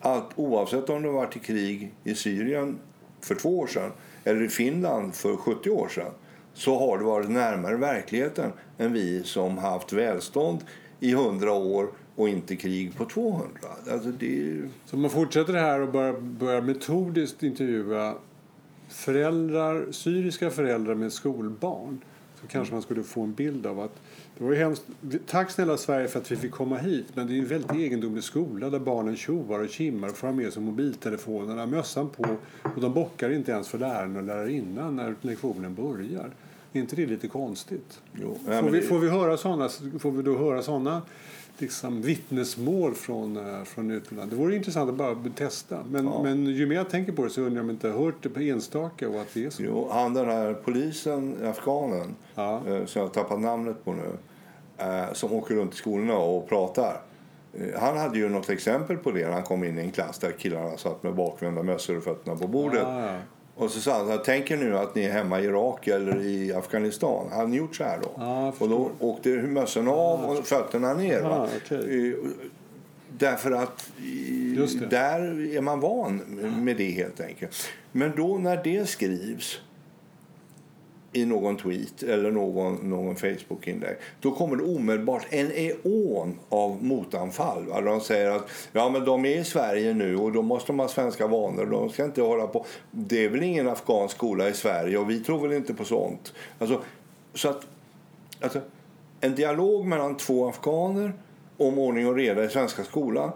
att 0.00 0.30
oavsett 0.36 0.90
om 0.90 1.02
det 1.02 1.08
varit 1.08 1.36
i 1.36 1.38
krig 1.38 1.94
i 2.04 2.14
Syrien 2.14 2.78
för 3.20 3.34
två 3.34 3.58
år 3.58 3.66
sedan 3.66 3.92
eller 4.24 4.42
i 4.42 4.48
Finland 4.48 5.14
för 5.14 5.36
70 5.36 5.70
år 5.70 5.88
sedan 5.88 6.12
så 6.54 6.78
har 6.78 6.98
det 6.98 7.04
varit 7.04 7.30
närmare 7.30 7.76
verkligheten 7.76 8.52
än 8.78 8.92
vi 8.92 9.22
som 9.24 9.58
haft 9.58 9.92
välstånd 9.92 10.64
i 11.00 11.12
100 11.12 11.52
år 11.52 11.88
och 12.16 12.28
inte 12.28 12.56
krig 12.56 12.96
på 12.96 13.04
200. 13.04 13.48
Alltså 13.90 14.08
det 14.10 14.26
ju- 14.26 14.68
Så 14.86 14.96
man 14.96 15.10
fortsätter 15.10 15.52
här 15.52 15.80
och 15.80 15.92
börjar, 15.92 16.12
börjar 16.20 16.60
metodiskt 16.62 17.42
intervjua 17.42 18.14
föräldrar, 18.88 19.86
syriska 19.90 20.50
föräldrar 20.50 20.94
med 20.94 21.12
skolbarn 21.12 21.98
så 22.40 22.46
kanske 22.46 22.74
man 22.74 22.82
skulle 22.82 23.02
få 23.02 23.22
en 23.22 23.32
bild 23.34 23.66
av 23.66 23.80
att 23.80 23.92
det 24.38 24.44
var 24.44 24.52
ju 24.52 24.58
hemskt. 24.58 24.82
Tack 25.26 25.50
snälla 25.50 25.76
Sverige 25.76 26.08
för 26.08 26.20
att 26.20 26.32
vi 26.32 26.36
fick 26.36 26.50
komma 26.50 26.76
hit 26.76 27.06
men 27.14 27.26
det 27.26 27.34
är 27.34 27.38
en 27.38 27.46
väldigt 27.46 27.72
egendomlig 27.72 28.24
skola 28.24 28.70
där 28.70 28.78
barnen 28.78 29.16
tjoar 29.16 29.60
och 29.60 29.68
kimmar 29.68 30.08
och 30.08 30.16
får 30.16 30.26
ha 30.28 30.34
med 30.34 30.52
sig 30.52 30.62
mobiltelefonerna, 30.62 31.66
mössan 31.66 32.08
på 32.08 32.22
och 32.74 32.80
de 32.80 32.92
bockar 32.94 33.30
inte 33.30 33.52
ens 33.52 33.68
för 33.68 33.78
läraren 33.78 34.16
och 34.16 34.22
lärarinnan 34.22 34.96
när 34.96 35.14
lektionen 35.22 35.74
börjar. 35.74 36.30
Är 36.72 36.80
inte 36.80 36.96
det 36.96 37.06
lite 37.06 37.28
konstigt? 37.28 38.00
Jo, 38.22 38.38
får, 38.44 38.70
vi, 38.70 38.80
det- 38.80 38.86
får, 38.86 38.98
vi 38.98 39.08
höra 39.10 39.36
såna, 39.36 39.68
får 39.98 40.10
vi 40.10 40.22
då 40.22 40.38
höra 40.38 40.62
såna 40.62 41.02
liksom, 41.58 42.02
vittnesmål 42.02 42.94
från, 42.94 43.36
eh, 43.36 43.64
från 43.64 43.90
utlandet? 43.90 44.30
Det 44.30 44.36
vore 44.36 44.56
intressant 44.56 44.90
att 44.90 44.96
bara 44.96 45.16
testa. 45.36 45.78
Men, 45.90 46.04
Ja. 46.06 46.22
men 46.22 46.46
ju 46.46 46.66
mer 46.66 46.76
jag 46.76 46.90
tänker 46.90 47.12
på 47.12 47.24
det 47.24 47.30
så 47.30 47.40
undrar 47.40 47.56
jag 47.56 47.62
om 47.62 47.68
jag 47.68 47.74
inte 47.74 47.88
har 47.88 48.04
hört 48.04 48.14
det 48.22 48.28
på 48.28 48.40
enstaka 48.40 49.08
och 49.08 49.20
att 49.20 49.34
det 49.34 49.44
är 49.44 49.50
så. 49.50 49.62
Jo, 49.62 49.88
han 49.92 50.14
den 50.14 50.26
här 50.26 50.54
polisen, 50.54 51.36
afghanen, 51.44 52.14
Ja. 52.34 52.56
eh, 52.66 52.84
som 52.84 53.00
jag 53.00 53.08
har 53.08 53.14
tappat 53.14 53.40
namnet 53.40 53.84
på 53.84 53.92
nu, 53.92 54.10
eh, 54.78 55.12
som 55.12 55.32
åker 55.32 55.54
runt 55.54 55.74
i 55.74 55.76
skolorna 55.76 56.16
och 56.18 56.48
pratar. 56.48 57.00
Han 57.78 57.96
hade 57.98 58.18
ju 58.18 58.28
något 58.28 58.50
exempel 58.50 58.96
på 58.96 59.10
det 59.10 59.24
när 59.26 59.32
han 59.32 59.42
kom 59.42 59.64
in 59.64 59.78
i 59.78 59.80
en 59.80 59.90
klass 59.90 60.18
där 60.18 60.30
killarna 60.32 60.76
satt 60.76 61.02
med 61.02 61.14
bakvända 61.14 61.62
mössor 61.62 61.96
och 61.96 62.04
fötterna 62.04 62.36
på 62.36 62.46
bordet. 62.46 62.84
Ah, 62.86 63.06
ja. 63.12 63.18
Och 63.58 63.70
så 63.70 63.80
sa 63.80 63.92
han, 63.96 64.06
så 64.06 64.10
här, 64.12 64.22
tänk 64.24 64.50
er 64.50 64.56
nu 64.56 64.78
att 64.78 64.94
ni 64.94 65.04
är 65.04 65.12
hemma 65.12 65.40
i 65.40 65.44
Irak 65.44 65.86
eller 65.86 66.20
i 66.22 66.52
Afghanistan. 66.52 67.26
Hade 67.32 67.48
ni 67.48 67.56
gjort 67.56 67.76
så 67.76 67.84
här 67.84 67.98
då? 68.02 68.10
Jag 68.18 68.54
och 68.58 68.68
då 68.68 68.90
åkte 69.00 69.28
mössorna 69.28 69.90
av 69.90 70.24
och 70.24 70.46
fötterna 70.46 70.94
ner. 70.94 71.22
Ah, 71.24 71.48
okej. 71.64 72.08
Eh, 72.10 72.14
Därför 73.18 73.50
att 73.52 73.90
där 74.90 75.54
är 75.56 75.60
man 75.60 75.80
van 75.80 76.16
med 76.64 76.76
det 76.76 76.90
helt 76.90 77.20
enkelt. 77.20 77.56
Men 77.92 78.12
då 78.16 78.38
när 78.38 78.60
det 78.64 78.88
skrivs 78.88 79.60
i 81.16 81.26
någon 81.26 81.56
tweet 81.56 82.02
eller 82.02 82.30
någon, 82.30 82.90
någon 82.90 83.16
Facebook-inlägg 83.16 83.96
då 84.20 84.30
kommer 84.30 84.56
det 84.56 84.62
omedelbart 84.62 85.26
en 85.30 85.50
eon 85.54 86.38
av 86.48 86.84
motanfall. 86.84 87.66
Va? 87.66 87.80
De 87.80 88.00
säger 88.00 88.30
att 88.30 88.50
ja, 88.72 88.88
men 88.88 89.04
de 89.04 89.24
är 89.24 89.38
i 89.38 89.44
Sverige 89.44 89.94
nu 89.94 90.16
och 90.16 90.32
då 90.32 90.42
måste 90.42 90.66
de 90.72 90.78
ha 90.78 90.88
svenska 90.88 91.26
vanor. 91.26 91.66
De 91.66 91.90
ska 91.90 92.04
inte 92.04 92.22
hålla 92.22 92.46
på. 92.46 92.66
Det 92.90 93.24
är 93.24 93.28
väl 93.28 93.42
ingen 93.42 93.68
afghansk 93.68 94.16
skola 94.16 94.48
i 94.48 94.52
Sverige 94.52 94.98
och 94.98 95.10
vi 95.10 95.20
tror 95.20 95.48
väl 95.48 95.56
inte 95.56 95.74
på 95.74 95.84
sånt. 95.84 96.32
Alltså, 96.58 96.80
så 97.34 97.48
att, 97.48 97.66
alltså, 98.40 98.60
en 99.20 99.34
dialog 99.34 99.86
mellan 99.86 100.16
två 100.16 100.48
afghaner 100.48 101.12
om 101.56 101.78
ordning 101.78 102.06
och 102.06 102.14
reda 102.14 102.44
i 102.44 102.48
svenska 102.48 102.84
skolan 102.84 103.32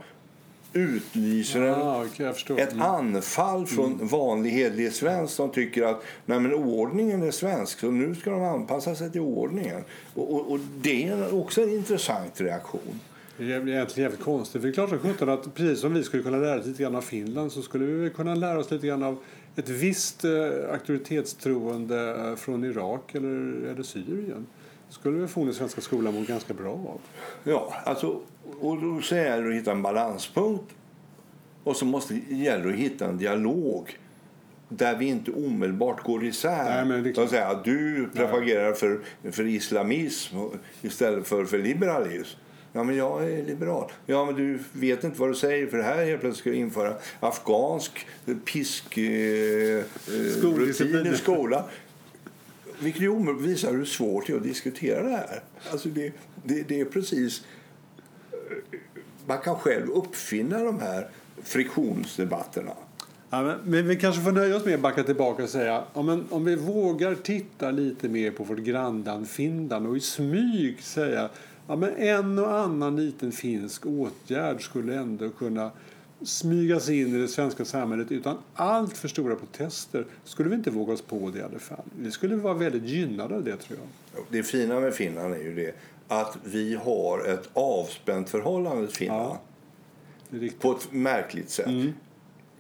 utlyser 0.73 1.61
en 1.63 1.75
Ah, 1.75 2.05
förstår. 2.35 2.59
ett 2.61 2.81
anfall 2.81 3.67
från 3.67 4.07
vanlig 4.07 4.51
hederlig 4.51 4.93
svensk 4.93 5.35
som 5.35 5.51
tycker 5.51 5.83
att 5.83 6.03
nej, 6.27 6.41
men 6.41 6.55
oordningen 6.55 7.23
är 7.23 7.31
svensk 7.31 7.81
så 7.81 7.91
nu 7.91 8.15
ska 8.15 8.31
de 8.31 8.43
anpassa 8.43 8.95
sig 8.95 9.13
till 9.13 9.21
oordningen. 9.21 9.85
Och, 10.15 10.35
och, 10.35 10.53
och 10.53 10.59
det 10.83 11.09
är 11.09 11.35
också 11.41 11.63
en 11.63 11.71
intressant 11.71 12.41
reaktion. 12.41 13.01
Det 13.37 13.45
är 13.45 13.69
egentligen 13.69 14.11
jävligt 14.11 14.25
konstigt. 14.25 14.61
För 14.63 14.69
det 14.69 14.73
är 14.73 14.75
klart 14.75 14.89
som 14.89 14.99
sjutton 14.99 15.29
att 15.29 15.55
precis 15.55 15.81
som 15.81 15.95
vi 15.95 16.03
skulle 16.05 16.23
kunna 16.23 16.37
lära 16.39 16.61
oss 16.61 16.67
lite 16.67 16.83
grann 16.83 16.95
av 16.97 17.01
Finland 17.03 17.53
så 17.53 17.63
skulle 17.63 17.85
vi 17.85 18.11
kunna 18.11 18.35
lära 18.35 18.59
oss 18.59 18.71
lite 18.71 18.87
grann 18.87 19.03
av 19.03 19.19
ett 19.57 19.69
visst 19.69 20.25
eh, 20.25 20.31
auktoritetstroende 20.73 22.29
eh, 22.29 22.37
från 22.37 22.65
Irak 22.65 23.15
eller, 23.15 23.67
eller 23.71 23.83
Syrien. 23.83 24.47
skulle 24.89 25.19
vi 25.19 25.27
få 25.27 25.45
den 25.45 25.55
svenska 25.55 25.81
skolan 25.81 26.15
må 26.15 26.21
ganska 26.21 26.55
bra 26.55 26.73
av. 26.73 27.01
Ja, 27.45 27.75
alltså, 27.85 28.21
och 28.61 28.81
då 28.83 29.01
så 29.03 29.15
gäller 29.15 29.43
det 29.43 29.49
att 29.49 29.55
hitta 29.55 29.73
en 29.73 29.83
balanspunkt 29.83 30.75
och 31.65 31.77
så 31.77 31.85
måste 31.85 32.15
gäller 32.29 32.65
det 32.65 32.73
att 32.73 32.79
hitta 32.79 33.07
en 33.07 33.19
dialog 33.19 33.99
där 34.69 34.97
vi 34.97 35.07
inte 35.07 35.31
omedelbart 35.31 36.03
går 36.03 36.25
isär. 36.25 36.85
Nej, 36.85 37.15
Så 37.15 37.23
att 37.23 37.31
säga, 37.31 37.61
du 37.65 38.09
propagerar 38.15 38.73
för, 38.73 39.01
för 39.31 39.47
islamism 39.47 40.37
istället 40.83 41.29
för, 41.29 41.45
för 41.45 41.59
liberalism. 41.59 42.39
Ja, 42.73 42.85
men 42.85 42.97
jag 42.97 43.31
är 43.31 43.45
liberal. 43.45 43.93
Ja, 44.07 44.25
men 44.25 44.35
du 44.35 44.59
vet 44.73 45.05
inte 45.05 45.21
vad 45.21 45.31
du 45.31 45.35
säger 45.35 45.67
för 45.67 45.79
här 45.79 46.05
helt 46.05 46.21
plötsligt 46.21 46.41
ska 46.41 46.53
införa 46.53 46.95
afghansk 47.21 48.07
pisk 48.45 48.99
eh, 48.99 49.05
i 49.05 49.85
skolan. 51.17 51.63
Vilket 52.79 53.11
visar 53.41 53.73
hur 53.73 53.85
svårt 53.85 54.27
det 54.27 54.33
är 54.33 54.37
att 54.37 54.43
diskutera 54.43 55.03
det 55.03 55.11
här. 55.11 55.43
Alltså 55.71 55.89
det, 55.89 56.13
det, 56.45 56.69
det 56.69 56.81
är 56.81 56.85
precis... 56.85 57.45
Man 59.31 59.39
kan 59.39 59.57
själv 59.57 59.91
uppfinna 59.91 60.65
de 60.65 60.81
här 60.81 61.09
friktionsdebatterna. 61.43 62.73
Ja, 63.31 63.43
men, 63.43 63.59
men, 63.65 63.89
vi 63.89 63.97
kanske 63.97 64.23
får 64.23 64.33
nöja 64.33 64.57
oss 64.57 64.65
med 64.65 64.75
att 64.75 64.81
backa 64.81 65.03
tillbaka 65.03 65.43
och 65.43 65.49
säga 65.49 65.85
ja, 65.95 66.03
men 66.03 66.25
om 66.31 66.45
vi 66.45 66.57
vågar 66.57 67.15
titta 67.15 67.71
lite 67.71 68.09
mer 68.09 68.31
på 68.31 68.45
vårt 68.45 68.59
grannland 68.59 69.29
Finland 69.29 69.87
och 69.87 69.97
i 69.97 70.01
smyg 70.01 70.83
säga 70.83 71.29
ja, 71.67 71.77
men 71.77 71.97
en 71.97 72.39
och 72.39 72.59
annan 72.59 72.97
liten 72.97 73.33
finsk 73.33 73.87
åtgärd 73.87 74.63
skulle 74.63 74.95
ändå 74.95 75.31
kunna 75.31 75.71
smygas 76.23 76.89
in 76.89 77.17
i 77.17 77.19
det 77.19 77.29
svenska 77.29 77.65
samhället 77.65 78.13
utan 78.13 78.39
allt 78.55 78.97
för 78.97 79.09
stora 79.09 79.37
protester 79.37 80.07
skulle 80.25 80.49
vi 80.49 80.55
inte 80.55 80.71
våga 80.71 80.93
oss 80.93 81.03
på 81.03 81.31
det 81.31 81.39
i 81.39 81.43
alla 81.43 81.59
fall. 81.59 81.85
Vi 81.99 82.11
skulle 82.11 82.37
vara 82.37 82.55
väldigt 82.55 82.85
gynnade 82.85 83.35
av 83.35 83.45
det 83.45 83.57
tror 83.57 83.79
jag. 83.79 84.25
Det 84.31 84.43
fina 84.43 84.81
med 84.81 84.95
Finland 84.95 85.35
är 85.35 85.39
ju 85.39 85.55
det 85.55 85.75
att 86.11 86.37
vi 86.45 86.75
har 86.75 87.25
ett 87.25 87.49
avspänt 87.53 88.31
förhållande 88.31 88.87
till 88.87 88.97
Finland. 88.97 89.39
Ja, 90.31 90.49
på 90.61 90.73
ett 90.73 90.93
märkligt 90.93 91.51
sätt. 91.51 91.67
Mm. 91.67 91.93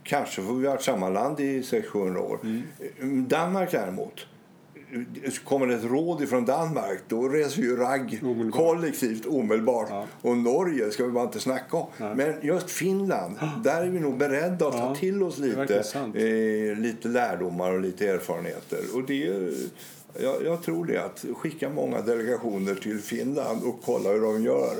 Kanske 0.02 0.42
för 0.42 0.52
vi 0.52 0.66
har 0.66 0.74
varit 0.74 0.82
samma 0.82 1.08
land 1.08 1.40
i 1.40 1.60
600-700 1.60 2.16
år. 2.16 2.38
Mm. 2.42 3.28
Danmark 3.28 3.70
däremot 3.70 4.26
kommer 5.44 5.66
det 5.66 5.74
ett 5.74 5.84
råd 5.84 6.28
från 6.28 6.44
Danmark 6.44 6.98
då 7.08 7.28
reser 7.28 7.62
ju 7.62 7.76
ragg 7.76 8.20
omedelbart. 8.22 8.60
kollektivt 8.60 9.26
omedelbart. 9.26 9.86
Ja. 9.90 10.06
Och 10.22 10.36
Norge 10.36 10.90
ska 10.90 11.04
vi 11.04 11.10
bara 11.10 11.24
inte 11.24 11.40
snacka 11.40 11.76
om. 11.76 11.86
Ja. 11.96 12.14
Men 12.14 12.34
just 12.42 12.70
Finland, 12.70 13.36
där 13.64 13.82
är 13.82 13.90
vi 13.90 14.00
nog 14.00 14.16
beredda 14.16 14.68
att 14.68 14.74
ja. 14.74 14.80
ta 14.80 14.94
till 14.94 15.22
oss 15.22 15.38
lite, 15.38 15.82
eh, 16.14 16.78
lite 16.78 17.08
lärdomar 17.08 17.72
och 17.72 17.80
lite 17.80 18.08
erfarenheter. 18.08 18.78
Och 18.94 19.02
det, 19.06 19.50
jag, 20.18 20.44
jag 20.44 20.62
tror 20.62 20.84
det, 20.84 21.04
att 21.04 21.24
skicka 21.36 21.68
många 21.68 22.00
delegationer 22.00 22.74
till 22.74 22.98
Finland 22.98 23.64
och 23.64 23.80
kolla 23.84 24.10
hur 24.10 24.20
de 24.20 24.42
gör. 24.42 24.74